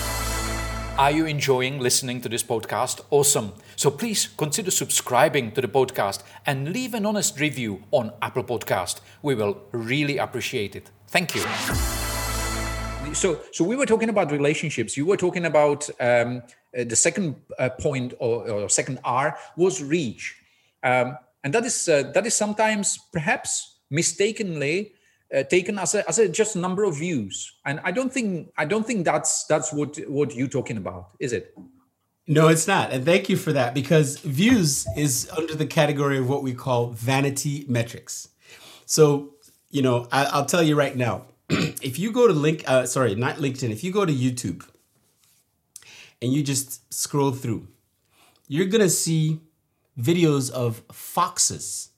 Are 0.97 1.11
you 1.11 1.25
enjoying 1.25 1.79
listening 1.79 2.21
to 2.21 2.29
this 2.29 2.41
podcast? 2.41 3.01
Awesome. 3.09 3.51
So 3.75 3.91
please 3.91 4.29
consider 4.37 4.71
subscribing 4.71 5.51
to 5.51 5.59
the 5.59 5.67
podcast 5.67 6.23
and 6.45 6.71
leave 6.71 6.93
an 6.93 7.05
honest 7.05 7.37
review 7.37 7.83
on 7.91 8.13
Apple 8.21 8.45
Podcast. 8.45 9.01
We 9.21 9.35
will 9.35 9.61
really 9.73 10.17
appreciate 10.19 10.73
it. 10.73 10.91
Thank 11.07 11.35
you 11.35 11.43
so 13.13 13.39
so 13.51 13.63
we 13.63 13.75
were 13.75 13.85
talking 13.85 14.09
about 14.09 14.29
relationships 14.31 14.97
you 14.97 15.05
were 15.05 15.15
talking 15.15 15.45
about 15.45 15.89
um, 16.01 16.43
uh, 16.77 16.83
the 16.83 16.95
second 16.95 17.35
uh, 17.57 17.69
point 17.69 18.13
or, 18.19 18.49
or, 18.49 18.69
second 18.69 18.99
r 19.05 19.37
was 19.55 19.81
reach 19.81 20.35
um, 20.83 21.17
and 21.45 21.53
that 21.53 21.63
is 21.63 21.87
uh, 21.87 22.11
that 22.13 22.25
is 22.25 22.33
sometimes 22.33 22.99
perhaps 23.13 23.77
mistakenly 23.89 24.94
uh, 25.33 25.43
taken 25.43 25.79
as 25.79 25.95
a 25.95 26.07
as 26.07 26.19
a 26.19 26.27
just 26.27 26.55
number 26.55 26.83
of 26.83 26.97
views. 26.97 27.53
And 27.65 27.79
i 27.83 27.91
don't 27.91 28.11
think 28.11 28.51
i 28.57 28.65
don't 28.65 28.85
think 28.85 29.05
that's 29.05 29.45
that's 29.45 29.71
what 29.73 29.97
what 30.07 30.35
you're 30.35 30.47
talking 30.47 30.77
about 30.77 31.09
is 31.19 31.33
it? 31.33 31.55
No 32.27 32.47
it's 32.47 32.67
not. 32.67 32.91
And 32.91 33.05
thank 33.05 33.29
you 33.29 33.37
for 33.37 33.53
that 33.53 33.73
because 33.73 34.19
views 34.19 34.87
is 34.97 35.29
under 35.37 35.55
the 35.55 35.67
category 35.67 36.17
of 36.17 36.27
what 36.27 36.43
we 36.43 36.53
call 36.53 36.87
vanity 36.89 37.65
metrics. 37.67 38.29
So 38.85 39.33
you 39.69 39.81
know 39.81 40.07
I, 40.11 40.25
i'll 40.25 40.45
tell 40.45 40.63
you 40.63 40.75
right 40.75 40.95
now 40.95 41.25
if 41.49 41.99
you 41.99 42.11
go 42.11 42.27
to 42.27 42.33
link, 42.33 42.63
uh, 42.67 42.85
sorry, 42.85 43.13
not 43.13 43.35
LinkedIn, 43.35 43.69
if 43.69 43.83
you 43.83 43.91
go 43.91 44.05
to 44.05 44.13
YouTube 44.13 44.67
and 46.21 46.33
you 46.33 46.43
just 46.43 46.91
scroll 46.93 47.31
through, 47.31 47.67
you're 48.47 48.65
gonna 48.65 48.89
see 48.89 49.41
videos 49.99 50.51
of 50.51 50.81
foxes 50.91 51.89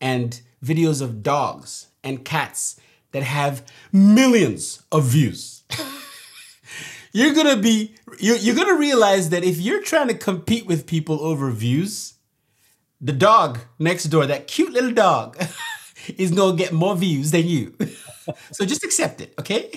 and 0.00 0.42
videos 0.64 1.02
of 1.02 1.22
dogs 1.22 1.88
and 2.04 2.24
cats 2.24 2.78
that 3.12 3.22
have 3.22 3.64
millions 3.92 4.82
of 4.92 5.04
views. 5.04 5.64
you're 7.12 7.34
gonna 7.34 7.56
be 7.56 7.94
you're, 8.18 8.36
you're 8.36 8.56
gonna 8.56 8.76
realize 8.78 9.30
that 9.30 9.44
if 9.44 9.60
you're 9.60 9.82
trying 9.82 10.08
to 10.08 10.14
compete 10.14 10.66
with 10.66 10.86
people 10.86 11.20
over 11.20 11.50
views, 11.50 12.14
the 13.00 13.12
dog 13.12 13.60
next 13.78 14.04
door, 14.04 14.26
that 14.26 14.46
cute 14.46 14.72
little 14.72 14.92
dog, 14.92 15.36
is 16.18 16.30
gonna 16.32 16.56
get 16.56 16.72
more 16.72 16.96
views 16.96 17.30
than 17.30 17.46
you. 17.46 17.74
so 18.52 18.64
just 18.64 18.84
accept 18.84 19.20
it, 19.20 19.34
okay? 19.38 19.70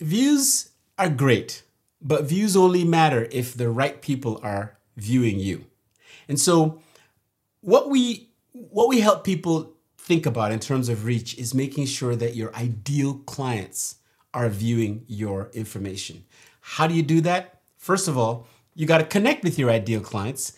Views 0.00 0.70
are 0.98 1.08
great. 1.08 1.62
but 2.00 2.24
views 2.26 2.56
only 2.56 2.84
matter 2.84 3.26
if 3.32 3.54
the 3.54 3.68
right 3.68 4.00
people 4.02 4.38
are 4.44 4.78
viewing 4.96 5.40
you. 5.40 5.66
And 6.28 6.38
so 6.40 6.80
what 7.60 7.90
we 7.90 8.27
what 8.70 8.88
we 8.88 9.00
help 9.00 9.24
people 9.24 9.74
think 9.96 10.26
about 10.26 10.52
in 10.52 10.58
terms 10.58 10.88
of 10.88 11.04
reach 11.04 11.36
is 11.38 11.54
making 11.54 11.86
sure 11.86 12.16
that 12.16 12.34
your 12.34 12.54
ideal 12.56 13.14
clients 13.26 13.96
are 14.34 14.48
viewing 14.48 15.04
your 15.06 15.50
information. 15.52 16.24
How 16.60 16.86
do 16.86 16.94
you 16.94 17.02
do 17.02 17.20
that? 17.22 17.60
First 17.76 18.08
of 18.08 18.18
all, 18.18 18.46
you 18.74 18.86
got 18.86 18.98
to 18.98 19.04
connect 19.04 19.44
with 19.44 19.58
your 19.58 19.70
ideal 19.70 20.00
clients 20.00 20.52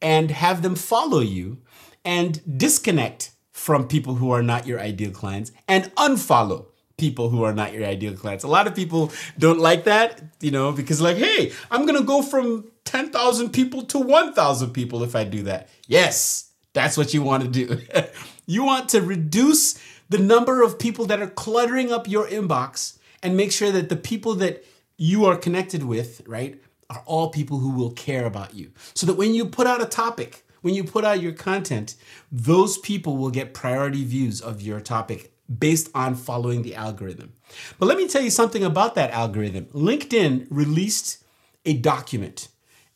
and 0.00 0.30
have 0.30 0.62
them 0.62 0.74
follow 0.74 1.20
you 1.20 1.58
and 2.04 2.58
disconnect 2.58 3.32
from 3.50 3.88
people 3.88 4.16
who 4.16 4.30
are 4.30 4.42
not 4.42 4.66
your 4.66 4.80
ideal 4.80 5.10
clients 5.10 5.52
and 5.66 5.94
unfollow 5.94 6.66
people 6.96 7.28
who 7.30 7.42
are 7.42 7.52
not 7.52 7.72
your 7.72 7.84
ideal 7.84 8.14
clients. 8.14 8.44
A 8.44 8.48
lot 8.48 8.66
of 8.66 8.74
people 8.74 9.10
don't 9.38 9.58
like 9.58 9.84
that, 9.84 10.22
you 10.40 10.50
know, 10.50 10.72
because 10.72 11.00
like, 11.00 11.16
hey, 11.16 11.52
I'm 11.70 11.86
going 11.86 11.98
to 11.98 12.04
go 12.04 12.22
from 12.22 12.70
10,000 12.84 13.50
people 13.50 13.82
to 13.82 13.98
1,000 13.98 14.70
people 14.70 15.02
if 15.02 15.16
I 15.16 15.24
do 15.24 15.42
that. 15.44 15.68
Yes, 15.86 16.43
that's 16.74 16.98
what 16.98 17.14
you 17.14 17.22
want 17.22 17.44
to 17.44 17.48
do. 17.48 17.80
you 18.46 18.64
want 18.64 18.90
to 18.90 19.00
reduce 19.00 19.78
the 20.10 20.18
number 20.18 20.62
of 20.62 20.78
people 20.78 21.06
that 21.06 21.22
are 21.22 21.30
cluttering 21.30 21.90
up 21.90 22.06
your 22.06 22.26
inbox 22.26 22.98
and 23.22 23.36
make 23.36 23.52
sure 23.52 23.72
that 23.72 23.88
the 23.88 23.96
people 23.96 24.34
that 24.34 24.64
you 24.98 25.24
are 25.24 25.36
connected 25.36 25.84
with, 25.84 26.20
right, 26.26 26.60
are 26.90 27.02
all 27.06 27.30
people 27.30 27.58
who 27.58 27.70
will 27.70 27.90
care 27.92 28.26
about 28.26 28.54
you. 28.54 28.70
So 28.92 29.06
that 29.06 29.14
when 29.14 29.34
you 29.34 29.46
put 29.46 29.66
out 29.66 29.82
a 29.82 29.86
topic, 29.86 30.46
when 30.60 30.74
you 30.74 30.84
put 30.84 31.04
out 31.04 31.22
your 31.22 31.32
content, 31.32 31.94
those 32.30 32.78
people 32.78 33.16
will 33.16 33.30
get 33.30 33.54
priority 33.54 34.04
views 34.04 34.40
of 34.40 34.60
your 34.60 34.80
topic 34.80 35.32
based 35.58 35.90
on 35.94 36.14
following 36.14 36.62
the 36.62 36.74
algorithm. 36.74 37.32
But 37.78 37.86
let 37.86 37.98
me 37.98 38.08
tell 38.08 38.22
you 38.22 38.30
something 38.30 38.64
about 38.64 38.94
that 38.94 39.10
algorithm. 39.10 39.66
LinkedIn 39.66 40.46
released 40.50 41.22
a 41.64 41.74
document, 41.74 42.48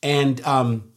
and 0.02 0.40
um, 0.46 0.92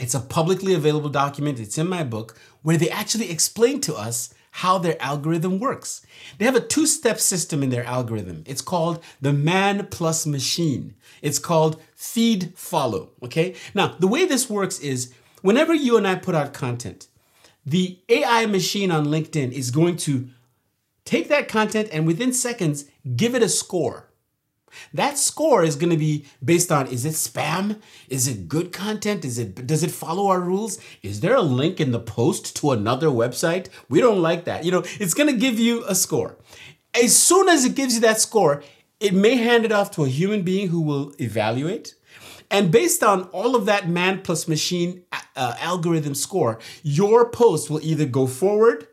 it's 0.00 0.14
a 0.14 0.20
publicly 0.20 0.74
available 0.74 1.08
document. 1.10 1.60
It's 1.60 1.78
in 1.78 1.88
my 1.88 2.04
book 2.04 2.36
where 2.62 2.76
they 2.76 2.90
actually 2.90 3.30
explain 3.30 3.80
to 3.82 3.94
us 3.94 4.34
how 4.52 4.78
their 4.78 5.00
algorithm 5.00 5.60
works. 5.60 6.04
They 6.38 6.44
have 6.44 6.56
a 6.56 6.60
two 6.60 6.86
step 6.86 7.20
system 7.20 7.62
in 7.62 7.70
their 7.70 7.84
algorithm. 7.84 8.42
It's 8.46 8.62
called 8.62 9.02
the 9.20 9.32
man 9.32 9.86
plus 9.90 10.26
machine. 10.26 10.94
It's 11.22 11.38
called 11.38 11.80
feed 11.94 12.52
follow. 12.56 13.10
Okay. 13.22 13.54
Now, 13.74 13.94
the 13.98 14.08
way 14.08 14.26
this 14.26 14.50
works 14.50 14.80
is 14.80 15.12
whenever 15.42 15.74
you 15.74 15.96
and 15.96 16.06
I 16.06 16.16
put 16.16 16.34
out 16.34 16.52
content, 16.52 17.06
the 17.64 17.98
AI 18.08 18.46
machine 18.46 18.90
on 18.90 19.06
LinkedIn 19.06 19.52
is 19.52 19.70
going 19.70 19.96
to 19.98 20.30
Take 21.10 21.28
that 21.28 21.48
content 21.48 21.88
and 21.92 22.06
within 22.06 22.32
seconds, 22.32 22.84
give 23.16 23.34
it 23.34 23.42
a 23.42 23.48
score. 23.48 24.09
That 24.92 25.18
score 25.18 25.62
is 25.62 25.76
going 25.76 25.90
to 25.90 25.96
be 25.96 26.26
based 26.44 26.70
on 26.72 26.86
is 26.86 27.04
it 27.04 27.14
spam? 27.14 27.80
Is 28.08 28.28
it 28.28 28.48
good 28.48 28.72
content? 28.72 29.24
Is 29.24 29.38
it 29.38 29.66
does 29.66 29.82
it 29.82 29.90
follow 29.90 30.28
our 30.28 30.40
rules? 30.40 30.78
Is 31.02 31.20
there 31.20 31.34
a 31.34 31.42
link 31.42 31.80
in 31.80 31.92
the 31.92 32.00
post 32.00 32.56
to 32.56 32.72
another 32.72 33.08
website? 33.08 33.68
We 33.88 34.00
don't 34.00 34.22
like 34.22 34.44
that. 34.44 34.64
You 34.64 34.72
know, 34.72 34.82
it's 34.98 35.14
going 35.14 35.28
to 35.28 35.36
give 35.36 35.58
you 35.58 35.84
a 35.86 35.94
score. 35.94 36.36
As 36.94 37.16
soon 37.16 37.48
as 37.48 37.64
it 37.64 37.74
gives 37.74 37.94
you 37.94 38.00
that 38.00 38.20
score, 38.20 38.62
it 38.98 39.14
may 39.14 39.36
hand 39.36 39.64
it 39.64 39.72
off 39.72 39.90
to 39.92 40.04
a 40.04 40.08
human 40.08 40.42
being 40.42 40.68
who 40.68 40.80
will 40.80 41.14
evaluate. 41.20 41.94
And 42.50 42.72
based 42.72 43.04
on 43.04 43.22
all 43.24 43.54
of 43.54 43.66
that 43.66 43.88
man 43.88 44.22
plus 44.22 44.48
machine 44.48 45.04
uh, 45.36 45.54
algorithm 45.60 46.14
score, 46.14 46.58
your 46.82 47.30
post 47.30 47.70
will 47.70 47.80
either 47.80 48.06
go 48.06 48.26
forward 48.26 48.88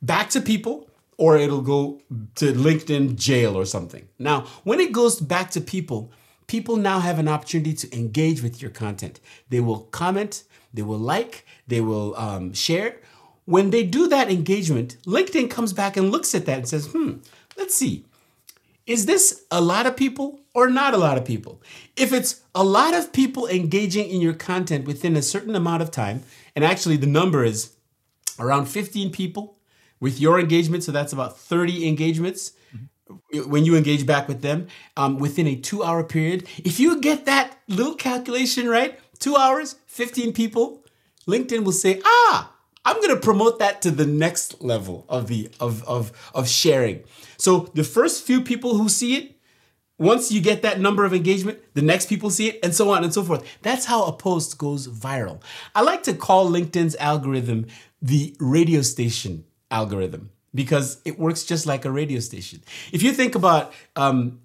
back 0.00 0.30
to 0.30 0.40
people 0.40 0.87
or 1.18 1.36
it'll 1.36 1.60
go 1.60 2.00
to 2.36 2.52
LinkedIn 2.52 3.16
jail 3.16 3.56
or 3.56 3.66
something. 3.66 4.08
Now, 4.18 4.46
when 4.64 4.80
it 4.80 4.92
goes 4.92 5.20
back 5.20 5.50
to 5.50 5.60
people, 5.60 6.12
people 6.46 6.76
now 6.76 7.00
have 7.00 7.18
an 7.18 7.28
opportunity 7.28 7.74
to 7.74 7.94
engage 7.94 8.42
with 8.42 8.62
your 8.62 8.70
content. 8.70 9.20
They 9.50 9.60
will 9.60 9.80
comment, 9.80 10.44
they 10.72 10.82
will 10.82 10.98
like, 10.98 11.44
they 11.66 11.80
will 11.80 12.16
um, 12.16 12.54
share. 12.54 13.00
When 13.44 13.70
they 13.70 13.82
do 13.82 14.08
that 14.08 14.30
engagement, 14.30 14.96
LinkedIn 15.04 15.50
comes 15.50 15.72
back 15.72 15.96
and 15.96 16.10
looks 16.10 16.34
at 16.34 16.46
that 16.46 16.58
and 16.58 16.68
says, 16.68 16.86
hmm, 16.86 17.14
let's 17.56 17.74
see. 17.74 18.04
Is 18.86 19.06
this 19.06 19.44
a 19.50 19.60
lot 19.60 19.86
of 19.86 19.96
people 19.96 20.40
or 20.54 20.70
not 20.70 20.94
a 20.94 20.98
lot 20.98 21.18
of 21.18 21.24
people? 21.24 21.60
If 21.96 22.12
it's 22.12 22.42
a 22.54 22.64
lot 22.64 22.94
of 22.94 23.12
people 23.12 23.46
engaging 23.48 24.08
in 24.08 24.20
your 24.20 24.34
content 24.34 24.86
within 24.86 25.16
a 25.16 25.22
certain 25.22 25.54
amount 25.54 25.82
of 25.82 25.90
time, 25.90 26.22
and 26.54 26.64
actually 26.64 26.96
the 26.96 27.06
number 27.06 27.44
is 27.44 27.74
around 28.38 28.66
15 28.66 29.10
people 29.10 29.57
with 30.00 30.20
your 30.20 30.38
engagement. 30.38 30.84
So 30.84 30.92
that's 30.92 31.12
about 31.12 31.38
30 31.38 31.86
engagements 31.86 32.52
mm-hmm. 32.74 33.50
when 33.50 33.64
you 33.64 33.76
engage 33.76 34.06
back 34.06 34.28
with 34.28 34.42
them 34.42 34.68
um, 34.96 35.18
within 35.18 35.46
a 35.46 35.56
two 35.56 35.82
hour 35.82 36.04
period. 36.04 36.46
If 36.58 36.80
you 36.80 37.00
get 37.00 37.24
that 37.26 37.58
little 37.68 37.94
calculation 37.94 38.68
right, 38.68 38.98
two 39.18 39.36
hours, 39.36 39.76
15 39.86 40.32
people, 40.32 40.84
LinkedIn 41.26 41.64
will 41.64 41.72
say, 41.72 42.00
ah, 42.04 42.52
I'm 42.84 42.96
going 42.96 43.14
to 43.14 43.20
promote 43.20 43.58
that 43.58 43.82
to 43.82 43.90
the 43.90 44.06
next 44.06 44.62
level 44.62 45.04
of 45.08 45.26
the 45.26 45.50
of, 45.60 45.84
of 45.84 46.30
of 46.34 46.48
sharing. 46.48 47.04
So 47.36 47.70
the 47.74 47.84
first 47.84 48.24
few 48.24 48.40
people 48.40 48.78
who 48.78 48.88
see 48.88 49.16
it, 49.16 49.36
once 49.98 50.32
you 50.32 50.40
get 50.40 50.62
that 50.62 50.80
number 50.80 51.04
of 51.04 51.12
engagement, 51.12 51.58
the 51.74 51.82
next 51.82 52.08
people 52.08 52.30
see 52.30 52.48
it, 52.48 52.60
and 52.62 52.74
so 52.74 52.90
on 52.90 53.04
and 53.04 53.12
so 53.12 53.22
forth. 53.22 53.44
That's 53.60 53.84
how 53.84 54.06
a 54.06 54.12
post 54.12 54.56
goes 54.56 54.88
viral. 54.88 55.42
I 55.74 55.82
like 55.82 56.02
to 56.04 56.14
call 56.14 56.50
LinkedIn's 56.50 56.96
algorithm 56.96 57.66
the 58.00 58.34
radio 58.40 58.80
station 58.80 59.44
algorithm 59.70 60.30
because 60.54 61.00
it 61.04 61.18
works 61.18 61.44
just 61.44 61.66
like 61.66 61.84
a 61.84 61.90
radio 61.90 62.20
station. 62.20 62.62
If 62.92 63.02
you 63.02 63.12
think 63.12 63.34
about, 63.34 63.72
um, 63.96 64.40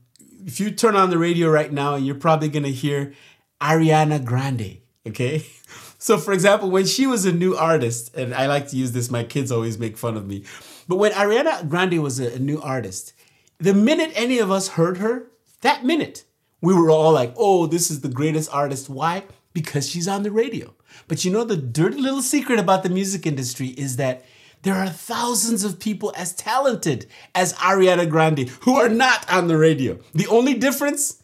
if 0.45 0.59
you 0.59 0.71
turn 0.71 0.95
on 0.95 1.09
the 1.09 1.17
radio 1.17 1.49
right 1.49 1.71
now, 1.71 1.95
you're 1.95 2.15
probably 2.15 2.49
to 2.49 2.71
hear 2.71 3.13
Ariana 3.61 4.23
Grande, 4.23 4.79
okay? 5.07 5.45
So, 6.03 6.17
for 6.17 6.33
example, 6.33 6.69
when 6.69 6.85
she 6.85 7.07
was 7.07 7.23
a 7.23 7.31
new 7.31 7.55
artist, 7.55 8.13
and 8.13 8.35
I 8.35 8.47
like 8.47 8.67
to 8.67 8.75
use 8.75 8.91
this, 8.91 9.09
my 9.09 9.23
kids 9.23 9.53
always 9.53 9.79
make 9.79 9.95
fun 9.95 10.17
of 10.17 10.27
me, 10.27 10.43
but 10.85 10.97
when 10.97 11.13
Ariana 11.13 11.69
Grande 11.69 12.03
was 12.03 12.19
a, 12.19 12.33
a 12.33 12.39
new 12.39 12.59
artist, 12.61 13.13
the 13.57 13.73
minute 13.73 14.11
any 14.13 14.37
of 14.39 14.51
us 14.51 14.67
heard 14.67 14.97
her, 14.97 15.31
that 15.61 15.85
minute, 15.85 16.25
we 16.59 16.73
were 16.73 16.91
all 16.91 17.13
like, 17.13 17.33
oh, 17.37 17.67
this 17.67 17.89
is 17.89 18.01
the 18.01 18.09
greatest 18.09 18.53
artist. 18.53 18.89
Why? 18.89 19.23
Because 19.53 19.89
she's 19.89 20.09
on 20.09 20.23
the 20.23 20.31
radio. 20.31 20.73
But 21.07 21.23
you 21.23 21.31
know, 21.31 21.45
the 21.45 21.55
dirty 21.55 22.01
little 22.01 22.21
secret 22.21 22.59
about 22.59 22.83
the 22.83 22.89
music 22.89 23.25
industry 23.25 23.67
is 23.67 23.95
that 23.95 24.25
there 24.63 24.75
are 24.75 24.89
thousands 24.89 25.63
of 25.63 25.79
people 25.79 26.13
as 26.17 26.33
talented 26.33 27.05
as 27.35 27.53
Ariana 27.55 28.09
Grande 28.09 28.49
who 28.61 28.75
are 28.75 28.89
not 28.89 29.31
on 29.31 29.47
the 29.47 29.57
radio. 29.57 29.99
The 30.13 30.27
only 30.27 30.53
difference, 30.53 31.21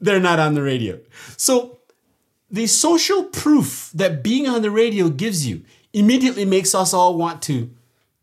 they're 0.00 0.20
not 0.20 0.38
on 0.38 0.54
the 0.54 0.62
radio. 0.62 0.98
So 1.36 1.78
the 2.50 2.66
social 2.66 3.24
proof 3.24 3.90
that 3.94 4.22
being 4.22 4.48
on 4.48 4.62
the 4.62 4.70
radio 4.70 5.10
gives 5.10 5.46
you 5.46 5.64
immediately 5.92 6.46
makes 6.46 6.74
us 6.74 6.94
all 6.94 7.16
want 7.16 7.42
to 7.42 7.70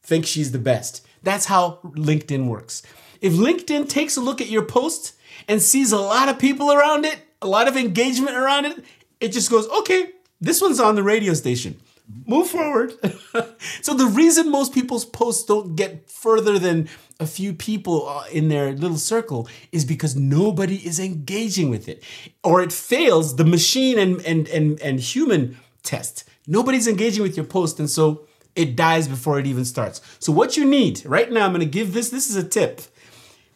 think 0.02 0.26
she's 0.26 0.52
the 0.52 0.60
best. 0.60 1.06
That's 1.22 1.46
how 1.46 1.80
LinkedIn 1.84 2.48
works. 2.48 2.82
If 3.22 3.34
LinkedIn 3.34 3.88
takes 3.88 4.18
a 4.18 4.22
look 4.22 4.42
at 4.42 4.50
your 4.50 4.66
post 4.66 5.14
and 5.48 5.62
sees 5.62 5.92
a 5.92 6.00
lot 6.00 6.28
of 6.28 6.40
people 6.40 6.72
around 6.72 7.06
it, 7.06 7.20
a 7.42 7.48
lot 7.48 7.68
of 7.68 7.78
engagement 7.78 8.36
around 8.36 8.66
it, 8.66 8.84
it 9.20 9.30
just 9.30 9.52
goes, 9.52 9.68
okay, 9.70 10.12
this 10.42 10.60
one's 10.60 10.80
on 10.80 10.96
the 10.96 11.04
radio 11.04 11.34
station 11.34 11.80
move 12.26 12.48
forward. 12.48 12.94
so 13.82 13.94
the 13.94 14.06
reason 14.06 14.50
most 14.50 14.74
people's 14.74 15.06
posts 15.06 15.44
don't 15.44 15.76
get 15.76 16.10
further 16.10 16.60
than 16.60 16.88
a 17.20 17.26
few 17.26 17.54
people 17.54 18.08
uh, 18.08 18.26
in 18.32 18.50
their 18.50 18.74
little 18.74 18.98
circle 18.98 19.48
is 19.72 19.86
because 19.86 20.16
nobody 20.16 20.76
is 20.76 21.00
engaging 21.00 21.70
with 21.70 21.88
it. 21.88 22.04
Or 22.44 22.62
it 22.62 22.74
fails 22.74 23.36
the 23.36 23.46
machine 23.46 23.98
and 23.98 24.22
and 24.26 24.48
and, 24.50 24.82
and 24.82 25.00
human 25.00 25.58
test. 25.84 26.26
Nobody's 26.48 26.88
engaging 26.88 27.24
with 27.24 27.38
your 27.38 27.46
post 27.46 27.80
and 27.80 27.90
so 27.90 28.28
it 28.56 28.76
dies 28.76 29.08
before 29.08 29.40
it 29.40 29.48
even 29.48 29.66
starts. 29.66 30.02
So 30.20 30.32
what 30.32 30.58
you 30.58 30.66
need 30.66 31.06
right 31.06 31.32
now 31.32 31.46
i'm 31.46 31.52
going 31.52 31.60
to 31.60 31.66
give 31.66 31.94
this 31.94 32.10
this 32.10 32.30
is 32.30 32.36
a 32.36 32.48
tip. 32.48 32.82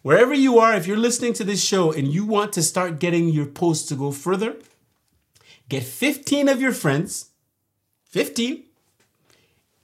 Wherever 0.01 0.33
you 0.33 0.59
are 0.59 0.75
if 0.75 0.87
you're 0.87 0.97
listening 0.97 1.33
to 1.33 1.43
this 1.43 1.63
show 1.63 1.91
and 1.91 2.07
you 2.07 2.25
want 2.25 2.53
to 2.53 2.63
start 2.63 2.99
getting 2.99 3.29
your 3.29 3.45
posts 3.45 3.87
to 3.89 3.95
go 3.95 4.11
further 4.11 4.55
get 5.67 5.83
15 5.83 6.47
of 6.49 6.61
your 6.61 6.71
friends 6.71 7.28
15. 8.09 8.63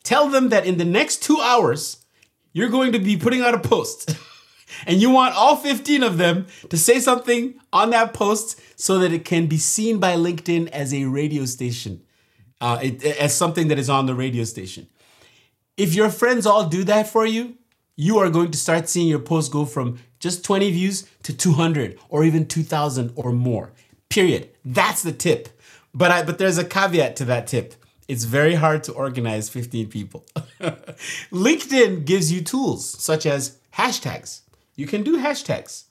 Tell 0.04 0.30
them 0.30 0.50
that 0.50 0.66
in 0.66 0.78
the 0.78 0.86
next 0.86 1.24
two 1.24 1.40
hours, 1.42 2.06
you're 2.54 2.70
going 2.70 2.92
to 2.92 3.00
be 3.00 3.18
putting 3.18 3.42
out 3.42 3.54
a 3.54 3.60
post. 3.60 4.16
and 4.88 5.02
you 5.02 5.10
want 5.10 5.36
all 5.36 5.56
15 5.56 6.04
of 6.04 6.18
them 6.18 6.48
to 6.70 6.78
say 6.78 7.00
something 7.00 7.56
on 7.74 7.90
that 7.92 8.14
post 8.14 8.60
so 8.76 9.00
that 9.00 9.12
it 9.12 9.26
can 9.26 9.48
be 9.48 9.58
seen 9.58 10.00
by 10.00 10.16
LinkedIn 10.16 10.70
as 10.70 10.94
a 10.94 11.06
radio 11.06 11.46
station, 11.46 12.02
uh, 12.62 12.80
it, 12.82 13.04
as 13.04 13.34
something 13.34 13.68
that 13.70 13.80
is 13.80 13.90
on 13.90 14.06
the 14.06 14.16
radio 14.16 14.44
station. 14.44 14.88
If 15.78 15.94
your 15.94 16.10
friends 16.10 16.46
all 16.46 16.68
do 16.68 16.84
that 16.86 17.08
for 17.08 17.26
you, 17.26 17.58
you 17.96 18.18
are 18.18 18.30
going 18.30 18.52
to 18.52 18.58
start 18.58 18.90
seeing 18.90 19.08
your 19.08 19.20
post 19.20 19.52
go 19.52 19.66
from 19.66 20.00
just 20.20 20.44
20 20.44 20.72
views 20.72 21.08
to 21.24 21.36
200 21.36 21.98
or 22.10 22.24
even 22.24 22.48
2000 22.48 23.12
or 23.16 23.32
more. 23.32 23.72
Period. 24.10 24.50
That's 24.64 25.04
the 25.04 25.12
tip. 25.12 25.50
But 25.94 26.12
I, 26.12 26.24
but 26.24 26.38
there's 26.38 26.58
a 26.58 26.66
caveat 26.66 27.16
to 27.18 27.26
that 27.26 27.48
tip. 27.48 27.74
It's 28.08 28.24
very 28.26 28.56
hard 28.56 28.84
to 28.84 28.94
organize 28.94 29.50
15 29.50 29.90
people. 29.90 30.26
LinkedIn 31.32 32.06
gives 32.06 32.32
you 32.32 32.42
tools 32.42 32.88
such 33.02 33.26
as 33.26 33.58
hashtags. 33.74 34.42
You 34.76 34.86
can 34.88 35.04
do 35.04 35.18
hashtags. 35.18 35.86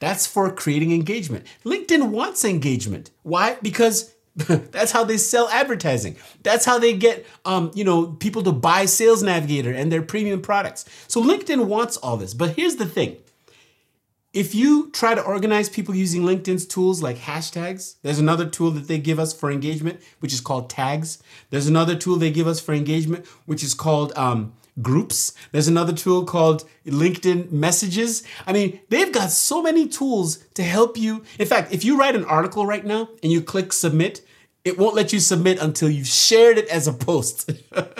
That's 0.00 0.26
for 0.26 0.50
creating 0.50 0.92
engagement. 0.92 1.46
LinkedIn 1.64 2.10
wants 2.10 2.44
engagement. 2.44 3.10
Why? 3.22 3.56
Because 3.62 4.14
that's 4.36 4.92
how 4.92 5.04
they 5.04 5.16
sell 5.16 5.48
advertising. 5.48 6.16
That's 6.42 6.64
how 6.64 6.78
they 6.78 6.96
get 6.96 7.26
um, 7.44 7.70
you 7.74 7.84
know, 7.84 8.06
people 8.06 8.42
to 8.42 8.52
buy 8.52 8.86
Sales 8.86 9.22
Navigator 9.22 9.72
and 9.72 9.92
their 9.92 10.02
premium 10.02 10.40
products. 10.42 10.84
So 11.08 11.22
LinkedIn 11.22 11.66
wants 11.66 11.96
all 11.98 12.16
this. 12.16 12.34
But 12.34 12.50
here's 12.50 12.76
the 12.76 12.86
thing. 12.86 13.16
If 14.34 14.52
you 14.52 14.90
try 14.90 15.14
to 15.14 15.22
organize 15.22 15.68
people 15.68 15.94
using 15.94 16.22
LinkedIn's 16.22 16.66
tools 16.66 17.00
like 17.00 17.16
hashtags, 17.16 17.94
there's 18.02 18.18
another 18.18 18.44
tool 18.44 18.72
that 18.72 18.88
they 18.88 18.98
give 18.98 19.20
us 19.20 19.32
for 19.32 19.48
engagement, 19.48 20.00
which 20.18 20.32
is 20.32 20.40
called 20.40 20.68
tags. 20.68 21.22
There's 21.50 21.68
another 21.68 21.94
tool 21.94 22.16
they 22.16 22.32
give 22.32 22.48
us 22.48 22.58
for 22.58 22.74
engagement, 22.74 23.26
which 23.46 23.62
is 23.62 23.74
called 23.74 24.12
um, 24.16 24.52
groups. 24.82 25.34
There's 25.52 25.68
another 25.68 25.92
tool 25.92 26.24
called 26.24 26.68
LinkedIn 26.84 27.52
Messages. 27.52 28.24
I 28.44 28.52
mean, 28.52 28.80
they've 28.88 29.12
got 29.12 29.30
so 29.30 29.62
many 29.62 29.86
tools 29.86 30.38
to 30.54 30.64
help 30.64 30.96
you. 30.96 31.22
In 31.38 31.46
fact, 31.46 31.72
if 31.72 31.84
you 31.84 31.96
write 31.96 32.16
an 32.16 32.24
article 32.24 32.66
right 32.66 32.84
now 32.84 33.10
and 33.22 33.30
you 33.30 33.40
click 33.40 33.72
submit, 33.72 34.26
it 34.64 34.76
won't 34.76 34.96
let 34.96 35.12
you 35.12 35.20
submit 35.20 35.62
until 35.62 35.88
you've 35.88 36.08
shared 36.08 36.58
it 36.58 36.66
as 36.66 36.88
a 36.88 36.92
post 36.92 37.52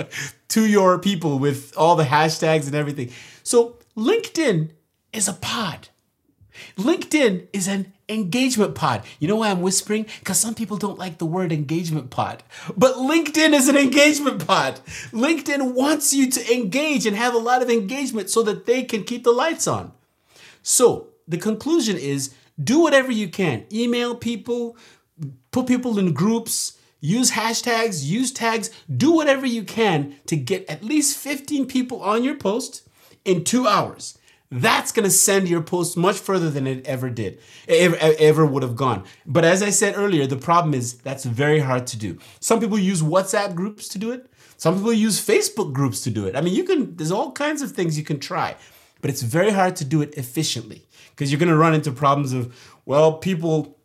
to 0.49 0.67
your 0.67 0.99
people 0.99 1.39
with 1.39 1.73
all 1.77 1.95
the 1.95 2.03
hashtags 2.03 2.67
and 2.67 2.75
everything. 2.75 3.13
So, 3.45 3.79
LinkedIn 3.97 4.71
is 5.13 5.29
a 5.29 5.35
pod. 5.35 5.91
LinkedIn 6.77 7.47
is 7.53 7.69
an 7.69 7.93
engagement 8.09 8.75
pod. 8.75 9.03
You 9.19 9.29
know 9.29 9.37
why 9.37 9.51
I'm 9.51 9.63
whispering? 9.63 10.07
Because 10.21 10.39
some 10.39 10.55
people 10.55 10.77
don't 10.77 10.99
like 10.99 11.19
the 11.19 11.27
word 11.27 11.53
engagement 11.53 12.11
pod. 12.11 12.43
But 12.77 12.95
LinkedIn 12.97 13.55
is 13.55 13.69
an 13.69 13.77
engagement 13.77 14.47
pod. 14.47 14.81
LinkedIn 15.11 15.75
wants 15.75 16.13
you 16.13 16.31
to 16.31 16.55
engage 16.55 17.07
and 17.07 17.17
have 17.17 17.35
a 17.35 17.39
lot 17.39 17.63
of 17.63 17.71
engagement 17.71 18.31
so 18.31 18.43
that 18.43 18.67
they 18.67 18.83
can 18.83 19.05
keep 19.05 19.25
the 19.25 19.33
lights 19.33 19.67
on. 19.67 19.93
So 20.63 21.09
the 21.27 21.39
conclusion 21.39 21.97
is 21.97 22.35
do 22.63 22.81
whatever 22.81 23.11
you 23.11 23.29
can. 23.29 23.65
Email 23.73 24.15
people, 24.15 24.77
put 25.51 25.67
people 25.67 25.99
in 25.99 26.13
groups, 26.13 26.79
use 27.01 27.33
hashtags, 27.33 28.05
use 28.05 28.31
tags, 28.31 28.71
do 28.95 29.13
whatever 29.13 29.47
you 29.47 29.63
can 29.63 30.17
to 30.27 30.37
get 30.37 30.69
at 30.71 30.85
least 30.85 31.19
15 31.19 31.67
people 31.67 32.01
on 32.03 32.23
your 32.23 32.37
post 32.37 32.89
in 33.25 33.45
two 33.45 33.67
hours 33.67 34.19
that's 34.55 34.93
going 34.93 35.05
to 35.05 35.11
send 35.11 35.49
your 35.49 35.63
post 35.63 35.97
much 35.97 36.17
further 36.17 36.49
than 36.49 36.67
it 36.67 36.87
ever 36.87 37.11
did, 37.11 37.41
ever, 37.67 37.97
ever 38.01 38.47
would 38.47 38.63
have 38.63 38.77
gone. 38.77 39.05
But 39.27 39.45
as 39.45 39.65
I 39.65 39.71
said 39.71 39.95
earlier, 39.97 40.29
the 40.29 40.37
problem 40.37 40.75
is 40.75 40.99
that's 40.99 41.25
very 41.25 41.59
hard 41.59 41.89
to 41.89 41.97
do. 41.97 42.19
Some 42.39 42.61
people 42.61 42.79
use 42.79 43.03
WhatsApp 43.03 43.57
groups 43.57 43.89
to 43.89 43.99
do 43.99 44.13
it. 44.13 44.31
Some 44.57 44.77
people 44.77 44.93
use 44.93 45.25
Facebook 45.25 45.73
groups 45.73 46.03
to 46.03 46.11
do 46.11 46.27
it. 46.27 46.37
I 46.37 46.41
mean, 46.41 46.55
you 46.55 46.63
can, 46.63 46.95
there's 46.95 47.11
all 47.11 47.33
kinds 47.33 47.63
of 47.63 47.73
things 47.73 47.99
you 47.99 48.05
can 48.05 48.21
try, 48.21 48.55
but 49.01 49.11
it's 49.11 49.23
very 49.23 49.51
hard 49.51 49.75
to 49.77 49.85
do 49.85 50.03
it 50.03 50.15
efficiently 50.15 50.87
because 51.11 51.33
you're 51.33 51.41
going 51.41 51.49
to 51.49 51.57
run 51.57 51.75
into 51.75 51.91
problems 51.91 52.33
of, 52.33 52.57
well, 52.85 53.15
people, 53.15 53.77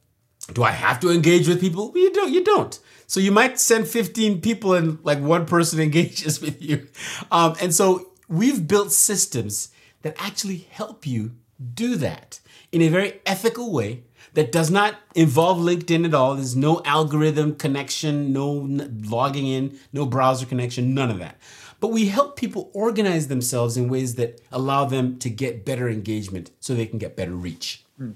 do 0.53 0.61
I 0.61 0.71
have 0.71 0.99
to 0.99 1.09
engage 1.09 1.47
with 1.47 1.59
people? 1.59 1.91
Well, 1.91 2.03
you 2.03 2.13
don't, 2.13 2.31
you 2.31 2.43
don't. 2.43 2.79
So 3.07 3.19
you 3.19 3.31
might 3.31 3.59
send 3.59 3.87
15 3.87 4.41
people 4.41 4.75
and 4.75 4.99
like 5.03 5.19
one 5.19 5.47
person 5.47 5.79
engages 5.79 6.39
with 6.39 6.61
you. 6.61 6.87
Um, 7.31 7.55
and 7.59 7.73
so 7.73 8.11
we've 8.27 8.67
built 8.67 8.91
systems 8.91 9.69
that 10.01 10.15
actually 10.17 10.67
help 10.71 11.05
you 11.05 11.31
do 11.73 11.95
that 11.95 12.39
in 12.71 12.81
a 12.81 12.87
very 12.87 13.19
ethical 13.25 13.71
way 13.71 14.03
that 14.33 14.51
does 14.51 14.69
not 14.69 14.95
involve 15.15 15.57
LinkedIn 15.57 16.05
at 16.05 16.13
all. 16.13 16.35
There's 16.35 16.55
no 16.55 16.81
algorithm 16.85 17.55
connection, 17.55 18.31
no 18.31 18.67
logging 19.09 19.47
in, 19.47 19.79
no 19.91 20.05
browser 20.05 20.45
connection, 20.45 20.93
none 20.93 21.09
of 21.09 21.19
that. 21.19 21.37
But 21.79 21.89
we 21.89 22.07
help 22.07 22.35
people 22.35 22.69
organize 22.73 23.27
themselves 23.27 23.77
in 23.77 23.89
ways 23.89 24.15
that 24.15 24.41
allow 24.51 24.85
them 24.85 25.17
to 25.19 25.29
get 25.29 25.65
better 25.65 25.89
engagement 25.89 26.51
so 26.59 26.73
they 26.73 26.85
can 26.85 26.99
get 26.99 27.15
better 27.15 27.33
reach. 27.33 27.83
Hmm. 27.97 28.11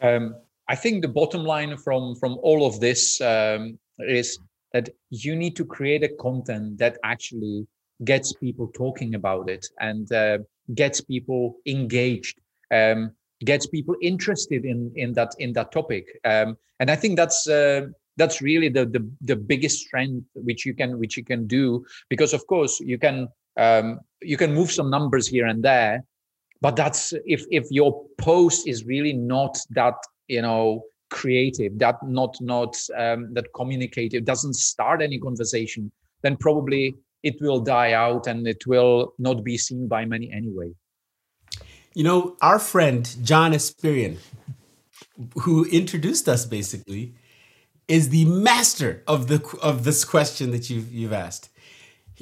Um, 0.00 0.36
I 0.68 0.74
think 0.76 1.02
the 1.02 1.08
bottom 1.08 1.44
line 1.44 1.76
from, 1.76 2.14
from 2.16 2.38
all 2.42 2.66
of 2.66 2.80
this 2.80 3.20
um, 3.20 3.78
is 3.98 4.38
that 4.72 4.88
you 5.10 5.36
need 5.36 5.56
to 5.56 5.64
create 5.64 6.02
a 6.02 6.08
content 6.08 6.78
that 6.78 6.98
actually 7.04 7.66
gets 8.04 8.32
people 8.32 8.68
talking 8.68 9.14
about 9.14 9.48
it 9.48 9.66
and 9.80 10.10
uh, 10.12 10.38
gets 10.74 11.00
people 11.00 11.56
engaged 11.66 12.40
um, 12.70 13.12
gets 13.44 13.66
people 13.66 13.94
interested 14.00 14.64
in 14.64 14.92
in 14.96 15.12
that 15.12 15.34
in 15.38 15.52
that 15.52 15.72
topic. 15.72 16.06
Um, 16.24 16.56
and 16.82 16.90
i 16.90 16.96
think 16.96 17.16
that's 17.16 17.48
uh, 17.48 17.86
that's 18.16 18.42
really 18.42 18.68
the, 18.68 18.84
the 18.84 19.02
the 19.30 19.36
biggest 19.36 19.78
strength 19.86 20.26
which 20.34 20.66
you 20.66 20.74
can 20.74 20.98
which 20.98 21.16
you 21.16 21.24
can 21.24 21.46
do 21.46 21.64
because 22.10 22.32
of 22.34 22.46
course 22.46 22.80
you 22.80 22.98
can 22.98 23.28
um, 23.56 24.00
you 24.20 24.36
can 24.36 24.52
move 24.52 24.70
some 24.70 24.90
numbers 24.90 25.26
here 25.26 25.46
and 25.46 25.62
there 25.62 26.04
but 26.60 26.76
that's 26.76 27.14
if 27.24 27.44
if 27.50 27.64
your 27.70 28.04
post 28.18 28.66
is 28.66 28.84
really 28.84 29.12
not 29.12 29.56
that 29.70 29.94
you 30.28 30.42
know 30.42 30.82
creative 31.10 31.78
that 31.78 31.96
not 32.18 32.36
not 32.40 32.74
um, 32.96 33.32
that 33.34 33.46
communicative 33.54 34.24
doesn't 34.24 34.54
start 34.54 35.02
any 35.02 35.18
conversation 35.18 35.90
then 36.22 36.36
probably 36.36 36.94
it 37.22 37.40
will 37.40 37.60
die 37.60 37.92
out 37.92 38.26
and 38.26 38.46
it 38.46 38.66
will 38.66 39.14
not 39.18 39.44
be 39.44 39.56
seen 39.56 39.88
by 39.88 40.04
many 40.04 40.30
anyway. 40.32 40.72
You 41.94 42.04
know, 42.04 42.36
our 42.40 42.58
friend 42.58 43.08
John 43.22 43.52
Espirian, 43.52 44.16
who 45.42 45.64
introduced 45.66 46.28
us 46.28 46.46
basically, 46.46 47.14
is 47.86 48.08
the 48.08 48.24
master 48.24 49.02
of 49.06 49.28
the 49.28 49.44
of 49.60 49.84
this 49.84 50.04
question 50.04 50.50
that 50.52 50.70
you've 50.70 50.92
you've 50.92 51.12
asked. 51.12 51.50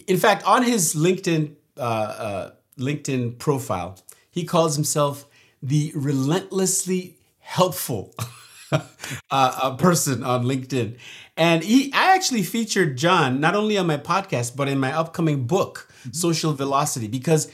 In 0.07 0.17
fact, 0.17 0.45
on 0.45 0.65
his 0.65 0.95
LinkedIn 0.95 1.55
uh, 1.77 1.81
uh, 1.81 2.51
LinkedIn 2.79 3.39
profile, 3.39 3.99
he 4.31 4.45
calls 4.45 4.75
himself 4.75 5.27
the 5.63 5.93
relentlessly 5.95 7.19
helpful 7.39 8.15
uh, 9.31 9.61
a 9.63 9.77
person 9.77 10.23
on 10.23 10.45
LinkedIn. 10.45 10.97
And 11.37 11.63
he, 11.63 11.93
I 11.93 12.15
actually 12.15 12.43
featured 12.43 12.97
John 12.97 13.41
not 13.41 13.55
only 13.55 13.79
on 13.79 13.87
my 13.87 13.97
podcast, 13.97 14.57
but 14.57 14.69
in 14.69 14.79
my 14.79 14.93
upcoming 14.93 15.47
book, 15.47 15.89
mm-hmm. 16.01 16.11
Social 16.13 16.53
Velocity, 16.53 17.09
because 17.09 17.51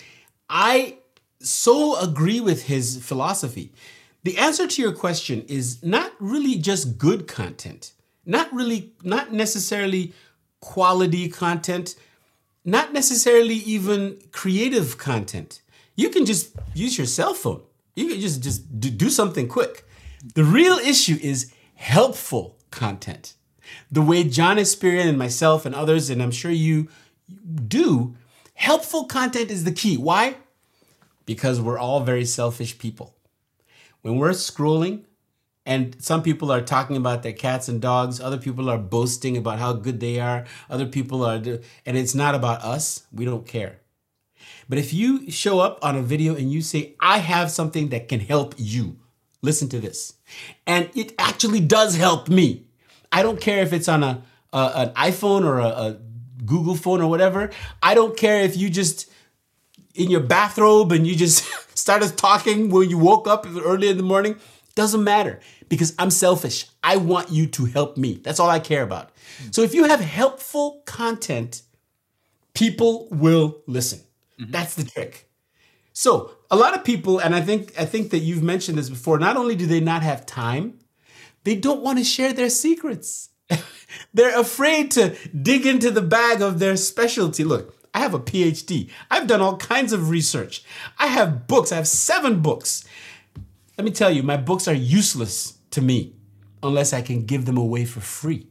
I 0.50 0.98
so 1.40 1.98
agree 2.00 2.40
with 2.40 2.64
his 2.64 2.98
philosophy. 3.04 3.72
The 4.24 4.38
answer 4.38 4.66
to 4.66 4.82
your 4.82 4.92
question 4.92 5.42
is 5.48 5.82
not 5.84 6.12
really 6.18 6.56
just 6.56 6.98
good 6.98 7.28
content, 7.28 7.92
not 8.24 8.52
really, 8.52 8.92
not 9.04 9.32
necessarily 9.32 10.12
quality 10.60 11.28
content, 11.28 11.94
not 12.64 12.92
necessarily 12.92 13.54
even 13.54 14.18
creative 14.32 14.98
content. 14.98 15.62
You 15.94 16.08
can 16.08 16.26
just 16.26 16.56
use 16.74 16.98
your 16.98 17.06
cell 17.06 17.34
phone. 17.34 17.62
You 17.94 18.08
can 18.08 18.20
just 18.20 18.42
just 18.42 18.80
do 18.80 19.08
something 19.08 19.46
quick. 19.48 19.84
The 20.34 20.44
real 20.44 20.78
issue 20.78 21.18
is 21.22 21.52
helpful 21.74 22.56
content 22.70 23.34
the 23.90 24.02
way 24.02 24.24
John 24.24 24.56
Espirian 24.56 25.08
and 25.08 25.18
myself 25.18 25.66
and 25.66 25.74
others, 25.74 26.10
and 26.10 26.22
I'm 26.22 26.30
sure 26.30 26.50
you 26.50 26.88
do, 27.68 28.14
helpful 28.54 29.04
content 29.04 29.50
is 29.50 29.64
the 29.64 29.72
key. 29.72 29.96
Why? 29.96 30.36
Because 31.24 31.60
we're 31.60 31.78
all 31.78 32.00
very 32.00 32.24
selfish 32.24 32.78
people. 32.78 33.14
When 34.02 34.16
we're 34.16 34.30
scrolling, 34.30 35.04
and 35.64 35.96
some 36.00 36.22
people 36.22 36.52
are 36.52 36.60
talking 36.60 36.96
about 36.96 37.24
their 37.24 37.32
cats 37.32 37.68
and 37.68 37.80
dogs, 37.80 38.20
other 38.20 38.38
people 38.38 38.70
are 38.70 38.78
boasting 38.78 39.36
about 39.36 39.58
how 39.58 39.72
good 39.72 39.98
they 39.98 40.20
are, 40.20 40.44
other 40.70 40.86
people 40.86 41.24
are, 41.24 41.34
and 41.34 41.96
it's 41.96 42.14
not 42.14 42.36
about 42.36 42.62
us, 42.62 43.06
we 43.12 43.24
don't 43.24 43.46
care. 43.46 43.80
But 44.68 44.78
if 44.78 44.92
you 44.92 45.28
show 45.30 45.58
up 45.58 45.80
on 45.82 45.96
a 45.96 46.02
video 46.02 46.36
and 46.36 46.52
you 46.52 46.62
say, 46.62 46.94
I 47.00 47.18
have 47.18 47.50
something 47.50 47.88
that 47.88 48.08
can 48.08 48.20
help 48.20 48.54
you, 48.56 48.98
listen 49.46 49.68
to 49.70 49.80
this. 49.80 50.14
And 50.66 50.90
it 50.94 51.14
actually 51.18 51.60
does 51.60 51.96
help 51.96 52.28
me. 52.28 52.66
I 53.10 53.22
don't 53.22 53.40
care 53.40 53.62
if 53.62 53.72
it's 53.72 53.88
on 53.88 54.02
a, 54.02 54.22
a 54.52 54.72
an 54.74 54.88
iPhone 54.90 55.44
or 55.44 55.58
a, 55.58 55.68
a 55.68 55.98
Google 56.44 56.74
phone 56.74 57.00
or 57.00 57.08
whatever. 57.08 57.50
I 57.82 57.94
don't 57.94 58.16
care 58.16 58.42
if 58.42 58.56
you 58.56 58.68
just 58.68 59.10
in 59.94 60.10
your 60.10 60.20
bathrobe 60.20 60.92
and 60.92 61.06
you 61.06 61.16
just 61.16 61.44
started 61.78 62.16
talking 62.18 62.70
when 62.70 62.90
you 62.90 62.98
woke 62.98 63.26
up 63.26 63.46
early 63.46 63.88
in 63.88 63.96
the 63.96 64.02
morning. 64.02 64.36
Doesn't 64.74 65.02
matter 65.02 65.40
because 65.68 65.94
I'm 65.98 66.10
selfish. 66.10 66.66
I 66.82 66.98
want 66.98 67.30
you 67.30 67.46
to 67.46 67.64
help 67.64 67.96
me. 67.96 68.20
That's 68.22 68.38
all 68.38 68.50
I 68.50 68.60
care 68.60 68.82
about. 68.82 69.10
So 69.50 69.62
if 69.62 69.74
you 69.74 69.84
have 69.84 70.00
helpful 70.00 70.82
content, 70.84 71.62
people 72.54 73.08
will 73.10 73.62
listen. 73.66 74.00
Mm-hmm. 74.38 74.50
That's 74.52 74.74
the 74.74 74.84
trick. 74.84 75.25
So 75.98 76.32
a 76.50 76.56
lot 76.56 76.74
of 76.74 76.84
people, 76.84 77.20
and 77.20 77.34
I 77.34 77.40
think 77.40 77.72
I 77.80 77.86
think 77.86 78.10
that 78.10 78.18
you've 78.18 78.42
mentioned 78.42 78.76
this 78.76 78.90
before. 78.90 79.18
Not 79.18 79.38
only 79.38 79.56
do 79.56 79.64
they 79.64 79.80
not 79.80 80.02
have 80.02 80.26
time, 80.26 80.78
they 81.44 81.56
don't 81.56 81.80
want 81.80 81.96
to 81.96 82.04
share 82.04 82.34
their 82.34 82.50
secrets. 82.50 83.30
They're 84.12 84.38
afraid 84.38 84.90
to 84.90 85.16
dig 85.34 85.64
into 85.64 85.90
the 85.90 86.02
bag 86.02 86.42
of 86.42 86.58
their 86.58 86.76
specialty. 86.76 87.44
Look, 87.44 87.74
I 87.94 88.00
have 88.00 88.12
a 88.12 88.18
PhD. 88.18 88.90
I've 89.10 89.26
done 89.26 89.40
all 89.40 89.56
kinds 89.56 89.94
of 89.94 90.10
research. 90.10 90.62
I 90.98 91.06
have 91.06 91.46
books. 91.46 91.72
I 91.72 91.76
have 91.76 91.88
seven 91.88 92.42
books. 92.42 92.84
Let 93.78 93.86
me 93.86 93.90
tell 93.90 94.10
you, 94.10 94.22
my 94.22 94.36
books 94.36 94.68
are 94.68 94.74
useless 94.74 95.56
to 95.70 95.80
me 95.80 96.12
unless 96.62 96.92
I 96.92 97.00
can 97.00 97.24
give 97.24 97.46
them 97.46 97.56
away 97.56 97.86
for 97.86 98.00
free. 98.00 98.48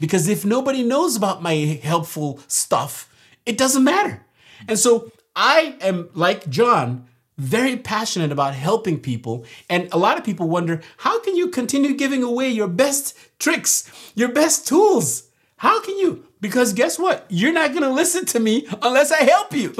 Because 0.00 0.26
if 0.26 0.44
nobody 0.44 0.82
knows 0.82 1.14
about 1.14 1.40
my 1.40 1.54
helpful 1.84 2.40
stuff, 2.48 3.14
it 3.46 3.56
doesn't 3.56 3.84
matter. 3.84 4.26
And 4.66 4.76
so 4.76 5.12
I 5.34 5.76
am 5.80 6.10
like 6.14 6.48
John, 6.48 7.06
very 7.38 7.76
passionate 7.76 8.32
about 8.32 8.54
helping 8.54 9.00
people. 9.00 9.44
And 9.68 9.88
a 9.92 9.98
lot 9.98 10.18
of 10.18 10.24
people 10.24 10.48
wonder 10.48 10.82
how 10.98 11.20
can 11.20 11.36
you 11.36 11.48
continue 11.48 11.94
giving 11.94 12.22
away 12.22 12.48
your 12.50 12.68
best 12.68 13.16
tricks, 13.38 13.90
your 14.14 14.28
best 14.28 14.68
tools? 14.68 15.28
How 15.56 15.80
can 15.82 15.98
you? 15.98 16.26
Because 16.40 16.72
guess 16.72 16.98
what? 16.98 17.26
You're 17.28 17.52
not 17.52 17.70
going 17.70 17.82
to 17.82 17.90
listen 17.90 18.24
to 18.26 18.40
me 18.40 18.66
unless 18.82 19.12
I 19.12 19.22
help 19.24 19.52
you. 19.54 19.74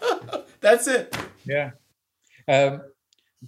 That's 0.60 0.86
it. 0.86 1.16
Yeah. 1.44 1.72
Um, 2.48 2.82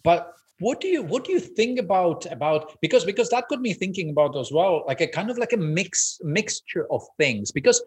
but 0.03 0.33
what 0.59 0.81
do 0.81 0.89
you 0.89 1.03
what 1.03 1.25
do 1.25 1.33
you 1.33 1.41
think 1.41 1.79
about 1.79 2.31
about 2.33 2.81
because 2.81 3.05
because 3.05 3.29
that 3.29 3.49
got 3.49 3.61
me 3.61 3.75
thinking 3.75 4.09
about 4.09 4.37
as 4.37 4.51
well 4.51 4.85
like 4.87 5.03
a 5.03 5.07
kind 5.07 5.31
of 5.31 5.37
like 5.37 5.53
a 5.53 5.57
mix 5.57 6.19
mixture 6.23 6.87
of 6.91 7.03
things 7.19 7.53
because 7.53 7.83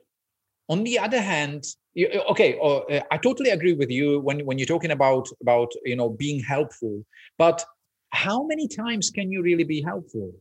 on 0.67 0.83
the 0.83 0.99
other 0.99 1.19
hand 1.19 1.65
you, 1.99 2.07
okay 2.33 2.57
uh, 2.67 2.81
i 3.12 3.17
totally 3.17 3.51
agree 3.57 3.75
with 3.81 3.91
you 3.97 4.19
when 4.27 4.45
when 4.47 4.57
you're 4.57 4.73
talking 4.75 4.95
about 4.99 5.25
about 5.41 5.69
you 5.91 5.95
know 5.95 6.09
being 6.23 6.39
helpful 6.53 6.95
but 7.38 7.65
how 8.12 8.43
many 8.43 8.67
times 8.67 9.09
can 9.09 9.31
you 9.31 9.41
really 9.41 9.63
be 9.63 9.81
helpful? 9.81 10.33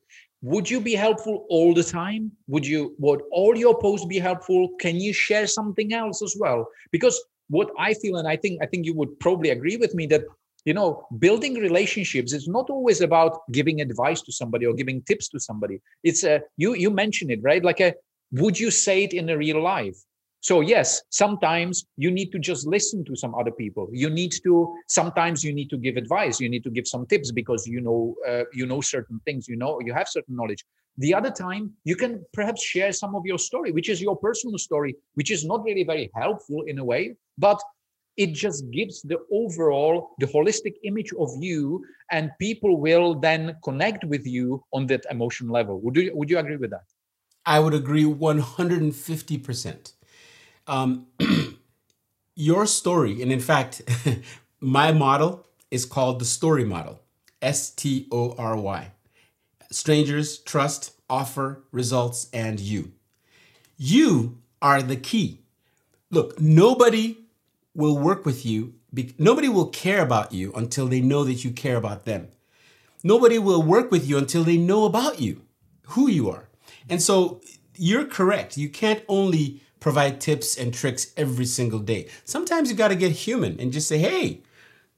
Would 0.42 0.70
you 0.70 0.80
be 0.80 0.94
helpful 0.94 1.46
all 1.50 1.74
the 1.74 1.82
time? 1.82 2.32
Would 2.46 2.66
you 2.66 2.94
would 2.98 3.22
all 3.32 3.56
your 3.56 3.78
posts 3.78 4.06
be 4.06 4.18
helpful? 4.18 4.70
Can 4.80 4.96
you 5.00 5.12
share 5.12 5.46
something 5.46 5.92
else 5.92 6.22
as 6.22 6.36
well? 6.38 6.68
Because 6.92 7.20
what 7.50 7.70
i 7.78 7.94
feel 7.94 8.16
and 8.16 8.28
i 8.28 8.36
think 8.36 8.62
i 8.62 8.66
think 8.66 8.84
you 8.84 8.94
would 8.94 9.18
probably 9.20 9.48
agree 9.48 9.78
with 9.78 9.94
me 9.94 10.06
that 10.06 10.22
you 10.66 10.74
know 10.74 11.06
building 11.18 11.54
relationships 11.54 12.34
is 12.34 12.46
not 12.46 12.68
always 12.68 13.00
about 13.00 13.40
giving 13.52 13.80
advice 13.80 14.20
to 14.20 14.30
somebody 14.30 14.66
or 14.66 14.74
giving 14.74 15.00
tips 15.02 15.28
to 15.30 15.40
somebody. 15.40 15.80
It's 16.04 16.24
a 16.24 16.42
you 16.56 16.74
you 16.74 16.90
mentioned 16.90 17.30
it 17.30 17.40
right? 17.42 17.64
Like 17.64 17.80
a 17.80 17.94
would 18.32 18.60
you 18.60 18.70
say 18.70 19.04
it 19.04 19.14
in 19.14 19.30
a 19.30 19.36
real 19.36 19.62
life 19.62 19.98
so 20.40 20.60
yes 20.60 21.02
sometimes 21.10 21.86
you 21.96 22.10
need 22.10 22.30
to 22.30 22.38
just 22.38 22.66
listen 22.66 23.04
to 23.04 23.16
some 23.16 23.34
other 23.34 23.50
people. 23.50 23.88
You 23.92 24.10
need 24.10 24.32
to 24.44 24.74
sometimes 24.88 25.42
you 25.42 25.52
need 25.52 25.70
to 25.70 25.76
give 25.76 25.96
advice. 25.96 26.40
You 26.40 26.48
need 26.48 26.64
to 26.64 26.70
give 26.70 26.86
some 26.86 27.06
tips 27.06 27.32
because 27.32 27.66
you 27.66 27.80
know 27.80 28.14
uh, 28.26 28.44
you 28.52 28.66
know 28.66 28.80
certain 28.80 29.20
things. 29.24 29.48
You 29.48 29.56
know 29.56 29.80
you 29.84 29.92
have 29.92 30.08
certain 30.08 30.36
knowledge. 30.36 30.64
The 30.98 31.14
other 31.14 31.30
time 31.30 31.72
you 31.84 31.96
can 31.96 32.24
perhaps 32.32 32.62
share 32.62 32.92
some 32.92 33.14
of 33.14 33.22
your 33.24 33.38
story 33.38 33.72
which 33.72 33.88
is 33.88 34.00
your 34.00 34.16
personal 34.16 34.58
story 34.58 34.96
which 35.14 35.30
is 35.30 35.44
not 35.44 35.62
really 35.64 35.84
very 35.84 36.10
helpful 36.14 36.62
in 36.66 36.78
a 36.78 36.84
way 36.84 37.14
but 37.36 37.60
it 38.16 38.32
just 38.34 38.68
gives 38.72 39.00
the 39.02 39.18
overall 39.32 40.10
the 40.18 40.26
holistic 40.26 40.74
image 40.82 41.12
of 41.18 41.30
you 41.40 41.84
and 42.10 42.32
people 42.40 42.80
will 42.80 43.14
then 43.14 43.56
connect 43.62 44.04
with 44.04 44.26
you 44.26 44.62
on 44.72 44.86
that 44.88 45.04
emotion 45.10 45.48
level. 45.48 45.80
Would 45.80 45.96
you 45.96 46.10
would 46.14 46.28
you 46.28 46.38
agree 46.38 46.56
with 46.56 46.70
that? 46.70 46.86
I 47.46 47.60
would 47.60 47.74
agree 47.74 48.04
150% 48.04 49.92
um, 50.68 51.06
your 52.34 52.66
story, 52.66 53.22
and 53.22 53.32
in 53.32 53.40
fact, 53.40 53.82
my 54.60 54.92
model 54.92 55.46
is 55.70 55.84
called 55.84 56.20
the 56.20 56.24
story 56.24 56.64
model 56.64 57.00
S 57.42 57.70
T 57.70 58.06
O 58.12 58.34
R 58.38 58.56
Y. 58.56 58.92
Strangers, 59.70 60.38
trust, 60.38 60.92
offer, 61.10 61.62
results, 61.72 62.28
and 62.32 62.58
you. 62.58 62.92
You 63.76 64.38
are 64.62 64.82
the 64.82 64.96
key. 64.96 65.40
Look, 66.10 66.40
nobody 66.40 67.18
will 67.74 67.98
work 67.98 68.24
with 68.24 68.44
you, 68.44 68.74
nobody 69.18 69.48
will 69.48 69.68
care 69.68 70.02
about 70.02 70.32
you 70.32 70.52
until 70.54 70.88
they 70.88 71.00
know 71.00 71.22
that 71.24 71.44
you 71.44 71.50
care 71.50 71.76
about 71.76 72.04
them. 72.06 72.28
Nobody 73.04 73.38
will 73.38 73.62
work 73.62 73.90
with 73.90 74.08
you 74.08 74.18
until 74.18 74.42
they 74.42 74.56
know 74.56 74.84
about 74.84 75.20
you, 75.20 75.42
who 75.88 76.08
you 76.08 76.28
are. 76.30 76.48
And 76.88 77.00
so 77.00 77.40
you're 77.76 78.04
correct. 78.04 78.56
You 78.56 78.68
can't 78.68 79.02
only 79.06 79.62
provide 79.80 80.20
tips 80.20 80.56
and 80.56 80.72
tricks 80.72 81.12
every 81.16 81.46
single 81.46 81.78
day. 81.78 82.08
Sometimes 82.24 82.70
you 82.70 82.76
got 82.76 82.88
to 82.88 82.96
get 82.96 83.12
human 83.12 83.58
and 83.60 83.72
just 83.72 83.88
say, 83.88 83.98
"Hey, 83.98 84.42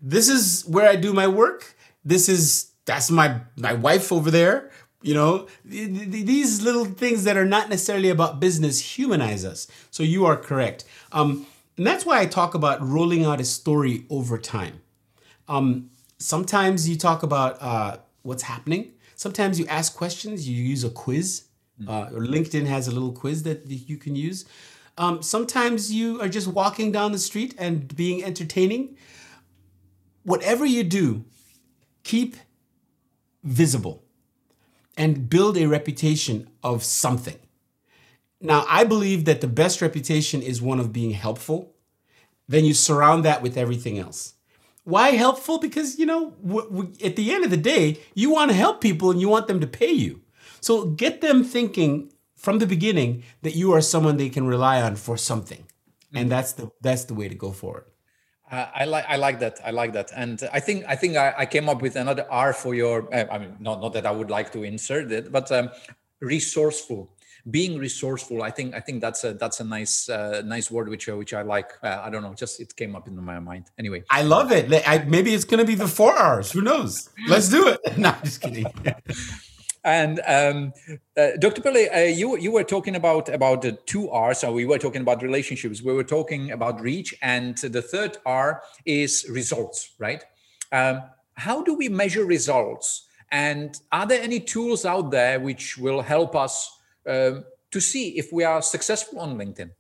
this 0.01 0.29
is 0.29 0.64
where 0.66 0.88
I 0.88 0.97
do 0.97 1.12
my 1.12 1.29
work. 1.29 1.77
This 2.05 2.29
is 2.29 2.73
that's 2.85 3.11
my 3.11 3.40
my 3.57 3.73
wife 3.73 4.12
over 4.12 4.31
there." 4.31 4.71
You 5.03 5.14
know, 5.14 5.47
these 5.64 6.61
little 6.61 6.85
things 6.85 7.25
that 7.25 7.37
are 7.38 7.47
not 7.47 7.71
necessarily 7.71 8.11
about 8.11 8.38
business 8.38 8.99
humanize 8.99 9.47
us. 9.47 9.66
So 9.90 10.03
you 10.03 10.27
are 10.27 10.37
correct. 10.37 10.85
Um, 11.12 11.47
and 11.79 11.87
that's 11.87 12.05
why 12.05 12.21
I 12.21 12.27
talk 12.27 12.53
about 12.55 12.87
rolling 12.87 13.25
out 13.25 13.40
a 13.40 13.45
story 13.47 14.05
over 14.11 14.37
time. 14.37 14.83
Um, 15.49 15.88
sometimes 16.19 16.87
you 16.87 16.97
talk 16.99 17.23
about 17.23 17.57
uh, 17.62 17.97
what's 18.21 18.43
happening. 18.43 18.93
Sometimes 19.14 19.59
you 19.59 19.66
ask 19.66 19.97
questions. 19.97 20.47
You 20.47 20.62
use 20.62 20.85
a 20.85 20.90
quiz. 20.90 21.45
Uh, 21.87 22.07
LinkedIn 22.11 22.66
has 22.66 22.88
a 22.88 22.90
little 22.90 23.12
quiz 23.12 23.43
that 23.45 23.66
you 23.66 23.97
can 23.97 24.16
use. 24.16 24.45
Um, 24.99 25.23
sometimes 25.23 25.93
you 25.93 26.21
are 26.21 26.29
just 26.29 26.47
walking 26.47 26.93
down 26.93 27.12
the 27.12 27.19
street 27.19 27.55
and 27.59 27.95
being 27.97 28.23
entertaining. 28.23 28.97
Whatever 30.25 30.66
you 30.66 30.85
do, 30.85 31.25
keep 32.03 32.37
visible 33.43 34.05
and 34.97 35.31
build 35.31 35.57
a 35.57 35.66
reputation 35.66 36.49
of 36.62 36.85
something. 36.85 37.38
Now, 38.40 38.64
I 38.69 38.85
believe 38.85 39.25
that 39.27 39.40
the 39.40 39.49
best 39.49 39.81
reputation 39.83 40.43
is 40.43 40.62
one 40.62 40.81
of 40.81 40.93
being 40.93 41.12
helpful. 41.12 41.75
Then 42.49 42.64
you 42.64 42.75
surround 42.75 43.25
that 43.25 43.43
with 43.43 43.57
everything 43.57 43.99
else. 43.99 44.35
Why 44.85 45.11
helpful? 45.11 45.59
Because, 45.59 45.99
you 45.99 46.07
know, 46.07 46.31
w- 46.45 46.69
w- 46.69 46.93
at 47.05 47.16
the 47.16 47.33
end 47.33 47.45
of 47.45 47.51
the 47.51 47.57
day, 47.57 47.99
you 48.14 48.31
want 48.31 48.51
to 48.51 48.57
help 48.57 48.81
people 48.81 49.11
and 49.11 49.21
you 49.21 49.29
want 49.29 49.47
them 49.47 49.61
to 49.61 49.66
pay 49.66 49.90
you. 49.93 50.21
So 50.61 50.87
get 50.87 51.20
them 51.20 51.44
thinking 51.44 52.12
from 52.37 52.59
the 52.59 52.66
beginning 52.66 53.23
that 53.42 53.55
you 53.55 53.73
are 53.73 53.81
someone 53.81 54.16
they 54.16 54.31
can 54.31 54.46
rely 54.46 54.81
on 54.81 54.96
for 54.96 55.16
something, 55.16 55.64
and 56.14 56.23
mm-hmm. 56.23 56.29
that's 56.31 56.53
the 56.53 56.70
that's 56.81 57.05
the 57.05 57.14
way 57.14 57.29
to 57.29 57.35
go 57.35 57.53
forward. 57.53 57.85
Uh, 58.51 58.66
I 58.75 58.85
like 58.85 59.05
I 59.09 59.16
like 59.16 59.38
that 59.40 59.61
I 59.64 59.70
like 59.70 59.92
that, 59.92 60.11
and 60.16 60.42
I 60.53 60.59
think 60.59 60.85
I 60.88 60.96
think 60.96 61.16
I, 61.16 61.35
I 61.38 61.46
came 61.46 61.68
up 61.68 61.83
with 61.83 61.96
another 61.96 62.27
R 62.31 62.53
for 62.53 62.75
your. 62.75 63.12
Uh, 63.14 63.27
I 63.31 63.38
mean, 63.38 63.57
not 63.61 63.81
not 63.81 63.92
that 63.92 64.07
I 64.07 64.11
would 64.11 64.31
like 64.31 64.51
to 64.53 64.64
insert 64.64 65.12
it, 65.12 65.31
but 65.31 65.53
um, 65.53 65.70
resourceful. 66.20 67.11
Being 67.51 67.79
resourceful, 67.79 68.42
I 68.42 68.51
think 68.51 68.75
I 68.75 68.81
think 68.81 69.01
that's 69.01 69.25
a 69.25 69.35
that's 69.35 69.61
a 69.61 69.64
nice 69.64 70.09
uh, 70.09 70.42
nice 70.44 70.70
word 70.70 70.88
which 70.88 71.09
uh, 71.09 71.16
which 71.16 71.33
I 71.33 71.42
like. 71.42 71.70
Uh, 71.83 72.03
I 72.03 72.11
don't 72.11 72.23
know, 72.23 72.35
just 72.35 72.61
it 72.61 72.75
came 72.75 72.96
up 72.96 73.07
in 73.07 73.16
my 73.16 73.38
mind. 73.38 73.70
Anyway, 73.79 74.03
I 74.11 74.23
love 74.23 74.51
it. 74.53 74.70
I, 74.87 75.05
maybe 75.05 75.33
it's 75.33 75.44
gonna 75.44 75.64
be 75.64 75.77
the 75.77 75.88
four 75.88 76.12
R's. 76.12 76.51
Who 76.51 76.61
knows? 76.61 77.09
Let's 77.29 77.49
do 77.49 77.68
it. 77.68 77.81
no, 77.96 78.14
just 78.25 78.42
kidding. 78.42 78.66
And 79.83 80.21
um, 80.27 80.73
uh, 81.16 81.31
Dr. 81.38 81.62
Pele, 81.62 81.88
uh, 81.88 82.01
you 82.01 82.37
you 82.37 82.53
were 82.53 82.64
talking 82.64 82.97
about 82.97 83.29
about 83.29 83.62
the 83.62 83.73
two 83.73 84.11
R's. 84.11 84.38
So 84.38 84.53
we 84.53 84.66
were 84.66 84.79
talking 84.79 85.01
about 85.01 85.23
relationships. 85.23 85.83
We 85.83 85.95
were 85.95 86.05
talking 86.05 86.51
about 86.51 86.81
reach, 86.81 87.14
and 87.23 87.57
the 87.57 87.81
third 87.81 88.19
R 88.27 88.62
is 88.85 89.27
results, 89.31 89.95
right? 89.99 90.23
Um, 90.71 91.03
how 91.35 91.62
do 91.62 91.75
we 91.75 91.88
measure 91.88 92.25
results? 92.25 93.07
And 93.33 93.79
are 93.90 94.07
there 94.07 94.21
any 94.21 94.40
tools 94.40 94.85
out 94.85 95.11
there 95.11 95.40
which 95.40 95.79
will 95.79 96.03
help 96.03 96.37
us 96.37 96.71
um, 97.07 97.45
to 97.71 97.81
see 97.81 98.19
if 98.19 98.33
we 98.33 98.45
are 98.45 98.61
successful 98.61 99.21
on 99.21 99.38
LinkedIn? 99.38 99.71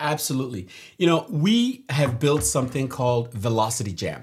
Absolutely. 0.00 0.68
You 0.98 1.06
know, 1.06 1.26
we 1.30 1.84
have 1.90 2.18
built 2.18 2.44
something 2.44 2.88
called 2.88 3.32
Velocity 3.32 3.92
Jam. 3.92 4.22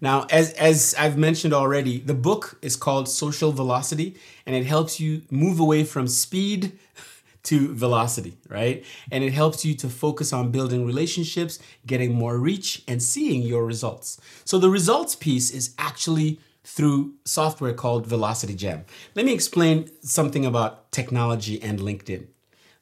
Now, 0.00 0.26
as, 0.30 0.52
as 0.52 0.94
I've 0.98 1.18
mentioned 1.18 1.52
already, 1.52 1.98
the 1.98 2.14
book 2.14 2.58
is 2.62 2.76
called 2.76 3.08
Social 3.08 3.52
Velocity 3.52 4.16
and 4.46 4.54
it 4.54 4.64
helps 4.64 5.00
you 5.00 5.22
move 5.30 5.58
away 5.58 5.84
from 5.84 6.06
speed 6.06 6.78
to 7.44 7.74
velocity, 7.74 8.36
right? 8.48 8.84
And 9.10 9.24
it 9.24 9.32
helps 9.32 9.64
you 9.64 9.74
to 9.76 9.88
focus 9.88 10.32
on 10.32 10.50
building 10.50 10.86
relationships, 10.86 11.58
getting 11.86 12.14
more 12.14 12.38
reach, 12.38 12.82
and 12.86 13.02
seeing 13.02 13.42
your 13.42 13.64
results. 13.64 14.20
So 14.44 14.58
the 14.58 14.70
results 14.70 15.16
piece 15.16 15.50
is 15.50 15.74
actually 15.78 16.40
through 16.62 17.14
software 17.24 17.72
called 17.72 18.06
Velocity 18.06 18.54
Jam. 18.54 18.84
Let 19.14 19.24
me 19.24 19.32
explain 19.32 19.88
something 20.02 20.44
about 20.44 20.92
technology 20.92 21.60
and 21.62 21.78
LinkedIn. 21.78 22.26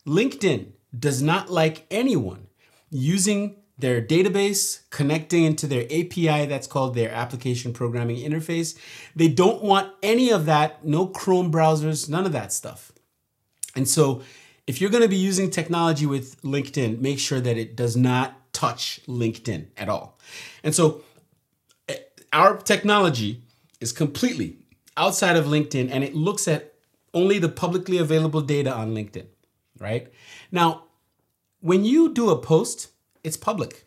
LinkedIn 0.07 0.73
does 0.99 1.23
not 1.23 1.51
like 1.51 1.87
anyone 1.91 2.49
using 2.91 3.57
their 3.79 4.01
database, 4.01 4.89
connecting 4.91 5.45
into 5.45 5.67
their 5.67 5.85
API 5.85 6.47
that's 6.47 6.67
called 6.67 6.95
their 6.95 7.11
application 7.11 7.73
programming 7.73 8.17
interface. 8.17 8.77
They 9.15 9.29
don't 9.29 9.62
want 9.62 9.93
any 10.03 10.31
of 10.31 10.47
that, 10.47 10.85
no 10.85 11.07
Chrome 11.07 11.53
browsers, 11.53 12.09
none 12.09 12.25
of 12.25 12.33
that 12.33 12.53
stuff. 12.53 12.93
And 13.74 13.87
so, 13.87 14.22
if 14.66 14.81
you're 14.81 14.91
going 14.91 15.03
to 15.03 15.09
be 15.09 15.16
using 15.16 15.51
technology 15.51 16.07
with 16.07 16.41
LinkedIn, 16.43 17.01
make 17.01 17.20
sure 17.20 17.41
that 17.41 17.57
it 17.57 17.77
does 17.77 17.97
not 17.97 18.53
touch 18.53 19.01
LinkedIn 19.07 19.66
at 19.77 19.89
all. 19.89 20.18
And 20.64 20.74
so, 20.74 21.03
eh, 21.89 21.99
our 22.33 22.57
technology 22.57 23.43
is 23.81 23.93
completely 23.93 24.57
outside 24.97 25.37
of 25.37 25.45
LinkedIn 25.45 25.91
and 25.93 26.03
it 26.03 26.14
looks 26.14 26.49
at 26.49 26.72
only 27.14 27.39
the 27.39 27.49
publicly 27.49 27.99
available 27.99 28.41
data 28.41 28.72
on 28.72 28.95
LinkedIn, 28.95 29.27
right? 29.79 30.12
Now, 30.51 30.85
when 31.61 31.85
you 31.85 32.12
do 32.12 32.31
a 32.31 32.39
post, 32.39 32.89
it's 33.27 33.37
public. 33.37 33.85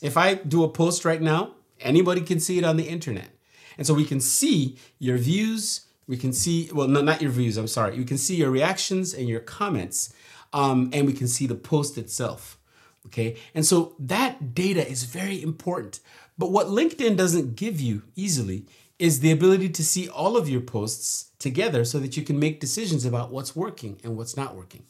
If 0.00 0.16
I 0.16 0.34
do 0.34 0.64
a 0.64 0.68
post 0.68 1.04
right 1.04 1.20
now, 1.20 1.56
anybody 1.78 2.22
can 2.22 2.40
see 2.40 2.56
it 2.56 2.64
on 2.64 2.78
the 2.78 2.88
internet. 2.88 3.28
And 3.76 3.86
so 3.86 3.92
we 3.92 4.06
can 4.06 4.18
see 4.20 4.78
your 4.98 5.18
views, 5.18 5.86
we 6.06 6.16
can 6.16 6.32
see, 6.32 6.70
well, 6.72 6.88
no, 6.88 7.02
not 7.02 7.20
your 7.20 7.30
views, 7.30 7.58
I'm 7.58 7.68
sorry. 7.68 7.96
You 7.96 8.04
can 8.04 8.16
see 8.16 8.36
your 8.36 8.50
reactions 8.50 9.12
and 9.12 9.28
your 9.28 9.40
comments, 9.40 10.14
um, 10.54 10.90
and 10.94 11.06
we 11.06 11.12
can 11.12 11.28
see 11.28 11.46
the 11.46 11.54
post 11.54 11.98
itself. 11.98 12.58
Okay. 13.06 13.36
And 13.54 13.64
so 13.64 13.94
that 13.98 14.54
data 14.54 14.86
is 14.88 15.04
very 15.04 15.42
important. 15.42 16.00
But 16.38 16.50
what 16.50 16.68
LinkedIn 16.68 17.16
doesn't 17.16 17.56
give 17.56 17.78
you 17.78 18.02
easily 18.16 18.66
is 18.98 19.20
the 19.20 19.32
ability 19.32 19.68
to 19.70 19.84
see 19.84 20.08
all 20.08 20.36
of 20.36 20.48
your 20.48 20.60
posts 20.62 21.30
together 21.38 21.84
so 21.84 21.98
that 21.98 22.16
you 22.16 22.22
can 22.22 22.38
make 22.38 22.60
decisions 22.60 23.04
about 23.04 23.30
what's 23.30 23.54
working 23.54 24.00
and 24.02 24.16
what's 24.16 24.36
not 24.36 24.56
working. 24.56 24.84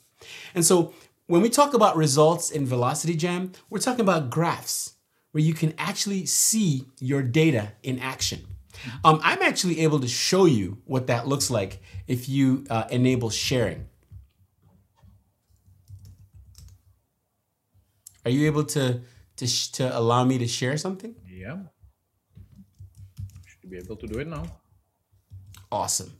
And 0.54 0.64
so 0.64 0.92
when 1.30 1.42
we 1.42 1.48
talk 1.48 1.74
about 1.74 1.96
results 1.96 2.50
in 2.50 2.66
Velocity 2.66 3.14
Jam, 3.14 3.52
we're 3.70 3.78
talking 3.78 4.00
about 4.00 4.30
graphs 4.30 4.94
where 5.30 5.40
you 5.40 5.54
can 5.54 5.72
actually 5.78 6.26
see 6.26 6.86
your 6.98 7.22
data 7.22 7.70
in 7.84 8.00
action. 8.00 8.40
Um, 9.04 9.20
I'm 9.22 9.40
actually 9.40 9.78
able 9.80 10.00
to 10.00 10.08
show 10.08 10.46
you 10.46 10.78
what 10.86 11.06
that 11.06 11.28
looks 11.28 11.48
like 11.48 11.80
if 12.08 12.28
you 12.28 12.64
uh, 12.68 12.88
enable 12.90 13.30
sharing. 13.30 13.86
Are 18.24 18.30
you 18.32 18.46
able 18.46 18.64
to, 18.64 19.00
to, 19.36 19.72
to 19.74 19.96
allow 19.96 20.24
me 20.24 20.36
to 20.38 20.48
share 20.48 20.76
something? 20.76 21.14
Yeah. 21.24 21.58
Should 23.46 23.70
be 23.70 23.78
able 23.78 23.94
to 23.94 24.06
do 24.08 24.18
it 24.18 24.26
now. 24.26 24.46
Awesome. 25.70 26.12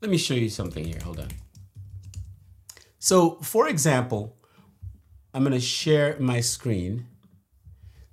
Let 0.00 0.10
me 0.10 0.16
show 0.16 0.32
you 0.32 0.48
something 0.48 0.82
here. 0.82 1.00
Hold 1.04 1.20
on. 1.20 1.28
So, 3.04 3.38
for 3.42 3.66
example, 3.66 4.36
I'm 5.34 5.42
going 5.42 5.54
to 5.54 5.58
share 5.58 6.16
my 6.20 6.38
screen. 6.40 7.08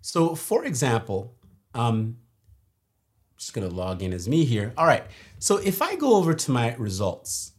So, 0.01 0.33
for 0.33 0.65
example, 0.65 1.35
um, 1.75 2.17
I'm 2.17 3.37
just 3.37 3.53
going 3.53 3.69
to 3.69 3.75
log 3.75 4.01
in 4.01 4.13
as 4.13 4.27
me 4.27 4.45
here. 4.45 4.73
All 4.75 4.87
right. 4.87 5.03
So, 5.37 5.57
if 5.57 5.83
I 5.83 5.95
go 5.95 6.15
over 6.15 6.33
to 6.33 6.51
my 6.51 6.73
results, 6.77 7.51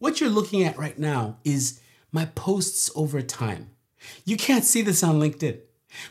what 0.00 0.20
you're 0.20 0.28
looking 0.28 0.64
at 0.64 0.76
right 0.76 0.98
now 0.98 1.38
is 1.44 1.80
my 2.12 2.26
posts 2.26 2.90
over 2.94 3.22
time. 3.22 3.70
You 4.26 4.36
can't 4.36 4.64
see 4.64 4.82
this 4.82 5.02
on 5.02 5.20
LinkedIn 5.20 5.60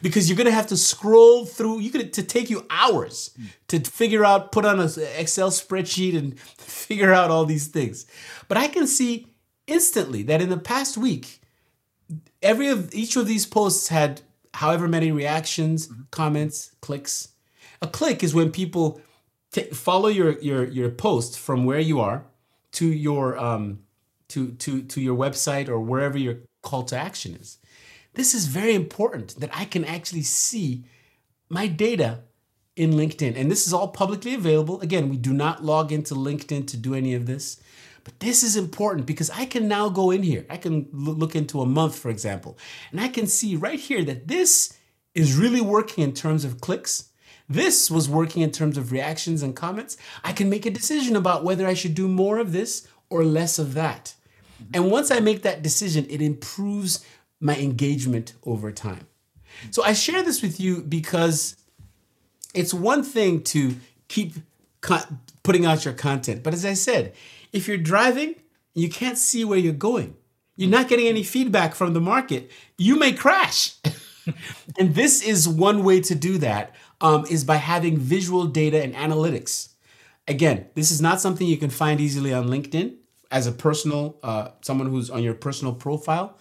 because 0.02 0.28
you're 0.28 0.38
going 0.38 0.46
to 0.46 0.52
have 0.52 0.68
to 0.68 0.78
scroll 0.78 1.46
through 1.46 1.78
you 1.78 1.92
could 1.92 2.12
to 2.14 2.24
take 2.24 2.50
you 2.50 2.66
hours 2.72 3.38
to 3.68 3.80
figure 3.82 4.26
out 4.26 4.52
put 4.52 4.66
on 4.66 4.80
an 4.80 4.90
excel 5.16 5.52
spreadsheet 5.52 6.18
and 6.18 6.40
figure 6.58 7.14
out 7.14 7.30
all 7.30 7.46
these 7.46 7.68
things 7.68 8.08
but 8.48 8.58
i 8.58 8.68
can 8.68 8.88
see 8.88 9.28
instantly 9.68 10.24
that 10.24 10.42
in 10.42 10.50
the 10.50 10.58
past 10.58 10.98
week 10.98 11.42
every 12.42 12.68
of 12.68 12.94
each 12.94 13.16
of 13.16 13.28
these 13.28 13.46
posts 13.46 13.90
had 13.90 14.22
however 14.56 14.88
many 14.88 15.12
reactions 15.12 15.88
mm-hmm. 15.88 16.04
comments 16.12 16.72
clicks 16.82 17.30
a 17.82 17.88
click 17.88 18.24
is 18.24 18.34
when 18.34 18.52
people 18.52 19.02
t- 19.52 19.64
follow 19.64 20.10
your 20.10 20.40
your 20.40 20.66
your 20.66 20.90
post 20.90 21.38
from 21.38 21.66
where 21.66 21.80
you 21.80 22.00
are 22.00 22.26
to 22.72 22.86
your 22.86 23.38
um 23.38 23.80
to 24.28 24.52
to 24.54 24.82
to 24.84 25.02
your 25.02 25.16
website 25.16 25.70
or 25.70 25.80
wherever 25.80 26.18
your 26.18 26.38
call 26.62 26.84
to 26.84 26.98
action 26.98 27.36
is 27.36 27.58
this 28.18 28.34
is 28.34 28.48
very 28.48 28.74
important 28.74 29.40
that 29.40 29.52
I 29.54 29.66
can 29.66 29.86
actually 29.86 30.24
see 30.24 30.86
my 31.50 31.68
data 31.68 32.24
in 32.76 32.94
LinkedIn. 32.94 33.36
And 33.38 33.50
this 33.50 33.68
is 33.68 33.74
all 33.74 33.90
publicly 33.90 34.34
available. 34.34 34.82
Again, 34.82 35.10
we 35.10 35.18
do 35.18 35.34
not 35.34 35.64
log 35.64 35.92
into 35.92 36.16
LinkedIn 36.16 36.68
to 36.68 36.78
do 36.78 36.96
any 36.96 37.14
of 37.14 37.28
this. 37.28 37.62
But 38.08 38.22
this 38.22 38.42
is 38.42 38.56
important 38.56 39.06
because 39.06 39.30
I 39.32 39.46
can 39.46 39.68
now 39.68 39.90
go 39.90 40.12
in 40.12 40.24
here. 40.24 40.46
I 40.50 40.56
can 40.56 40.88
look 40.94 41.36
into 41.36 41.60
a 41.60 41.66
month, 41.66 42.00
for 42.00 42.10
example, 42.10 42.58
and 42.90 43.02
I 43.02 43.10
can 43.10 43.28
see 43.28 43.58
right 43.58 43.78
here 43.78 44.02
that 44.06 44.30
this 44.30 44.78
is 45.14 45.36
really 45.36 45.60
working 45.60 46.06
in 46.06 46.14
terms 46.14 46.46
of 46.46 46.62
clicks. 46.62 47.10
This 47.50 47.92
was 47.92 48.08
working 48.08 48.44
in 48.44 48.52
terms 48.52 48.78
of 48.78 48.94
reactions 48.94 49.44
and 49.44 49.54
comments. 49.54 49.98
I 50.24 50.32
can 50.32 50.50
make 50.50 50.66
a 50.66 50.70
decision 50.70 51.18
about 51.18 51.44
whether 51.44 51.68
I 51.68 51.74
should 51.74 51.96
do 51.96 52.08
more 52.08 52.38
of 52.38 52.54
this 52.54 52.88
or 53.10 53.26
less 53.26 53.60
of 53.60 53.74
that. 53.74 54.16
And 54.74 54.90
once 54.90 55.12
I 55.12 55.20
make 55.20 55.42
that 55.42 55.62
decision, 55.62 56.06
it 56.10 56.22
improves 56.22 57.06
my 57.42 57.58
engagement 57.58 58.36
over 58.46 58.72
time. 58.72 59.06
So 59.72 59.84
I 59.84 59.92
share 59.92 60.24
this 60.24 60.42
with 60.42 60.62
you 60.62 60.82
because 60.82 61.58
it's 62.54 62.74
one 62.74 63.04
thing 63.04 63.44
to 63.44 63.76
keep 64.08 64.36
putting 65.44 65.66
out 65.66 65.84
your 65.84 65.94
content, 65.94 66.42
but 66.42 66.54
as 66.54 66.64
I 66.64 66.74
said, 66.74 67.14
if 67.52 67.68
you're 67.68 67.78
driving, 67.78 68.36
you 68.74 68.90
can't 68.90 69.18
see 69.18 69.46
where 69.46 69.58
you're 69.58 69.74
going. 69.74 70.16
You're 70.56 70.70
not 70.70 70.88
getting 70.88 71.08
any 71.08 71.24
feedback 71.24 71.76
from 71.76 71.94
the 71.94 72.02
market. 72.02 72.52
You 72.78 72.98
may 72.98 73.14
crash. 73.14 73.76
and 74.80 74.96
this 74.96 75.22
is 75.22 75.48
one 75.48 75.84
way 75.84 76.02
to 76.02 76.16
do 76.16 76.38
that 76.40 76.76
um, 77.02 77.26
is 77.30 77.44
by 77.44 77.58
having 77.58 77.98
visual 77.98 78.46
data 78.46 78.82
and 78.82 78.96
analytics. 78.96 79.70
Again, 80.28 80.68
this 80.74 80.92
is 80.92 81.02
not 81.02 81.22
something 81.22 81.48
you 81.48 81.58
can 81.58 81.70
find 81.70 82.02
easily 82.02 82.34
on 82.34 82.48
LinkedIn 82.48 82.96
as 83.30 83.46
a 83.46 83.52
personal, 83.52 84.18
uh, 84.24 84.50
someone 84.62 84.90
who's 84.90 85.10
on 85.10 85.24
your 85.24 85.34
personal 85.34 85.74
profile 85.74 86.38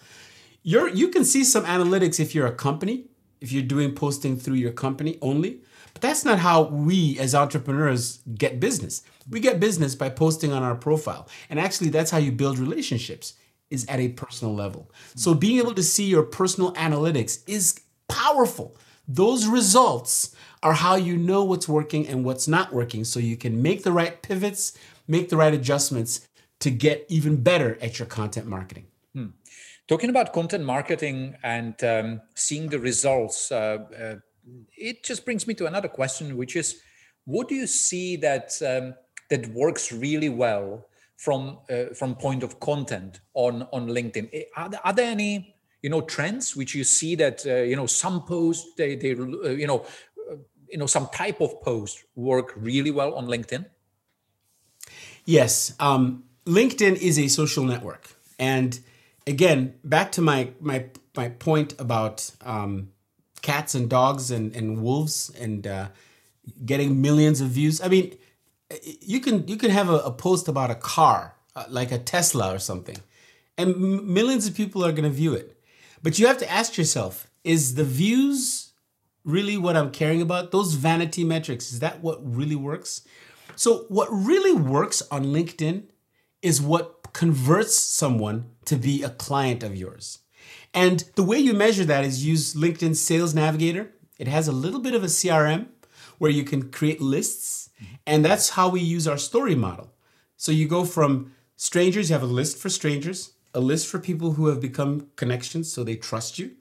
you're 0.67 0.89
you 0.89 1.07
can 1.07 1.23
see 1.23 1.45
some 1.45 1.63
analytics 1.63 2.19
if 2.19 2.35
you're 2.35 2.45
a 2.45 2.53
company, 2.53 3.05
if 3.39 3.53
you're 3.53 3.63
doing 3.63 3.95
posting 3.95 4.35
through 4.35 4.55
your 4.55 4.73
company 4.73 5.17
only. 5.21 5.61
But 5.97 6.09
that's 6.09 6.23
not 6.23 6.37
how 6.37 6.61
we 6.61 7.17
as 7.17 7.33
entrepreneurs 7.33 8.19
get 8.35 8.59
business. 8.59 9.01
We 9.31 9.39
get 9.39 9.59
business 9.59 9.95
by 9.95 10.09
posting 10.09 10.53
on 10.53 10.61
our 10.61 10.75
profile. 10.75 11.27
And 11.49 11.59
actually 11.59 11.89
that's 11.89 12.11
how 12.11 12.19
you 12.19 12.31
build 12.31 12.59
relationships 12.59 13.33
is 13.71 13.83
at 13.89 13.99
a 13.99 14.09
personal 14.09 14.53
level. 14.53 14.91
So 15.15 15.33
being 15.33 15.57
able 15.57 15.73
to 15.73 15.81
see 15.81 16.03
your 16.05 16.21
personal 16.21 16.71
analytics 16.73 17.41
is 17.47 17.81
powerful. 18.07 18.77
Those 19.07 19.47
results 19.47 20.35
are 20.61 20.73
how 20.73 20.97
you 20.97 21.17
know 21.17 21.43
what's 21.43 21.67
working 21.67 22.07
and 22.07 22.23
what's 22.23 22.47
not 22.47 22.71
working 22.71 23.03
so 23.03 23.19
you 23.19 23.35
can 23.35 23.63
make 23.63 23.81
the 23.81 23.91
right 23.91 24.21
pivots, 24.21 24.77
make 25.07 25.29
the 25.29 25.37
right 25.37 25.55
adjustments 25.55 26.27
to 26.59 26.69
get 26.69 27.07
even 27.09 27.41
better 27.41 27.75
at 27.81 27.97
your 27.97 28.07
content 28.07 28.45
marketing. 28.45 28.85
Hmm. 29.15 29.29
Talking 29.87 30.11
about 30.11 30.31
content 30.31 30.63
marketing 30.63 31.37
and 31.41 31.83
um, 31.83 32.21
seeing 32.35 32.67
the 32.69 32.77
results, 32.77 33.51
uh, 33.51 33.79
uh, 33.99 34.15
it 34.75 35.03
just 35.03 35.25
brings 35.25 35.47
me 35.47 35.53
to 35.55 35.65
another 35.65 35.87
question, 35.87 36.37
which 36.37 36.55
is, 36.55 36.81
what 37.25 37.47
do 37.47 37.55
you 37.55 37.67
see 37.67 38.15
that 38.17 38.51
um, 38.65 38.95
that 39.29 39.47
works 39.53 39.91
really 39.91 40.29
well 40.29 40.87
from 41.17 41.59
uh, 41.69 41.93
from 41.93 42.15
point 42.15 42.43
of 42.43 42.59
content 42.59 43.19
on 43.33 43.67
on 43.73 43.87
LinkedIn? 43.87 44.29
Eh, 44.33 44.43
are 44.55 44.69
there, 44.69 44.79
are 44.83 44.93
there 44.93 45.11
any 45.11 45.55
you 45.81 45.89
know 45.89 46.01
trends 46.01 46.55
which 46.55 46.73
you 46.73 46.83
see 46.83 47.15
that 47.15 47.45
uh, 47.45 47.55
you 47.55 47.75
know 47.75 47.85
some 47.85 48.23
posts 48.23 48.73
they 48.77 48.95
they 48.95 49.11
uh, 49.11 49.49
you 49.49 49.67
know 49.67 49.85
uh, 50.31 50.35
you 50.69 50.77
know 50.77 50.87
some 50.87 51.07
type 51.13 51.41
of 51.41 51.61
post 51.61 52.03
work 52.15 52.53
really 52.55 52.91
well 52.91 53.13
on 53.15 53.27
LinkedIn? 53.27 53.65
Yes, 55.25 55.73
um, 55.79 56.23
LinkedIn 56.45 56.95
is 56.95 57.19
a 57.19 57.27
social 57.27 57.65
network 57.65 58.07
and 58.39 58.79
again, 59.27 59.75
back 59.83 60.11
to 60.13 60.21
my 60.21 60.49
my 60.59 60.85
my 61.15 61.29
point 61.29 61.75
about 61.79 62.31
um, 62.41 62.89
cats 63.47 63.73
and 63.73 63.89
dogs 63.89 64.29
and, 64.29 64.55
and 64.57 64.81
wolves 64.81 65.31
and 65.39 65.65
uh, 65.65 65.87
getting 66.65 67.01
millions 67.01 67.39
of 67.39 67.47
views. 67.59 67.81
I 67.81 67.87
mean, 67.87 68.17
you 69.11 69.19
can 69.21 69.47
you 69.47 69.57
can 69.63 69.71
have 69.71 69.89
a, 69.89 69.99
a 70.11 70.11
post 70.11 70.47
about 70.47 70.69
a 70.69 70.75
car 70.75 71.35
uh, 71.55 71.65
like 71.69 71.91
a 71.91 71.99
Tesla 72.13 72.53
or 72.53 72.59
something, 72.59 72.97
and 73.57 73.69
m- 73.75 74.13
millions 74.13 74.47
of 74.47 74.53
people 74.61 74.83
are 74.85 74.91
going 74.91 75.09
to 75.11 75.17
view 75.23 75.33
it. 75.33 75.47
But 76.03 76.19
you 76.19 76.27
have 76.27 76.39
to 76.39 76.51
ask 76.59 76.77
yourself: 76.77 77.13
Is 77.43 77.75
the 77.75 77.85
views 77.85 78.73
really 79.23 79.57
what 79.57 79.77
I'm 79.77 79.91
caring 79.91 80.21
about? 80.21 80.51
Those 80.51 80.73
vanity 80.73 81.23
metrics 81.23 81.71
is 81.71 81.79
that 81.79 82.01
what 82.01 82.19
really 82.39 82.59
works? 82.69 83.01
So 83.55 83.85
what 83.87 84.09
really 84.11 84.53
works 84.53 85.01
on 85.09 85.25
LinkedIn 85.37 85.83
is 86.41 86.61
what 86.61 87.13
converts 87.13 87.75
someone 87.77 88.51
to 88.65 88.75
be 88.75 89.03
a 89.03 89.09
client 89.09 89.63
of 89.63 89.75
yours. 89.75 90.19
And 90.73 91.03
the 91.15 91.23
way 91.23 91.37
you 91.37 91.53
measure 91.53 91.85
that 91.85 92.03
is 92.03 92.25
use 92.25 92.53
LinkedIn 92.53 92.95
Sales 92.95 93.33
Navigator. 93.33 93.91
It 94.19 94.27
has 94.27 94.47
a 94.47 94.51
little 94.51 94.79
bit 94.79 94.93
of 94.93 95.03
a 95.03 95.07
CRM 95.07 95.67
where 96.17 96.31
you 96.31 96.43
can 96.43 96.71
create 96.71 97.01
lists. 97.01 97.69
And 98.05 98.23
that's 98.25 98.49
how 98.49 98.69
we 98.69 98.81
use 98.81 99.07
our 99.07 99.17
story 99.17 99.55
model. 99.55 99.93
So 100.35 100.51
you 100.51 100.67
go 100.67 100.85
from 100.85 101.33
strangers, 101.55 102.09
you 102.09 102.13
have 102.13 102.23
a 102.23 102.27
list 102.27 102.57
for 102.57 102.69
strangers, 102.69 103.33
a 103.53 103.59
list 103.59 103.87
for 103.87 103.99
people 103.99 104.33
who 104.33 104.47
have 104.47 104.61
become 104.61 105.07
connections 105.15 105.71
so 105.71 105.83
they 105.83 105.95
trust 105.95 106.37
you, 106.37 106.51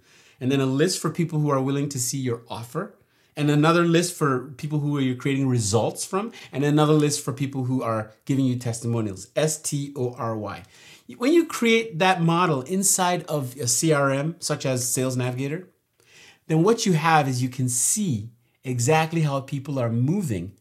and 0.41 0.51
then 0.51 0.61
a 0.61 0.67
list 0.67 0.99
for 0.99 1.11
people 1.11 1.39
who 1.39 1.51
are 1.51 1.61
willing 1.61 1.89
to 1.91 1.99
see 1.99 2.19
your 2.19 2.43
offer, 2.49 2.97
and 3.37 3.51
another 3.51 3.85
list 3.85 4.15
for 4.15 4.49
people 4.57 4.79
who 4.79 4.97
are 4.97 5.03
you 5.03 5.15
creating 5.15 5.47
results 5.47 6.07
from, 6.07 6.33
and 6.53 6.65
another 6.65 6.95
list 6.95 7.23
for 7.23 7.35
people 7.35 7.65
who 7.65 7.83
are 7.83 8.13
giving 8.25 8.47
you 8.47 8.57
testimonials. 8.57 9.29
S 9.37 9.61
T 9.61 9.93
O 9.95 10.15
R 10.15 10.37
Y. 10.37 10.63
When 11.17 11.33
you 11.33 11.47
create 11.47 11.99
that 11.99 12.21
model 12.21 12.63
inside 12.63 13.23
of 13.25 13.53
a 13.55 13.65
CRM, 13.65 14.43
such 14.43 14.67
as 14.67 14.91
Sales 14.91 15.17
Navigator, 15.17 15.69
then 16.49 16.63
what 16.63 16.87
you 16.87 16.95
have 16.95 17.29
is 17.29 17.43
you 17.43 17.49
can 17.49 17.69
see 17.69 18.31
exactly 18.65 19.21
how 19.21 19.41
people 19.41 19.79
are 19.79 19.91
moving 19.91 20.53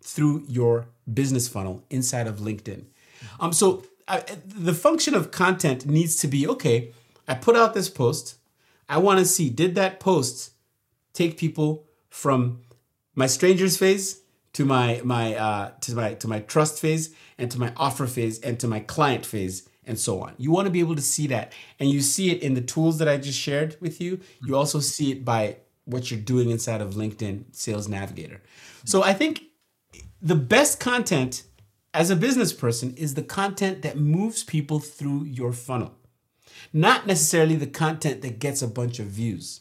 through 0.00 0.44
your 0.48 0.88
business 1.12 1.46
funnel 1.46 1.84
inside 1.90 2.26
of 2.26 2.38
LinkedIn. 2.38 2.84
Um, 3.38 3.52
so 3.52 3.84
uh, 4.08 4.20
the 4.44 4.74
function 4.74 5.14
of 5.14 5.30
content 5.30 5.86
needs 5.86 6.16
to 6.16 6.26
be 6.26 6.46
okay, 6.48 6.92
I 7.28 7.34
put 7.34 7.56
out 7.56 7.74
this 7.74 7.88
post. 7.88 8.36
I 8.88 8.98
want 8.98 9.20
to 9.20 9.24
see 9.24 9.48
did 9.48 9.74
that 9.76 10.00
post 10.00 10.50
take 11.12 11.38
people 11.38 11.86
from 12.10 12.60
my 13.14 13.26
strangers 13.26 13.76
phase 13.76 14.20
to 14.54 14.64
my 14.64 15.00
my 15.04 15.34
uh, 15.34 15.70
to 15.82 15.94
my 15.94 16.14
to 16.14 16.28
my 16.28 16.40
trust 16.40 16.80
phase 16.80 17.14
and 17.38 17.50
to 17.50 17.60
my 17.60 17.72
offer 17.76 18.06
phase 18.06 18.40
and 18.40 18.58
to 18.60 18.66
my 18.66 18.80
client 18.80 19.24
phase 19.24 19.68
and 19.86 19.98
so 19.98 20.20
on. 20.20 20.34
You 20.38 20.50
want 20.50 20.66
to 20.66 20.70
be 20.70 20.80
able 20.80 20.96
to 20.96 21.02
see 21.02 21.26
that 21.28 21.52
and 21.78 21.90
you 21.90 22.00
see 22.00 22.30
it 22.30 22.42
in 22.42 22.54
the 22.54 22.60
tools 22.60 22.98
that 22.98 23.08
I 23.08 23.16
just 23.18 23.38
shared 23.38 23.76
with 23.80 24.00
you. 24.00 24.20
You 24.46 24.56
also 24.56 24.80
see 24.80 25.10
it 25.10 25.24
by 25.24 25.56
what 25.84 26.10
you're 26.10 26.20
doing 26.20 26.50
inside 26.50 26.80
of 26.80 26.94
LinkedIn 26.94 27.54
Sales 27.54 27.88
Navigator. 27.88 28.40
So 28.84 29.02
I 29.02 29.12
think 29.12 29.42
the 30.20 30.36
best 30.36 30.78
content 30.78 31.44
as 31.94 32.10
a 32.10 32.16
business 32.16 32.52
person 32.52 32.94
is 32.94 33.14
the 33.14 33.22
content 33.22 33.82
that 33.82 33.98
moves 33.98 34.44
people 34.44 34.78
through 34.78 35.24
your 35.24 35.52
funnel, 35.52 35.94
not 36.72 37.06
necessarily 37.06 37.56
the 37.56 37.66
content 37.66 38.22
that 38.22 38.38
gets 38.38 38.62
a 38.62 38.68
bunch 38.68 38.98
of 38.98 39.06
views. 39.06 39.60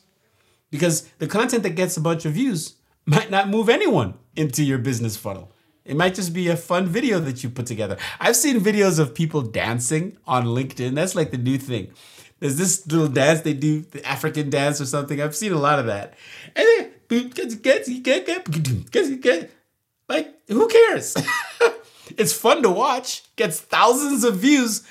Because 0.69 1.01
the 1.17 1.27
content 1.27 1.63
that 1.63 1.71
gets 1.71 1.97
a 1.97 2.01
bunch 2.01 2.25
of 2.25 2.33
views 2.33 2.75
might 3.05 3.29
not 3.29 3.49
move 3.49 3.67
anyone 3.67 4.13
into 4.35 4.63
your 4.63 4.77
business 4.77 5.17
funnel. 5.17 5.51
It 5.83 5.95
might 5.97 6.13
just 6.13 6.33
be 6.33 6.47
a 6.47 6.55
fun 6.55 6.85
video 6.85 7.19
that 7.19 7.43
you 7.43 7.49
put 7.49 7.65
together. 7.65 7.97
I've 8.19 8.35
seen 8.35 8.59
videos 8.59 8.99
of 8.99 9.15
people 9.15 9.41
dancing 9.41 10.17
on 10.27 10.45
LinkedIn. 10.45 10.93
That's 10.93 11.15
like 11.15 11.31
the 11.31 11.37
new 11.37 11.57
thing. 11.57 11.91
There's 12.39 12.57
this 12.57 12.85
little 12.87 13.07
dance 13.07 13.41
they 13.41 13.53
do, 13.53 13.81
the 13.81 14.05
African 14.05 14.49
dance 14.49 14.81
or 14.81 14.85
something. 14.85 15.21
I've 15.21 15.35
seen 15.35 15.53
a 15.53 15.59
lot 15.59 15.79
of 15.79 15.85
that. 15.87 16.15
And 16.55 16.67
then, 16.67 16.91
like, 20.09 20.35
who 20.47 20.67
cares? 20.67 21.15
it's 22.17 22.33
fun 22.33 22.63
to 22.63 22.69
watch, 22.69 23.23
gets 23.35 23.59
thousands 23.59 24.23
of 24.23 24.37
views. 24.37 24.83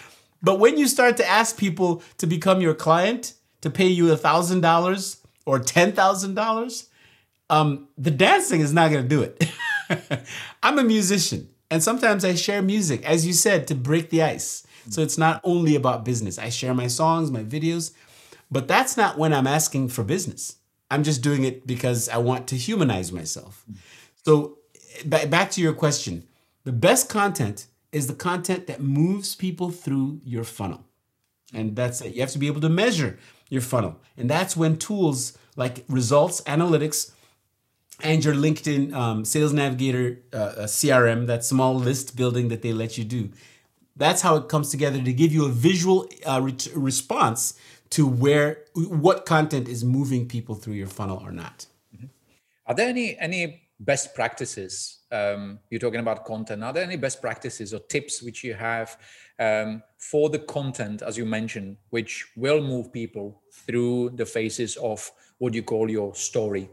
But 0.43 0.59
when 0.59 0.78
you 0.78 0.86
start 0.88 1.16
to 1.18 1.26
ask 1.28 1.57
people 1.57 2.03
to 2.18 2.26
become 2.26 2.61
your 2.61 2.74
client, 2.74 3.34
to 3.61 3.70
pay 3.70 3.88
you 3.88 4.11
a 4.12 4.16
thousand 4.16 4.61
dollars 4.61 5.18
or 5.45 5.59
ten 5.59 5.93
thousand 5.93 6.34
dollars, 6.34 6.88
um, 7.49 7.88
the 7.99 8.11
dancing 8.11 8.61
is 8.61 8.72
not 8.72 8.91
gonna 8.91 9.03
do 9.03 9.22
it. 9.22 9.45
I'm 10.62 10.78
a 10.78 10.84
musician, 10.84 11.49
and 11.70 11.82
sometimes 11.82 12.24
I 12.24 12.34
share 12.34 12.62
music, 12.62 13.05
as 13.05 13.26
you 13.26 13.32
said, 13.32 13.66
to 13.68 13.74
break 13.74 14.11
the 14.11 14.22
ice. 14.22 14.66
So 14.88 15.03
it's 15.03 15.18
not 15.18 15.41
only 15.45 15.76
about 15.76 16.05
business. 16.05 16.38
I 16.38 16.49
share 16.49 16.74
my 16.74 16.86
songs, 16.86 17.30
my 17.30 17.43
videos, 17.45 17.93
but 18.51 18.66
that's 18.66 18.97
not 18.97 19.18
when 19.18 19.32
I'm 19.32 19.47
asking 19.47 19.88
for 19.88 20.03
business. 20.03 20.57
I'm 20.91 21.05
just 21.05 21.22
doing 21.22 21.45
it 21.45 21.66
because 21.66 22.09
I 22.09 22.16
want 22.18 22.49
to 22.49 22.57
humanize 22.57 23.12
myself. 23.12 23.64
So 24.24 24.59
back 25.07 25.51
to 25.53 25.61
your 25.61 25.72
question, 25.72 26.26
the 26.64 26.72
best 26.72 27.09
content 27.09 27.66
is 27.93 28.07
the 28.07 28.14
content 28.14 28.66
that 28.66 28.80
moves 28.80 29.34
people 29.34 29.70
through 29.70 30.20
your 30.24 30.45
funnel. 30.45 30.84
And 31.53 31.76
that's 31.76 32.01
it. 32.01 32.14
You 32.14 32.20
have 32.20 32.30
to 32.32 32.38
be 32.38 32.47
able 32.47 32.61
to 32.62 32.68
measure 32.68 33.18
your 33.49 33.62
funnel. 33.62 34.01
And 34.16 34.30
that's 34.30 34.57
when 34.57 34.76
tools 34.76 35.36
like 35.57 35.84
results 35.88 36.41
analytics 36.43 37.12
and 38.03 38.25
your 38.25 38.35
LinkedIn 38.35 38.93
um, 38.93 39.25
Sales 39.25 39.53
Navigator 39.53 40.19
uh, 40.33 40.67
CRM, 40.67 41.27
that 41.27 41.45
small 41.45 41.75
list 41.75 42.17
building 42.17 42.49
that 42.49 42.63
they 42.63 42.73
let 42.73 42.99
you 42.99 43.05
do, 43.05 43.31
that's 43.97 44.23
how 44.23 44.37
it 44.37 44.49
comes 44.49 44.71
together 44.71 45.03
to 45.03 45.13
give 45.13 45.33
you 45.33 45.45
a 45.45 45.49
visual 45.49 46.09
uh, 46.27 46.41
re- 46.43 46.57
response 46.75 47.55
to 47.91 48.07
where 48.07 48.65
what 48.75 49.27
content 49.27 49.69
is 49.69 49.85
moving 49.85 50.27
people 50.29 50.55
through 50.55 50.75
your 50.75 50.87
funnel 50.87 51.19
or 51.19 51.33
not. 51.33 51.67
Mm-hmm. 51.95 52.07
Are 52.67 52.75
there 52.75 52.89
any 52.89 53.19
any 53.19 53.63
best 53.81 54.15
practices 54.15 54.99
um, 55.11 55.59
you're 55.71 55.81
talking 55.81 56.01
about 56.01 56.27
content 56.27 56.63
are 56.63 56.73
there 56.73 56.85
any 56.85 56.97
best 56.97 57.21
practices 57.23 57.73
or 57.73 57.81
tips 57.81 58.23
which 58.23 58.45
you 58.45 58.53
have 58.53 58.99
um, 59.39 59.83
for 59.99 60.29
the 60.29 60.39
content 60.39 61.01
as 61.01 61.17
you 61.17 61.25
mentioned 61.25 61.79
which 61.89 62.31
will 62.37 62.61
move 62.61 62.93
people 62.93 63.43
through 63.51 64.11
the 64.11 64.27
phases 64.27 64.77
of 64.77 65.11
what 65.39 65.55
you 65.55 65.63
call 65.63 65.91
your 65.91 66.15
story 66.15 66.69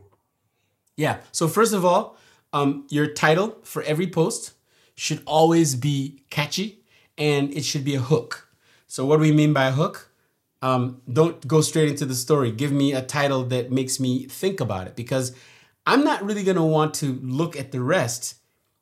yeah 0.98 1.18
so 1.32 1.48
first 1.48 1.74
of 1.74 1.86
all 1.86 2.18
um, 2.54 2.86
your 2.89 3.08
title 3.08 3.58
for 3.64 3.82
every 3.84 4.08
post 4.08 4.54
should 4.95 5.22
always 5.26 5.76
be 5.76 6.24
catchy 6.30 6.80
and 7.18 7.54
it 7.54 7.64
should 7.64 7.86
be 7.86 7.95
a 7.95 8.02
hook 8.02 8.50
so 8.88 9.06
what 9.06 9.18
do 9.18 9.22
we 9.22 9.32
mean 9.32 9.54
by 9.54 9.68
a 9.68 9.72
hook 9.72 10.12
um, 10.62 11.02
don't 11.12 11.48
go 11.48 11.62
straight 11.62 11.88
into 11.88 12.06
the 12.06 12.16
story 12.16 12.52
give 12.52 12.72
me 12.72 12.91
a 12.93 13.02
title 13.02 13.43
that 13.45 13.72
makes 13.72 14.00
me 14.00 14.26
think 14.26 14.60
about 14.60 14.88
it 14.88 14.95
because 14.95 15.34
I'm 15.88 16.04
not 16.04 16.22
really 16.22 16.43
going 16.43 16.58
to 16.58 16.64
want 16.64 16.93
to 16.95 17.18
look 17.24 17.56
at 17.56 17.72
the 17.72 17.80
rest 17.80 18.36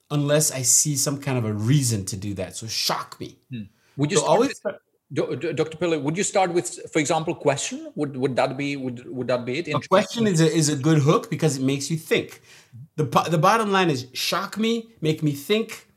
unless 0.09 0.51
I 0.51 0.63
see 0.63 0.95
some 0.95 1.22
kind 1.22 1.38
of 1.38 1.45
a 1.45 1.53
reason 1.53 2.03
to 2.05 2.18
do 2.18 2.34
that. 2.34 2.55
So 2.55 2.66
shock 2.66 3.20
me. 3.20 3.38
Hmm. 3.51 3.61
Would 3.97 4.11
you 4.11 4.18
so 4.18 4.26
always, 4.26 4.59
with, 4.63 4.76
Dr. 5.14 5.78
Pele, 5.78 5.97
would 5.97 6.18
you 6.18 6.24
start 6.24 6.51
with, 6.51 6.91
for 6.91 6.99
example, 6.99 7.36
question? 7.36 7.91
Would 7.95 8.18
would 8.18 8.36
that 8.38 8.58
be 8.58 8.76
would 8.76 9.08
would 9.08 9.28
that 9.28 9.45
be 9.45 9.60
it? 9.60 9.68
A 9.68 9.88
question 9.88 10.26
is 10.26 10.41
a 10.41 10.51
is 10.51 10.68
a 10.70 10.76
good 10.76 10.99
hook 10.99 11.30
because 11.30 11.58
it 11.58 11.64
makes 11.64 11.91
you 11.91 11.97
think. 11.97 12.41
the 12.95 13.03
The 13.03 13.38
bottom 13.38 13.72
line 13.72 13.91
is 13.91 14.08
shock 14.14 14.58
me, 14.58 14.89
make 15.01 15.22
me 15.22 15.34
think, 15.34 15.88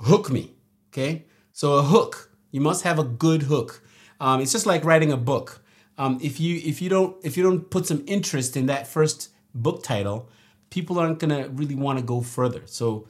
hook 0.00 0.30
me. 0.30 0.54
Okay, 0.90 1.24
so 1.52 1.74
a 1.74 1.82
hook. 1.82 2.30
You 2.50 2.60
must 2.60 2.84
have 2.84 2.98
a 2.98 3.04
good 3.04 3.44
hook. 3.44 3.82
Um, 4.20 4.42
it's 4.42 4.52
just 4.52 4.66
like 4.66 4.84
writing 4.84 5.10
a 5.10 5.16
book. 5.16 5.62
Um, 5.96 6.18
if 6.22 6.38
you 6.38 6.60
if 6.62 6.82
you 6.82 6.90
don't 6.90 7.16
if 7.24 7.38
you 7.38 7.42
don't 7.42 7.70
put 7.70 7.86
some 7.86 8.04
interest 8.06 8.58
in 8.58 8.66
that 8.66 8.86
first 8.86 9.30
book 9.54 9.82
title, 9.82 10.28
people 10.68 10.98
aren't 10.98 11.18
going 11.18 11.30
to 11.30 11.48
really 11.50 11.74
want 11.74 11.98
to 11.98 12.04
go 12.04 12.20
further. 12.20 12.62
So 12.66 13.08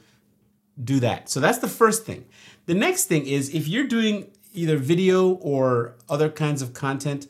do 0.81 0.99
that. 1.01 1.29
So 1.29 1.39
that's 1.39 1.59
the 1.59 1.67
first 1.67 2.05
thing. 2.05 2.25
The 2.65 2.73
next 2.73 3.05
thing 3.05 3.25
is 3.25 3.53
if 3.53 3.67
you're 3.67 3.87
doing 3.87 4.31
either 4.53 4.77
video 4.77 5.31
or 5.35 5.95
other 6.09 6.29
kinds 6.29 6.61
of 6.61 6.73
content, 6.73 7.27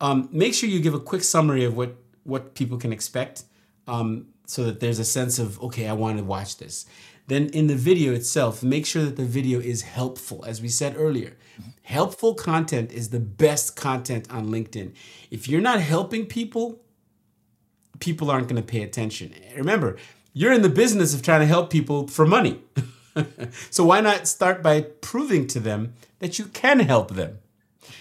um, 0.00 0.28
make 0.32 0.54
sure 0.54 0.68
you 0.68 0.80
give 0.80 0.94
a 0.94 1.00
quick 1.00 1.22
summary 1.22 1.64
of 1.64 1.76
what 1.76 1.96
what 2.24 2.54
people 2.54 2.78
can 2.78 2.92
expect, 2.92 3.44
um, 3.88 4.26
so 4.46 4.64
that 4.64 4.80
there's 4.80 4.98
a 4.98 5.04
sense 5.04 5.38
of 5.38 5.60
okay, 5.62 5.88
I 5.88 5.92
want 5.92 6.18
to 6.18 6.24
watch 6.24 6.56
this. 6.56 6.86
Then 7.28 7.48
in 7.50 7.68
the 7.68 7.76
video 7.76 8.12
itself, 8.12 8.62
make 8.62 8.84
sure 8.84 9.04
that 9.04 9.16
the 9.16 9.24
video 9.24 9.60
is 9.60 9.82
helpful. 9.82 10.44
As 10.44 10.60
we 10.60 10.68
said 10.68 10.96
earlier, 10.96 11.36
helpful 11.82 12.34
content 12.34 12.92
is 12.92 13.10
the 13.10 13.20
best 13.20 13.76
content 13.76 14.30
on 14.30 14.48
LinkedIn. 14.48 14.92
If 15.30 15.48
you're 15.48 15.60
not 15.60 15.80
helping 15.80 16.26
people, 16.26 16.80
people 18.00 18.30
aren't 18.30 18.48
going 18.48 18.60
to 18.60 18.66
pay 18.66 18.82
attention. 18.82 19.34
Remember, 19.56 19.96
you're 20.32 20.52
in 20.52 20.62
the 20.62 20.68
business 20.68 21.14
of 21.14 21.22
trying 21.22 21.40
to 21.40 21.46
help 21.46 21.70
people 21.70 22.08
for 22.08 22.26
money. 22.26 22.60
so 23.70 23.84
why 23.84 24.00
not 24.00 24.26
start 24.26 24.62
by 24.62 24.82
proving 24.82 25.46
to 25.48 25.60
them 25.60 25.94
that 26.18 26.38
you 26.38 26.46
can 26.46 26.80
help 26.80 27.12
them? 27.12 27.38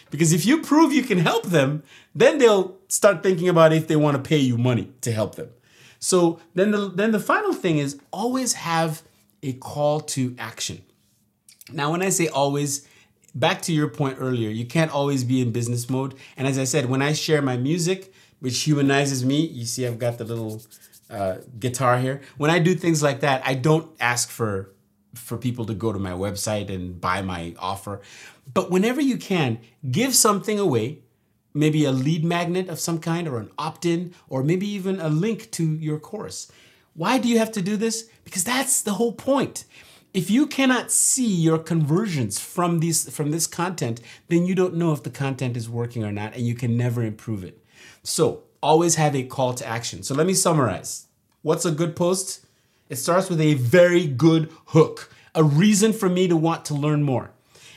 Because 0.10 0.34
if 0.34 0.46
you 0.46 0.62
prove 0.62 0.94
you 0.94 1.04
can 1.04 1.20
help 1.20 1.46
them, 1.46 1.84
then 2.14 2.38
they'll 2.38 2.78
start 2.88 3.24
thinking 3.24 3.48
about 3.48 3.74
if 3.74 3.88
they 3.88 3.96
want 3.96 4.18
to 4.18 4.28
pay 4.28 4.38
you 4.38 4.58
money 4.58 4.92
to 5.02 5.12
help 5.12 5.36
them. 5.36 5.50
So 6.00 6.40
then 6.56 6.72
the 6.72 6.90
then 6.90 7.12
the 7.12 7.20
final 7.20 7.54
thing 7.54 7.78
is 7.78 8.00
always 8.12 8.54
have 8.54 9.04
a 9.44 9.54
call 9.54 10.02
to 10.02 10.36
action. 10.38 10.82
Now 11.72 11.92
when 11.92 12.02
I 12.02 12.10
say 12.10 12.28
always, 12.28 12.88
back 13.34 13.62
to 13.64 13.74
your 13.74 13.88
point 13.88 14.18
earlier, 14.20 14.50
you 14.50 14.66
can't 14.66 14.92
always 14.92 15.24
be 15.24 15.42
in 15.42 15.52
business 15.52 15.90
mode. 15.90 16.16
And 16.36 16.48
as 16.48 16.58
I 16.58 16.66
said, 16.66 16.88
when 16.88 17.02
I 17.02 17.14
share 17.14 17.42
my 17.42 17.56
music, 17.56 18.12
which 18.42 18.64
humanizes 18.64 19.24
me. 19.24 19.46
You 19.46 19.66
see, 19.66 19.88
I've 19.88 20.00
got 20.00 20.18
the 20.18 20.26
little 20.26 20.62
uh, 21.10 21.38
guitar 21.58 21.98
here. 22.00 22.22
When 22.38 22.52
I 22.52 22.60
do 22.60 22.76
things 22.76 23.02
like 23.02 23.22
that, 23.22 23.42
I 23.46 23.54
don't 23.54 23.90
ask 24.02 24.30
for 24.30 24.72
for 25.14 25.38
people 25.38 25.66
to 25.66 25.74
go 25.74 25.92
to 25.92 26.00
my 26.00 26.12
website 26.12 26.70
and 26.70 27.00
buy 27.00 27.22
my 27.22 27.56
offer. 27.60 28.02
But 28.54 28.72
whenever 28.72 29.02
you 29.02 29.18
can, 29.18 29.60
give 29.90 30.16
something 30.16 30.60
away, 30.60 31.00
maybe 31.54 31.86
a 31.86 31.92
lead 31.92 32.24
magnet 32.24 32.70
of 32.70 32.80
some 32.80 33.00
kind 33.00 33.28
or 33.28 33.38
an 33.40 33.52
opt-in 33.58 34.14
or 34.30 34.44
maybe 34.44 34.68
even 34.68 35.00
a 35.00 35.10
link 35.10 35.52
to 35.52 35.76
your 35.76 36.00
course. 36.00 36.52
Why 36.94 37.18
do 37.18 37.28
you 37.28 37.40
have 37.40 37.52
to 37.54 37.62
do 37.62 37.78
this? 37.78 38.10
Because 38.24 38.44
that's 38.44 38.82
the 38.82 38.94
whole 38.94 39.14
point. 39.14 39.66
If 40.14 40.30
you 40.30 40.46
cannot 40.46 40.92
see 40.92 41.26
your 41.28 41.58
conversions 41.58 42.38
from 42.38 42.80
these 42.80 43.10
from 43.10 43.32
this 43.32 43.48
content, 43.48 44.02
then 44.28 44.46
you 44.46 44.56
don't 44.56 44.76
know 44.76 44.92
if 44.92 45.04
the 45.04 45.10
content 45.10 45.56
is 45.56 45.70
working 45.70 46.04
or 46.04 46.12
not 46.12 46.34
and 46.34 46.46
you 46.46 46.54
can 46.54 46.76
never 46.76 47.02
improve 47.02 47.46
it. 47.46 47.64
So 48.04 48.44
always 48.62 48.96
have 48.96 49.16
a 49.16 49.24
call 49.24 49.54
to 49.54 49.66
action. 49.66 50.04
So 50.04 50.14
let 50.14 50.28
me 50.28 50.34
summarize. 50.34 51.08
What's 51.44 51.66
a 51.66 51.72
good 51.72 51.96
post? 51.96 52.46
It 52.92 52.98
starts 52.98 53.30
with 53.30 53.40
a 53.40 53.54
very 53.54 54.06
good 54.06 54.52
hook, 54.66 55.10
a 55.34 55.46
reason 55.46 55.94
for 55.94 56.10
me 56.10 56.28
to 56.28 56.36
want 56.36 56.66
to 56.66 56.74
learn 56.74 57.04
more. 57.04 57.32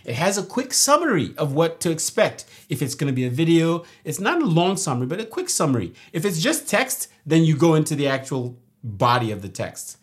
It 0.05 0.17
has 0.17 0.37
a 0.37 0.43
quick 0.43 0.73
summary 0.75 1.35
of 1.39 1.53
what 1.53 1.79
to 1.83 1.93
expect. 1.93 2.47
If 2.69 2.83
it's 2.83 2.97
to 2.97 3.13
be 3.13 3.25
a 3.25 3.31
video, 3.31 3.85
it's 4.03 4.19
not 4.19 4.43
a 4.43 4.45
long 4.45 4.77
summary, 4.77 5.07
but 5.07 5.21
a 5.21 5.25
quick 5.25 5.49
summary. 5.49 5.95
If 6.13 6.25
it's 6.25 6.43
just 6.43 6.69
text, 6.69 7.07
then 7.25 7.45
you 7.45 7.57
go 7.57 7.77
into 7.77 7.95
the 7.95 8.09
actual 8.09 8.59
body 8.83 9.31
of 9.31 9.41
the 9.41 9.49
text. 9.49 9.99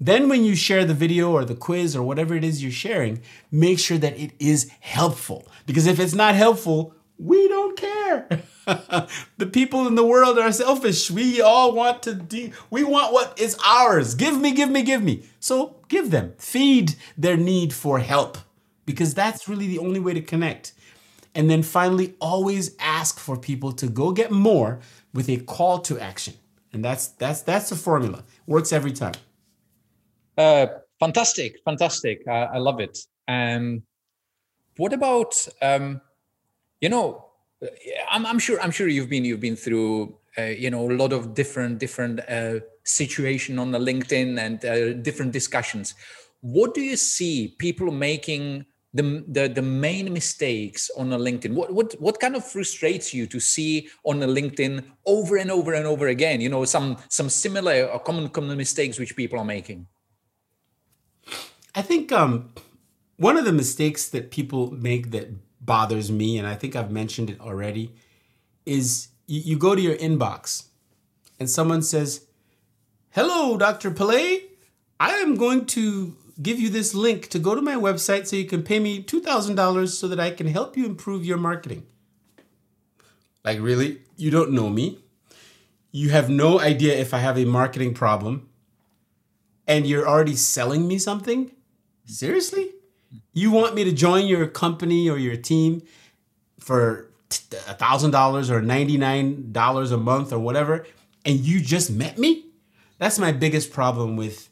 Then, 0.00 0.28
when 0.28 0.42
you 0.42 0.56
share 0.56 0.84
the 0.84 0.92
video 0.92 1.30
or 1.30 1.44
the 1.44 1.54
quiz 1.54 1.94
or 1.94 2.02
whatever 2.02 2.34
it 2.34 2.42
is 2.42 2.60
you're 2.60 2.72
sharing, 2.72 3.22
make 3.52 3.78
sure 3.78 3.98
that 3.98 4.18
it 4.18 4.32
is 4.40 4.68
helpful. 4.80 5.46
Because 5.66 5.86
if 5.86 6.00
it's 6.00 6.14
not 6.14 6.34
helpful, 6.34 6.94
we 7.18 7.48
don't 7.48 7.76
care. 7.76 8.28
the 9.38 9.46
people 9.46 9.86
in 9.86 9.96
the 9.96 10.04
world 10.04 10.38
are 10.38 10.52
selfish. 10.52 11.10
We 11.10 11.40
all 11.40 11.72
want 11.72 12.02
to 12.04 12.14
de- 12.14 12.52
we 12.70 12.84
want 12.84 13.12
what 13.12 13.38
is 13.38 13.56
ours. 13.64 14.14
Give 14.14 14.40
me, 14.40 14.52
give 14.52 14.70
me, 14.70 14.82
give 14.82 15.02
me. 15.02 15.24
So 15.40 15.76
give 15.88 16.10
them. 16.10 16.34
Feed 16.38 16.94
their 17.16 17.36
need 17.36 17.72
for 17.72 17.98
help 17.98 18.38
because 18.86 19.14
that's 19.14 19.48
really 19.48 19.66
the 19.66 19.78
only 19.78 20.00
way 20.00 20.14
to 20.14 20.22
connect. 20.22 20.72
And 21.34 21.50
then 21.50 21.62
finally 21.62 22.14
always 22.20 22.74
ask 22.78 23.18
for 23.18 23.36
people 23.36 23.72
to 23.72 23.86
go 23.88 24.12
get 24.12 24.30
more 24.30 24.80
with 25.12 25.28
a 25.28 25.38
call 25.38 25.80
to 25.80 25.98
action. 25.98 26.34
And 26.72 26.84
that's 26.84 27.08
that's 27.08 27.42
that's 27.42 27.70
the 27.70 27.76
formula. 27.76 28.24
Works 28.46 28.72
every 28.72 28.92
time. 28.92 29.14
Uh, 30.36 30.66
fantastic, 31.00 31.56
fantastic. 31.64 32.22
Uh, 32.28 32.46
I 32.52 32.58
love 32.58 32.80
it. 32.80 32.98
Um, 33.26 33.82
what 34.76 34.92
about 34.92 35.48
um, 35.60 36.00
you 36.80 36.88
know 36.88 37.28
I'm, 38.10 38.24
I'm 38.26 38.38
sure 38.38 38.60
I'm 38.60 38.70
sure 38.70 38.88
you've 38.88 39.08
been 39.08 39.24
you've 39.24 39.40
been 39.40 39.56
through 39.56 40.16
uh, 40.36 40.42
you 40.42 40.70
know 40.70 40.90
a 40.90 40.94
lot 40.94 41.12
of 41.12 41.34
different 41.34 41.78
different 41.78 42.20
uh, 42.28 42.60
situation 42.84 43.58
on 43.58 43.70
the 43.72 43.78
linkedin 43.78 44.38
and 44.38 44.64
uh, 44.64 44.92
different 45.02 45.32
discussions. 45.32 45.94
What 46.40 46.74
do 46.74 46.80
you 46.80 46.96
see 46.96 47.56
people 47.58 47.90
making 47.90 48.64
the, 48.94 49.24
the 49.26 49.48
the 49.48 49.62
main 49.62 50.12
mistakes 50.12 50.90
on 50.96 51.12
a 51.12 51.18
linkedin? 51.18 51.54
What 51.54 51.72
what 51.74 51.94
what 52.00 52.20
kind 52.20 52.36
of 52.36 52.44
frustrates 52.44 53.12
you 53.12 53.26
to 53.26 53.40
see 53.40 53.88
on 54.04 54.22
a 54.22 54.26
linkedin 54.26 54.84
over 55.04 55.36
and 55.36 55.50
over 55.50 55.74
and 55.74 55.86
over 55.86 56.06
again? 56.06 56.40
You 56.40 56.48
know 56.48 56.64
some 56.64 56.96
some 57.08 57.28
similar 57.28 57.86
or 57.86 57.98
common 57.98 58.28
common 58.28 58.56
mistakes 58.56 58.98
which 58.98 59.16
people 59.16 59.38
are 59.38 59.44
making. 59.44 59.86
I 61.74 61.82
think 61.82 62.12
um 62.12 62.54
one 63.16 63.36
of 63.36 63.44
the 63.44 63.52
mistakes 63.52 64.08
that 64.10 64.30
people 64.30 64.70
make 64.70 65.10
that 65.10 65.28
bothers 65.60 66.10
me 66.10 66.38
and 66.38 66.46
i 66.46 66.54
think 66.54 66.76
i've 66.76 66.90
mentioned 66.90 67.30
it 67.30 67.40
already 67.40 67.92
is 68.66 69.08
you, 69.26 69.40
you 69.40 69.58
go 69.58 69.74
to 69.74 69.80
your 69.80 69.96
inbox 69.96 70.66
and 71.38 71.48
someone 71.50 71.82
says 71.82 72.26
hello 73.10 73.56
dr 73.56 73.90
Pele 73.92 74.40
i 75.00 75.10
am 75.14 75.36
going 75.36 75.66
to 75.66 76.16
give 76.40 76.60
you 76.60 76.68
this 76.68 76.94
link 76.94 77.28
to 77.28 77.38
go 77.38 77.54
to 77.54 77.62
my 77.62 77.74
website 77.74 78.26
so 78.26 78.36
you 78.36 78.44
can 78.44 78.62
pay 78.62 78.78
me 78.78 79.02
$2,000 79.02 79.88
so 79.88 80.08
that 80.08 80.20
I 80.20 80.30
can 80.30 80.46
help 80.46 80.76
you 80.76 80.86
improve 80.86 81.24
your 81.24 81.36
marketing. 81.36 81.86
Like, 83.44 83.60
really? 83.60 84.02
You 84.16 84.30
don't 84.30 84.52
know 84.52 84.68
me. 84.68 84.98
You 85.90 86.10
have 86.10 86.28
no 86.30 86.60
idea 86.60 86.96
if 86.96 87.12
I 87.12 87.18
have 87.18 87.38
a 87.38 87.44
marketing 87.44 87.94
problem. 87.94 88.48
And 89.66 89.86
you're 89.86 90.08
already 90.08 90.36
selling 90.36 90.86
me 90.86 90.98
something? 90.98 91.50
Seriously? 92.04 92.70
You 93.32 93.50
want 93.50 93.74
me 93.74 93.84
to 93.84 93.92
join 93.92 94.26
your 94.26 94.46
company 94.46 95.08
or 95.08 95.18
your 95.18 95.36
team 95.36 95.82
for 96.58 97.10
a 97.30 97.74
$1,000 97.74 98.50
or 98.50 98.60
$99 98.60 99.92
a 99.92 99.96
month 99.96 100.32
or 100.32 100.38
whatever, 100.38 100.86
and 101.24 101.40
you 101.40 101.60
just 101.60 101.90
met 101.90 102.18
me? 102.18 102.46
That's 102.98 103.18
my 103.18 103.32
biggest 103.32 103.72
problem 103.72 104.16
with 104.16 104.48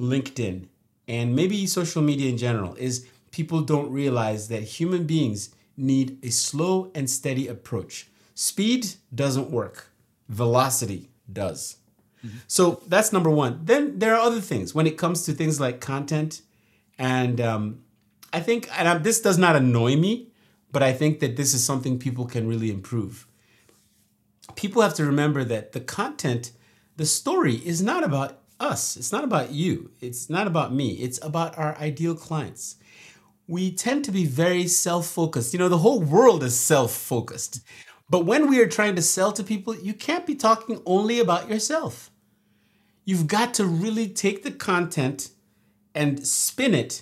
LinkedIn 0.00 0.66
and 1.08 1.36
maybe 1.36 1.66
social 1.66 2.02
media 2.02 2.28
in 2.28 2.36
general 2.36 2.74
is 2.74 3.06
people 3.30 3.60
don't 3.60 3.90
realize 3.92 4.48
that 4.48 4.62
human 4.62 5.04
beings 5.04 5.50
need 5.76 6.18
a 6.22 6.30
slow 6.30 6.90
and 6.94 7.08
steady 7.08 7.46
approach. 7.46 8.08
Speed 8.34 8.86
doesn't 9.14 9.50
work, 9.50 9.90
velocity 10.28 11.10
does. 11.32 11.76
Mm-hmm. 12.24 12.38
So 12.46 12.82
that's 12.88 13.12
number 13.12 13.30
one. 13.30 13.60
Then 13.64 13.98
there 13.98 14.14
are 14.14 14.20
other 14.20 14.40
things 14.40 14.74
when 14.74 14.86
it 14.86 14.98
comes 14.98 15.24
to 15.24 15.32
things 15.32 15.60
like 15.60 15.80
content. 15.80 16.42
And 16.98 17.40
um, 17.40 17.82
I 18.36 18.40
think, 18.40 18.68
and 18.78 18.86
I, 18.86 18.98
this 18.98 19.22
does 19.22 19.38
not 19.38 19.56
annoy 19.56 19.96
me, 19.96 20.28
but 20.70 20.82
I 20.82 20.92
think 20.92 21.20
that 21.20 21.36
this 21.36 21.54
is 21.54 21.64
something 21.64 21.98
people 21.98 22.26
can 22.26 22.46
really 22.46 22.70
improve. 22.70 23.26
People 24.56 24.82
have 24.82 24.92
to 24.96 25.06
remember 25.06 25.42
that 25.44 25.72
the 25.72 25.80
content, 25.80 26.52
the 26.96 27.06
story 27.06 27.54
is 27.54 27.80
not 27.80 28.04
about 28.04 28.42
us. 28.60 28.94
It's 28.98 29.10
not 29.10 29.24
about 29.24 29.52
you. 29.52 29.90
It's 30.02 30.28
not 30.28 30.46
about 30.46 30.74
me. 30.74 30.96
It's 30.96 31.18
about 31.22 31.56
our 31.56 31.78
ideal 31.78 32.14
clients. 32.14 32.76
We 33.46 33.72
tend 33.72 34.04
to 34.04 34.12
be 34.12 34.26
very 34.26 34.66
self 34.66 35.06
focused. 35.06 35.54
You 35.54 35.58
know, 35.58 35.70
the 35.70 35.78
whole 35.78 36.02
world 36.02 36.42
is 36.42 36.60
self 36.60 36.92
focused. 36.92 37.60
But 38.10 38.26
when 38.26 38.50
we 38.50 38.60
are 38.60 38.68
trying 38.68 38.96
to 38.96 39.02
sell 39.02 39.32
to 39.32 39.42
people, 39.42 39.74
you 39.74 39.94
can't 39.94 40.26
be 40.26 40.34
talking 40.34 40.82
only 40.84 41.20
about 41.20 41.48
yourself. 41.48 42.10
You've 43.06 43.28
got 43.28 43.54
to 43.54 43.64
really 43.64 44.08
take 44.08 44.42
the 44.42 44.50
content 44.50 45.30
and 45.94 46.26
spin 46.26 46.74
it 46.74 47.00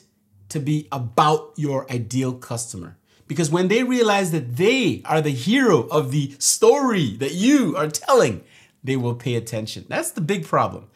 to 0.49 0.61
be 0.61 0.89
about 0.93 1.53
your 1.57 1.91
ideal 1.91 2.35
customer. 2.35 2.97
Because 3.27 3.51
when 3.51 3.69
they 3.69 3.83
realize 3.83 4.33
that 4.33 4.57
they 4.57 5.03
are 5.07 5.23
the 5.23 5.31
hero 5.31 5.83
of 5.89 6.11
the 6.11 6.35
story 6.39 7.17
that 7.17 7.33
you 7.33 7.77
are 7.77 7.89
telling, 7.89 8.45
they 8.83 8.97
will 8.97 9.15
pay 9.15 9.35
attention. 9.35 9.87
That's 9.89 10.11
the 10.11 10.21
big 10.21 10.45
problem 10.45 10.91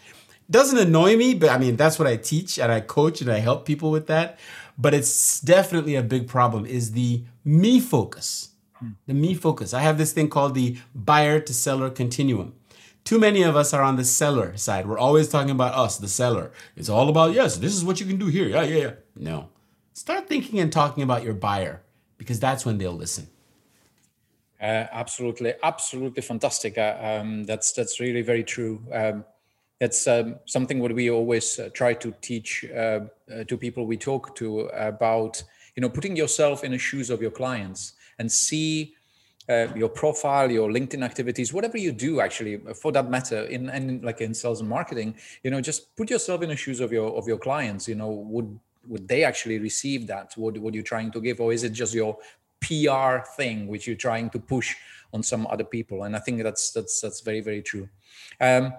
doesn't 0.51 0.79
annoy 0.79 1.17
me, 1.17 1.35
but 1.35 1.51
I 1.51 1.59
mean, 1.59 1.77
that's 1.77 1.99
what 1.99 2.09
I 2.09 2.17
teach 2.17 2.59
and 2.59 2.73
I 2.73 2.81
coach 2.81 3.21
and 3.21 3.31
I 3.31 3.39
help 3.39 3.67
people 3.67 3.91
with 3.91 4.07
that. 4.07 4.39
But 4.79 4.95
it's 4.95 5.41
definitely 5.41 5.97
a 5.97 6.03
big 6.03 6.29
problem 6.29 6.65
is 6.65 6.93
the 6.93 7.25
me 7.45 7.81
focus. 7.81 8.51
The 9.07 9.15
me 9.15 9.35
focus. 9.35 9.75
I 9.75 9.81
have 9.81 9.99
this 9.99 10.13
thing 10.13 10.29
called 10.29 10.55
the 10.55 10.79
buyer 10.95 11.41
to 11.41 11.53
seller 11.53 11.91
continuum. 11.91 12.55
Too 13.03 13.19
many 13.19 13.43
of 13.43 13.57
us 13.57 13.75
are 13.75 13.83
on 13.83 13.97
the 13.97 14.05
seller 14.05 14.57
side. 14.57 14.87
We're 14.87 14.99
always 14.99 15.29
talking 15.29 15.51
about 15.51 15.75
us, 15.75 15.99
the 15.99 16.09
seller. 16.09 16.53
It's 16.77 16.89
all 16.89 17.09
about, 17.09 17.33
yes, 17.33 17.57
this 17.57 17.75
is 17.75 17.85
what 17.85 18.01
you 18.01 18.07
can 18.07 18.19
do 18.19 18.27
here. 18.27 18.47
Yeah, 18.47 18.63
yeah, 18.63 18.77
yeah. 18.77 18.93
No. 19.19 19.49
Start 19.93 20.29
thinking 20.29 20.61
and 20.61 20.73
talking 20.73 21.03
about 21.03 21.25
your 21.25 21.35
buyer 21.35 21.83
because 22.19 22.39
that's 22.39 22.65
when 22.65 22.79
they'll 22.79 22.93
listen. 22.93 23.27
Uh, 24.61 24.87
absolutely, 24.93 25.55
absolutely 25.63 26.23
fantastic. 26.23 26.79
Uh, 26.79 26.97
um, 27.01 27.45
that's 27.45 27.73
that's 27.73 28.01
really 28.01 28.23
very 28.23 28.43
true. 28.43 28.83
Um, 28.93 29.25
that's 29.81 30.07
um, 30.09 30.37
something 30.47 30.81
what 30.81 30.93
we 30.93 31.11
always 31.11 31.59
uh, 31.59 31.69
try 31.73 31.95
to 31.95 32.13
teach 32.21 32.65
uh, 32.75 33.01
uh, 33.33 33.45
to 33.47 33.57
people 33.57 33.87
we 33.87 33.97
talk 33.97 34.35
to 34.37 34.61
about 34.73 35.43
you 35.77 35.81
know 35.81 35.89
putting 35.89 36.17
yourself 36.17 36.65
in 36.65 36.73
the 36.73 36.79
shoes 36.79 37.11
of 37.11 37.23
your 37.23 37.31
clients 37.31 37.93
and 38.19 38.31
see 38.31 38.95
uh, 39.49 39.69
your 39.77 39.89
profile 39.89 40.51
your 40.51 40.69
linkedin 40.69 41.05
activities 41.05 41.53
whatever 41.53 41.79
you 41.79 41.93
do 41.93 42.21
actually 42.21 42.59
for 42.75 42.91
that 42.91 43.09
matter 43.09 43.45
in 43.45 43.71
and 43.71 44.05
like 44.05 44.21
in 44.21 44.35
sales 44.35 44.61
and 44.61 44.69
marketing 44.69 45.15
you 45.45 45.51
know 45.51 45.61
just 45.61 45.95
put 45.97 46.11
yourself 46.11 46.43
in 46.43 46.49
the 46.49 46.57
shoes 46.57 46.81
of 46.81 46.93
your 46.93 47.17
of 47.17 47.27
your 47.29 47.39
clients 47.39 47.87
you 47.87 47.95
know 47.95 48.11
would 48.11 48.59
would 48.89 49.07
they 49.07 49.25
actually 49.25 49.59
receive 49.59 50.07
that 50.07 50.33
what, 50.37 50.57
what 50.59 50.75
you're 50.75 50.83
trying 50.83 51.11
to 51.11 51.21
give 51.21 51.41
or 51.41 51.53
is 51.53 51.65
it 51.65 51.71
just 51.71 51.95
your 51.95 52.17
pr 52.61 53.25
thing 53.37 53.67
which 53.67 53.87
you're 53.87 53.97
trying 53.97 54.29
to 54.31 54.39
push 54.39 54.75
on 55.13 55.23
some 55.23 55.47
other 55.49 55.65
people 55.65 56.05
and 56.05 56.17
i 56.17 56.19
think 56.19 56.43
that's 56.43 56.71
that's 56.71 57.01
that's 57.01 57.21
very 57.21 57.41
very 57.41 57.63
true 57.63 57.89
um, 58.41 58.73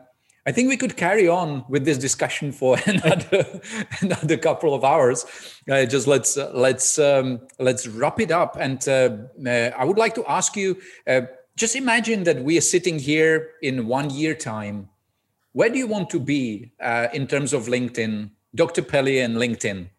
I 0.50 0.52
think 0.52 0.70
we 0.70 0.78
could 0.78 0.96
carry 0.98 1.28
on 1.28 1.64
with 1.70 1.86
this 1.86 1.98
discussion 1.98 2.52
for 2.52 2.78
another 2.86 3.62
another 4.02 4.38
couple 4.38 4.74
of 4.74 4.84
hours. 4.84 5.26
Uh, 5.70 5.86
just 5.86 6.08
let's 6.08 6.38
uh, 6.38 6.52
let's 6.54 6.98
um, 6.98 7.42
let's 7.60 7.88
wrap 7.88 8.20
it 8.20 8.32
up. 8.32 8.58
And 8.60 8.80
uh, 8.88 9.18
uh 9.46 9.72
I 9.78 9.86
would 9.86 9.98
like 9.98 10.16
to 10.16 10.26
ask 10.26 10.56
you: 10.56 10.78
uh, 11.06 11.22
just 11.56 11.76
imagine 11.76 12.24
that 12.24 12.44
we 12.44 12.58
are 12.58 12.68
sitting 12.76 12.98
here 12.98 13.52
in 13.62 13.86
one 13.86 14.10
year 14.10 14.34
time. 14.34 14.90
Where 15.52 15.70
do 15.70 15.78
you 15.78 15.88
want 15.88 16.10
to 16.12 16.20
be 16.20 16.72
uh, 16.80 17.08
in 17.14 17.28
terms 17.28 17.54
of 17.54 17.68
LinkedIn, 17.68 18.32
Dr. 18.56 18.82
Pele 18.82 19.20
and 19.20 19.36
LinkedIn? 19.36 19.90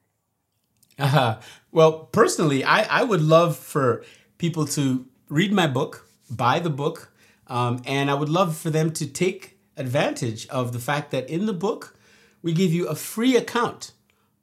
Uh, 1.00 1.40
well, 1.72 1.92
personally, 2.12 2.62
I, 2.62 3.00
I 3.00 3.02
would 3.02 3.22
love 3.22 3.56
for 3.56 4.04
people 4.38 4.66
to 4.66 5.06
read 5.28 5.52
my 5.52 5.66
book, 5.66 6.06
buy 6.30 6.58
the 6.58 6.70
book, 6.70 7.12
um, 7.46 7.82
and 7.84 8.10
I 8.10 8.14
would 8.14 8.28
love 8.28 8.56
for 8.56 8.70
them 8.70 8.92
to 8.92 9.06
take 9.06 9.58
advantage 9.76 10.46
of 10.48 10.72
the 10.72 10.78
fact 10.78 11.10
that 11.10 11.28
in 11.28 11.46
the 11.46 11.52
book, 11.52 11.96
we 12.42 12.52
give 12.52 12.72
you 12.72 12.86
a 12.86 12.94
free 12.94 13.36
account 13.36 13.92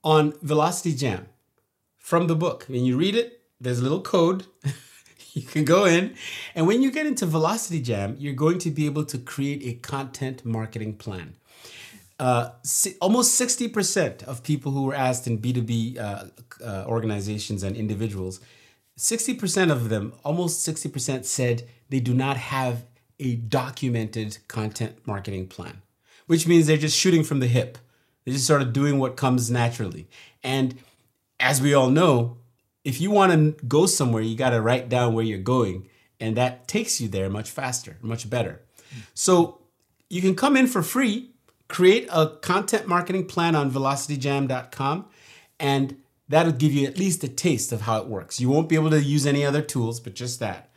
on 0.03 0.33
Velocity 0.41 0.93
Jam 0.93 1.27
from 1.97 2.27
the 2.27 2.35
book. 2.35 2.65
When 2.67 2.85
you 2.85 2.97
read 2.97 3.15
it, 3.15 3.41
there's 3.59 3.79
a 3.79 3.83
little 3.83 4.01
code. 4.01 4.45
you 5.33 5.41
can 5.41 5.65
go 5.65 5.85
in, 5.85 6.15
and 6.55 6.67
when 6.67 6.81
you 6.81 6.91
get 6.91 7.05
into 7.05 7.25
Velocity 7.25 7.81
Jam, 7.81 8.15
you're 8.19 8.33
going 8.33 8.59
to 8.59 8.71
be 8.71 8.85
able 8.85 9.05
to 9.05 9.17
create 9.17 9.61
a 9.63 9.73
content 9.79 10.45
marketing 10.45 10.95
plan. 10.95 11.35
Uh, 12.19 12.49
almost 12.99 13.39
60% 13.39 14.23
of 14.23 14.41
people 14.43 14.71
who 14.71 14.83
were 14.83 14.95
asked 14.95 15.27
in 15.27 15.37
B2B 15.37 15.99
uh, 15.99 16.25
uh, 16.63 16.85
organizations 16.87 17.61
and 17.63 17.75
individuals, 17.75 18.39
60% 18.97 19.71
of 19.71 19.89
them, 19.89 20.13
almost 20.23 20.67
60% 20.67 21.25
said 21.25 21.67
they 21.89 21.99
do 21.99 22.13
not 22.13 22.37
have 22.37 22.85
a 23.19 23.35
documented 23.35 24.37
content 24.47 24.97
marketing 25.05 25.47
plan, 25.47 25.81
which 26.25 26.47
means 26.47 26.65
they're 26.65 26.77
just 26.77 26.97
shooting 26.97 27.23
from 27.23 27.39
the 27.39 27.47
hip. 27.47 27.77
They're 28.25 28.33
just 28.33 28.47
sort 28.47 28.61
of 28.61 28.73
doing 28.73 28.97
what 28.97 29.15
comes 29.15 29.51
naturally. 29.51 30.07
And 30.43 30.79
as 31.39 31.61
we 31.61 31.73
all 31.73 31.89
know, 31.89 32.37
if 32.83 32.99
you 32.99 33.11
want 33.11 33.31
to 33.31 33.65
go 33.65 33.85
somewhere, 33.85 34.23
you 34.23 34.35
got 34.35 34.51
to 34.51 34.61
write 34.61 34.89
down 34.89 35.13
where 35.13 35.25
you're 35.25 35.37
going, 35.37 35.87
and 36.19 36.35
that 36.37 36.67
takes 36.67 36.99
you 36.99 37.07
there 37.07 37.29
much 37.29 37.49
faster, 37.51 37.97
much 38.01 38.29
better. 38.29 38.61
So 39.13 39.61
you 40.09 40.21
can 40.21 40.35
come 40.35 40.55
in 40.55 40.67
for 40.67 40.81
free, 40.81 41.31
create 41.67 42.07
a 42.11 42.37
content 42.41 42.87
marketing 42.87 43.25
plan 43.25 43.55
on 43.55 43.71
velocityjam.com, 43.71 45.05
and 45.59 45.97
that'll 46.29 46.51
give 46.51 46.73
you 46.73 46.87
at 46.87 46.97
least 46.97 47.23
a 47.23 47.27
taste 47.27 47.71
of 47.71 47.81
how 47.81 48.01
it 48.01 48.07
works. 48.07 48.39
You 48.39 48.49
won't 48.49 48.69
be 48.69 48.75
able 48.75 48.89
to 48.91 49.01
use 49.01 49.25
any 49.25 49.45
other 49.45 49.61
tools, 49.61 49.99
but 49.99 50.13
just 50.13 50.39
that. 50.39 50.69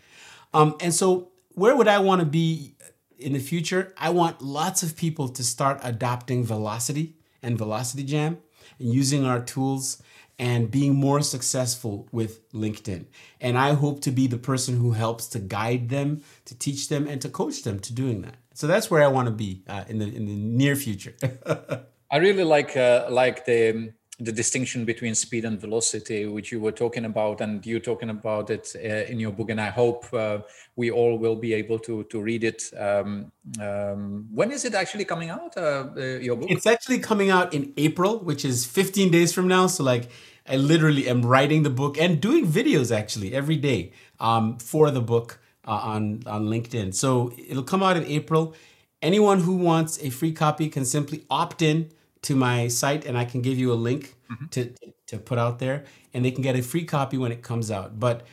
Um, 0.52 0.76
and 0.80 0.92
so 0.94 1.30
where 1.54 1.76
would 1.76 1.88
I 1.88 1.98
want 1.98 2.20
to 2.20 2.26
be 2.26 2.74
in 3.18 3.32
the 3.32 3.38
future? 3.38 3.92
I 3.96 4.10
want 4.10 4.42
lots 4.42 4.82
of 4.82 4.96
people 4.96 5.28
to 5.28 5.44
start 5.44 5.80
adopting 5.82 6.44
Velocity 6.44 7.16
and 7.42 7.58
Velocity 7.58 8.04
Jam 8.04 8.38
and 8.78 8.92
using 8.92 9.24
our 9.24 9.40
tools 9.40 10.02
and 10.38 10.70
being 10.70 10.94
more 10.94 11.20
successful 11.20 12.08
with 12.12 12.50
LinkedIn. 12.52 13.04
And 13.42 13.58
I 13.58 13.74
hope 13.74 14.00
to 14.02 14.10
be 14.10 14.26
the 14.26 14.38
person 14.38 14.78
who 14.78 14.92
helps 14.92 15.26
to 15.28 15.38
guide 15.38 15.90
them, 15.90 16.22
to 16.46 16.54
teach 16.56 16.88
them, 16.88 17.06
and 17.06 17.20
to 17.20 17.28
coach 17.28 17.62
them 17.62 17.78
to 17.80 17.92
doing 17.92 18.22
that. 18.22 18.36
So 18.60 18.66
that's 18.66 18.90
where 18.90 19.02
I 19.02 19.06
want 19.06 19.24
to 19.24 19.32
be 19.32 19.62
uh, 19.66 19.84
in 19.88 19.96
the 19.96 20.04
in 20.04 20.26
the 20.26 20.36
near 20.36 20.76
future. 20.76 21.14
I 22.10 22.18
really 22.18 22.44
like 22.44 22.76
uh, 22.76 23.06
like 23.08 23.46
the 23.46 23.94
the 24.18 24.32
distinction 24.32 24.84
between 24.84 25.14
speed 25.14 25.46
and 25.46 25.58
velocity, 25.58 26.26
which 26.26 26.52
you 26.52 26.60
were 26.60 26.72
talking 26.72 27.06
about, 27.06 27.40
and 27.40 27.64
you're 27.64 27.80
talking 27.80 28.10
about 28.10 28.50
it 28.50 28.70
uh, 28.76 29.10
in 29.10 29.18
your 29.18 29.32
book. 29.32 29.48
And 29.48 29.58
I 29.58 29.70
hope 29.70 30.12
uh, 30.12 30.40
we 30.76 30.90
all 30.90 31.16
will 31.16 31.36
be 31.36 31.54
able 31.54 31.78
to 31.78 32.04
to 32.04 32.20
read 32.20 32.44
it. 32.44 32.70
Um, 32.78 33.32
um, 33.58 34.28
when 34.30 34.52
is 34.52 34.66
it 34.66 34.74
actually 34.74 35.06
coming 35.06 35.30
out? 35.30 35.56
Uh, 35.56 35.86
uh, 35.96 36.00
your 36.20 36.36
book? 36.36 36.50
It's 36.50 36.66
actually 36.66 36.98
coming 36.98 37.30
out 37.30 37.54
in 37.54 37.72
April, 37.78 38.18
which 38.18 38.44
is 38.44 38.66
15 38.66 39.10
days 39.10 39.32
from 39.32 39.48
now. 39.48 39.68
So 39.68 39.84
like. 39.84 40.10
I 40.48 40.56
literally 40.56 41.06
am 41.06 41.22
writing 41.22 41.62
the 41.62 41.70
book 41.70 41.96
and 41.96 42.20
doing 42.20 42.44
videos 42.44 42.90
actually 42.90 43.34
every 43.34 43.56
day 43.56 43.92
um, 44.18 44.58
for 44.58 44.90
the 44.90 45.00
book 45.00 45.39
uh, 45.66 45.70
on 45.94 46.22
on 46.26 46.46
LinkedIn. 46.46 46.94
So 46.94 47.32
it'll 47.36 47.62
come 47.62 47.82
out 47.82 47.96
in 47.96 48.04
April. 48.04 48.54
Anyone 49.02 49.40
who 49.40 49.56
wants 49.56 50.02
a 50.02 50.10
free 50.10 50.32
copy 50.32 50.68
can 50.68 50.84
simply 50.84 51.24
opt 51.30 51.62
in 51.62 51.90
to 52.22 52.36
my 52.36 52.68
site, 52.68 53.06
and 53.06 53.16
I 53.16 53.24
can 53.24 53.40
give 53.40 53.58
you 53.58 53.72
a 53.72 53.74
link 53.74 54.14
mm-hmm. 54.30 54.46
to 54.46 54.72
to 55.06 55.18
put 55.18 55.38
out 55.38 55.58
there, 55.58 55.84
and 56.12 56.24
they 56.24 56.30
can 56.30 56.42
get 56.42 56.56
a 56.56 56.62
free 56.62 56.84
copy 56.84 57.16
when 57.16 57.32
it 57.32 57.42
comes 57.42 57.70
out. 57.70 57.98
But 57.98 58.26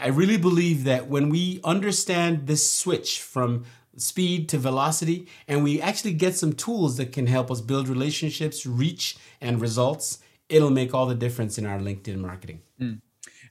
I 0.00 0.08
really 0.08 0.38
believe 0.38 0.84
that 0.84 1.08
when 1.08 1.28
we 1.28 1.60
understand 1.64 2.46
this 2.46 2.70
switch 2.70 3.20
from 3.20 3.64
speed 3.96 4.48
to 4.48 4.58
velocity, 4.58 5.26
and 5.46 5.62
we 5.62 5.80
actually 5.80 6.14
get 6.14 6.36
some 6.36 6.52
tools 6.52 6.96
that 6.96 7.12
can 7.12 7.26
help 7.26 7.50
us 7.50 7.60
build 7.60 7.88
relationships, 7.88 8.64
reach, 8.64 9.16
and 9.40 9.60
results, 9.60 10.18
it'll 10.48 10.70
make 10.70 10.94
all 10.94 11.06
the 11.06 11.14
difference 11.14 11.58
in 11.58 11.66
our 11.66 11.78
LinkedIn 11.78 12.16
marketing. 12.16 12.62
Mm. 12.80 13.00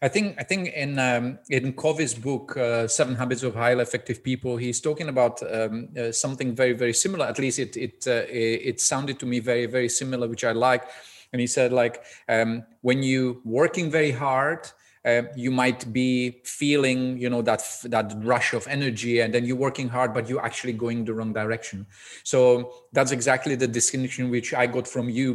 I 0.03 0.07
think 0.07 0.35
I 0.39 0.43
think 0.43 0.69
in 0.69 0.97
um, 0.97 1.37
in 1.49 1.73
Covey's 1.73 2.15
book 2.15 2.57
uh, 2.57 2.87
Seven 2.87 3.15
Habits 3.15 3.43
of 3.43 3.53
Highly 3.53 3.83
Effective 3.83 4.23
People, 4.23 4.57
he's 4.57 4.81
talking 4.81 5.09
about 5.09 5.41
um, 5.53 5.89
uh, 5.95 6.11
something 6.11 6.55
very 6.55 6.73
very 6.73 6.93
similar. 6.93 7.25
At 7.27 7.37
least 7.37 7.59
it 7.59 7.77
it 7.77 8.07
uh, 8.07 8.25
it 8.27 8.81
sounded 8.81 9.19
to 9.19 9.27
me 9.27 9.39
very 9.39 9.67
very 9.67 9.89
similar, 9.89 10.27
which 10.27 10.43
I 10.43 10.53
like. 10.53 10.85
And 11.31 11.39
he 11.39 11.47
said 11.47 11.71
like 11.71 12.03
um, 12.27 12.63
when 12.81 13.03
you 13.03 13.41
working 13.45 13.91
very 13.91 14.11
hard, 14.11 14.67
uh, 15.03 15.23
you 15.35 15.49
might 15.49 15.91
be 15.91 16.41
feeling 16.43 17.17
you 17.17 17.29
know 17.29 17.41
that 17.41 17.63
that 17.85 18.13
rush 18.17 18.53
of 18.53 18.67
energy 18.67 19.19
and 19.21 19.33
then 19.33 19.45
you're 19.45 19.57
working 19.57 19.89
hard 19.89 20.13
but 20.13 20.29
you're 20.29 20.43
actually 20.45 20.73
going 20.73 21.03
the 21.03 21.13
wrong 21.13 21.33
direction. 21.33 21.85
So 22.23 22.73
that's 22.93 23.11
exactly 23.11 23.55
the 23.55 23.67
distinction 23.67 24.29
which 24.29 24.53
i 24.53 24.67
got 24.67 24.87
from 24.87 25.09
you 25.09 25.31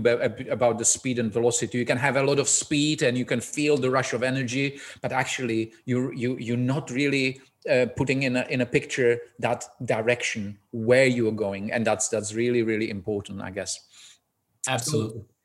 about 0.50 0.78
the 0.78 0.84
speed 0.84 1.18
and 1.18 1.32
velocity. 1.32 1.78
You 1.78 1.84
can 1.84 1.98
have 1.98 2.16
a 2.16 2.22
lot 2.22 2.38
of 2.38 2.48
speed 2.48 3.02
and 3.02 3.18
you 3.18 3.24
can 3.24 3.40
feel 3.40 3.76
the 3.76 3.90
rush 3.90 4.12
of 4.12 4.22
energy 4.22 4.78
but 5.02 5.12
actually 5.12 5.72
you 5.84 6.12
you 6.12 6.36
you're 6.38 6.56
not 6.56 6.90
really 6.90 7.40
uh, 7.68 7.86
putting 7.96 8.22
in 8.22 8.36
a 8.36 8.46
in 8.48 8.60
a 8.60 8.66
picture 8.66 9.18
that 9.40 9.64
direction 9.84 10.58
where 10.70 11.06
you're 11.06 11.32
going. 11.32 11.72
And 11.72 11.84
that's 11.84 12.08
that's 12.08 12.34
really 12.34 12.62
really 12.62 12.88
important 12.90 13.42
i 13.42 13.50
guess. 13.50 13.80
Absolutely. 14.68 15.20
so, 15.20 15.35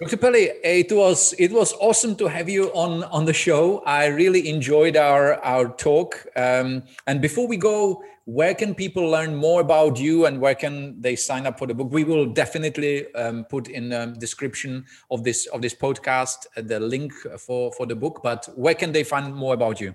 Dr. 0.00 0.16
Pele, 0.16 0.50
it 0.64 0.90
was 0.90 1.34
it 1.38 1.52
was 1.52 1.72
awesome 1.74 2.16
to 2.16 2.26
have 2.26 2.48
you 2.48 2.66
on 2.74 3.04
on 3.04 3.26
the 3.26 3.32
show. 3.32 3.78
I 3.86 4.06
really 4.06 4.48
enjoyed 4.48 4.96
our 4.96 5.34
our 5.44 5.68
talk. 5.68 6.26
Um, 6.34 6.82
and 7.06 7.22
before 7.22 7.46
we 7.46 7.56
go, 7.56 8.02
where 8.24 8.56
can 8.56 8.74
people 8.74 9.08
learn 9.08 9.36
more 9.36 9.60
about 9.60 10.00
you, 10.00 10.26
and 10.26 10.40
where 10.40 10.56
can 10.56 11.00
they 11.00 11.14
sign 11.14 11.46
up 11.46 11.60
for 11.60 11.68
the 11.68 11.74
book? 11.74 11.92
We 11.92 12.02
will 12.02 12.26
definitely 12.26 13.14
um, 13.14 13.44
put 13.44 13.68
in 13.68 13.90
the 13.90 14.16
description 14.18 14.84
of 15.12 15.22
this 15.22 15.46
of 15.46 15.62
this 15.62 15.74
podcast 15.76 16.46
uh, 16.56 16.62
the 16.62 16.80
link 16.80 17.12
for 17.38 17.70
for 17.70 17.86
the 17.86 17.94
book. 17.94 18.18
But 18.20 18.48
where 18.56 18.74
can 18.74 18.90
they 18.90 19.04
find 19.04 19.32
more 19.32 19.54
about 19.54 19.80
you? 19.80 19.94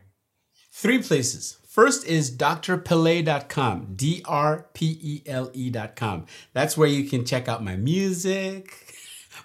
Three 0.72 1.04
places. 1.04 1.58
First 1.68 2.08
is 2.08 2.32
drpele.com, 2.32 3.96
D 3.98 4.24
R 4.26 4.66
P 4.74 4.98
E 5.02 5.24
L 5.26 5.52
E.com. 5.54 6.26
That's 6.54 6.78
where 6.78 6.88
you 6.88 7.04
can 7.10 7.26
check 7.26 7.50
out 7.50 7.62
my 7.64 7.76
music 7.76 8.90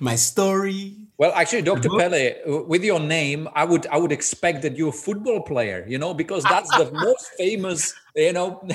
my 0.01 0.17
story. 0.17 0.97
Well, 1.17 1.33
actually, 1.35 1.63
Dr. 1.63 1.89
Pele, 1.91 2.35
with 2.67 2.83
your 2.83 3.01
name, 3.01 3.49
I 3.55 3.65
would 3.65 3.87
I 3.87 3.99
would 3.99 4.13
expect 4.13 4.63
that 4.63 4.77
you're 4.77 4.89
a 4.89 4.93
football 4.93 5.43
player, 5.43 5.85
you 5.89 5.99
know, 5.99 6.13
because 6.13 6.43
that's 6.45 6.71
the 6.77 6.91
most 6.93 7.31
famous, 7.39 7.95
you 8.17 8.33
know. 8.33 8.67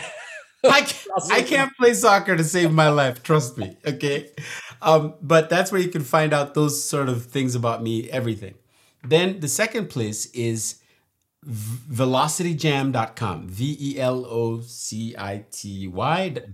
I, 0.64 0.82
can't, 0.82 1.32
I 1.32 1.42
can't 1.42 1.76
play 1.78 1.94
soccer 1.94 2.36
to 2.38 2.44
save 2.44 2.72
my 2.72 2.90
life. 2.90 3.24
Trust 3.24 3.58
me. 3.58 3.78
Okay. 3.86 4.30
Um, 4.82 5.16
but 5.22 5.50
that's 5.50 5.72
where 5.72 5.82
you 5.82 5.90
can 5.90 6.04
find 6.04 6.34
out 6.34 6.54
those 6.54 6.82
sort 6.82 7.10
of 7.10 7.26
things 7.26 7.56
about 7.56 7.84
me, 7.84 8.10
everything. 8.10 8.56
Then 9.04 9.40
the 9.40 9.48
second 9.48 9.90
place 9.90 10.26
is 10.28 10.79
velocityjam.com 11.46 13.48
v-e-l-o-c-i-t-y 13.48 14.66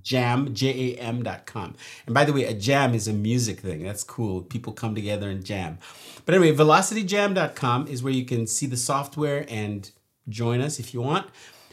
jam 0.03 0.53
j-a-m.com 0.53 1.73
and 2.05 2.13
by 2.13 2.23
the 2.23 2.31
way 2.31 2.45
a 2.45 2.53
jam 2.53 2.93
is 2.93 3.07
a 3.07 3.13
music 3.13 3.61
thing. 3.61 3.81
That's 3.81 4.03
cool. 4.03 4.43
People 4.43 4.73
come 4.73 4.93
together 4.93 5.31
and 5.31 5.43
jam. 5.43 5.79
But 6.25 6.35
anyway 6.35 6.55
velocityjam.com 6.55 7.87
is 7.87 8.03
where 8.03 8.13
you 8.13 8.25
can 8.25 8.45
see 8.45 8.67
the 8.67 8.77
software 8.77 9.47
and 9.49 9.89
join 10.29 10.61
us 10.61 10.79
if 10.79 10.93
you 10.93 11.01
want. 11.01 11.31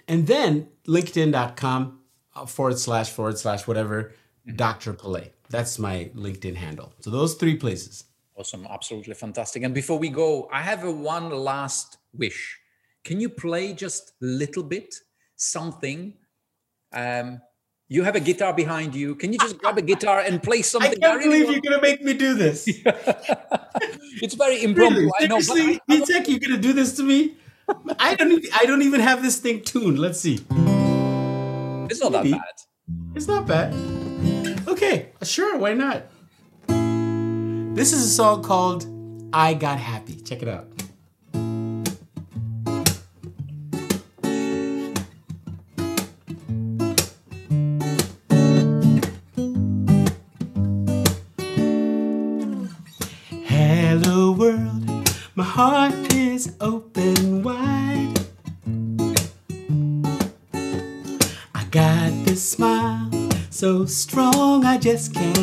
And 0.09 0.27
then 0.27 0.69
linkedin.com 0.87 1.99
uh, 2.35 2.47
forward 2.47 2.79
slash 2.79 3.11
forward 3.11 3.37
slash 3.37 3.67
whatever 3.67 4.15
mm-hmm. 4.47 4.57
dr 4.57 4.91
Pele. 4.95 5.33
that's 5.51 5.79
my 5.79 6.11
linkedin 6.17 6.57
handle. 6.57 6.95
So 7.01 7.11
those 7.11 7.35
three 7.35 7.57
places. 7.57 8.05
Awesome. 8.35 8.67
Absolutely 8.71 9.13
fantastic. 9.13 9.65
And 9.65 9.75
before 9.75 9.99
we 9.99 10.09
go 10.09 10.49
i 10.51 10.63
have 10.63 10.83
a 10.83 10.91
one 10.91 11.29
last 11.29 11.99
wish 12.15 12.62
can 13.05 13.21
you 13.21 13.29
play 13.29 13.73
just 13.73 14.13
a 14.23 14.25
little 14.25 14.63
bit 14.63 14.95
something? 15.37 16.15
Um, 16.93 17.41
you 17.89 18.05
have 18.05 18.17
a 18.17 18.21
guitar 18.21 18.53
behind 18.55 18.95
you. 18.95 19.15
Can 19.15 19.33
you 19.33 19.39
just 19.39 19.59
grab 19.59 19.77
a 19.77 19.83
guitar 19.83 20.21
and 20.21 20.43
play 20.43 20.63
something? 20.73 20.91
I 20.91 20.95
can't 20.95 21.05
I 21.05 21.17
really 21.17 21.43
believe 21.43 21.47
want... 21.47 21.65
you're 21.65 21.73
gonna 21.73 21.83
make 21.83 22.03
me 22.03 22.15
do 22.15 22.35
this. 22.35 22.65
it's 24.23 24.35
very 24.35 24.63
impromptu. 24.63 25.01
Really? 25.01 25.11
I 25.21 25.27
know. 25.27 25.41
Seriously, 25.41 25.81
I, 25.89 26.25
you're 26.27 26.39
gonna 26.39 26.59
do 26.59 26.73
this 26.73 26.97
to 26.97 27.03
me? 27.03 27.37
I 27.99 28.15
don't. 28.15 28.33
Even, 28.33 28.51
I 28.55 28.65
don't 28.67 28.83
even 28.83 29.01
have 29.01 29.23
this 29.23 29.39
thing 29.39 29.63
tuned. 29.63 29.99
Let's 29.99 30.21
see. 30.21 30.45
It's 31.91 32.01
not 32.01 32.13
Maybe. 32.13 32.31
that 32.31 32.39
bad. 32.39 33.17
It's 33.17 33.29
not 33.29 33.47
bad. 33.47 33.75
Okay, 34.69 35.11
sure. 35.23 35.59
Why 35.59 35.75
not? 35.75 36.05
This 37.77 37.93
is 37.93 38.05
a 38.05 38.09
song 38.09 38.43
called 38.43 38.87
"I 39.33 39.55
Got 39.55 39.79
Happy." 39.79 40.17
Check 40.17 40.43
it 40.43 40.49
out. 40.49 40.69
Heart 55.53 56.15
is 56.15 56.51
open 56.63 57.43
wide. 57.43 58.19
I 61.55 61.65
got 61.71 62.11
this 62.25 62.43
smile 62.53 63.11
so 63.51 63.85
strong 63.85 64.65
I 64.65 64.79
just 64.79 65.13
can't 65.13 65.42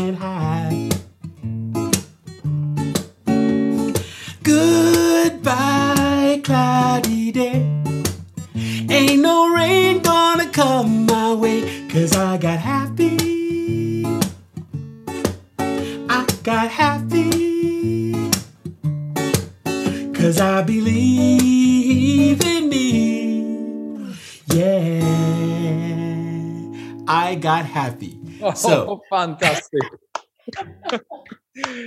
so 28.61 29.01
fantastic. 29.09 29.81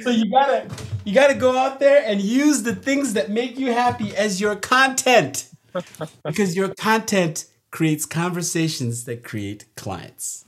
so 0.03 0.11
you 0.11 0.31
gotta 0.31 0.69
you 1.05 1.15
gotta 1.15 1.35
go 1.35 1.57
out 1.57 1.81
there 1.81 2.03
and 2.07 2.21
use 2.21 2.63
the 2.63 2.75
things 2.75 3.15
that 3.15 3.31
make 3.31 3.59
you 3.59 3.73
happy 3.73 4.15
as 4.17 4.41
your 4.41 4.57
content. 4.57 5.49
because 6.25 6.55
your 6.55 6.75
content 6.75 7.47
creates 7.71 8.05
conversations 8.05 9.05
that 9.05 9.25
create 9.25 9.65
clients. 9.77 10.45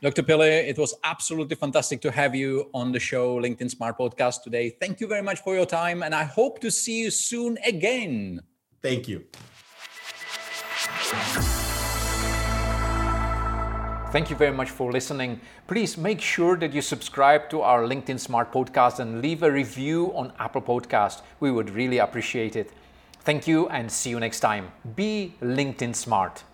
Dr. 0.00 0.24
Pele, 0.24 0.68
it 0.68 0.76
was 0.78 0.94
absolutely 1.04 1.54
fantastic 1.54 2.00
to 2.00 2.10
have 2.10 2.34
you 2.34 2.68
on 2.74 2.90
the 2.90 2.98
show, 2.98 3.36
LinkedIn 3.36 3.70
Smart 3.70 3.96
Podcast 3.96 4.42
today. 4.42 4.70
Thank 4.70 5.00
you 5.00 5.06
very 5.06 5.22
much 5.22 5.40
for 5.42 5.54
your 5.54 5.66
time, 5.66 6.02
and 6.02 6.12
I 6.12 6.24
hope 6.24 6.58
to 6.60 6.72
see 6.72 6.98
you 7.02 7.10
soon 7.10 7.56
again. 7.64 8.40
Thank 8.82 9.06
you. 9.06 9.24
Thank 14.12 14.28
you 14.28 14.36
very 14.36 14.52
much 14.52 14.68
for 14.68 14.92
listening. 14.92 15.40
Please 15.66 15.96
make 15.96 16.20
sure 16.20 16.58
that 16.58 16.74
you 16.74 16.82
subscribe 16.82 17.48
to 17.48 17.62
our 17.62 17.84
LinkedIn 17.84 18.20
Smart 18.20 18.52
Podcast 18.52 18.98
and 18.98 19.22
leave 19.22 19.42
a 19.42 19.50
review 19.50 20.12
on 20.14 20.34
Apple 20.38 20.60
Podcast. 20.60 21.22
We 21.40 21.50
would 21.50 21.70
really 21.70 21.96
appreciate 21.96 22.54
it. 22.54 22.70
Thank 23.20 23.48
you 23.48 23.70
and 23.70 23.90
see 23.90 24.10
you 24.10 24.20
next 24.20 24.40
time. 24.40 24.70
Be 24.96 25.34
LinkedIn 25.40 25.96
Smart. 25.96 26.44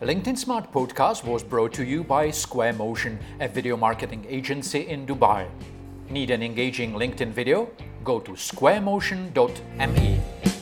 LinkedIn 0.00 0.38
Smart 0.38 0.72
Podcast 0.72 1.24
was 1.24 1.44
brought 1.44 1.74
to 1.74 1.84
you 1.84 2.02
by 2.02 2.30
Square 2.30 2.74
Motion, 2.74 3.18
a 3.40 3.48
video 3.48 3.76
marketing 3.76 4.24
agency 4.26 4.88
in 4.88 5.06
Dubai. 5.06 5.46
Need 6.08 6.30
an 6.30 6.42
engaging 6.42 6.94
LinkedIn 6.94 7.32
video? 7.32 7.68
Go 8.04 8.20
to 8.20 8.32
squaremotion.me. 8.32 10.55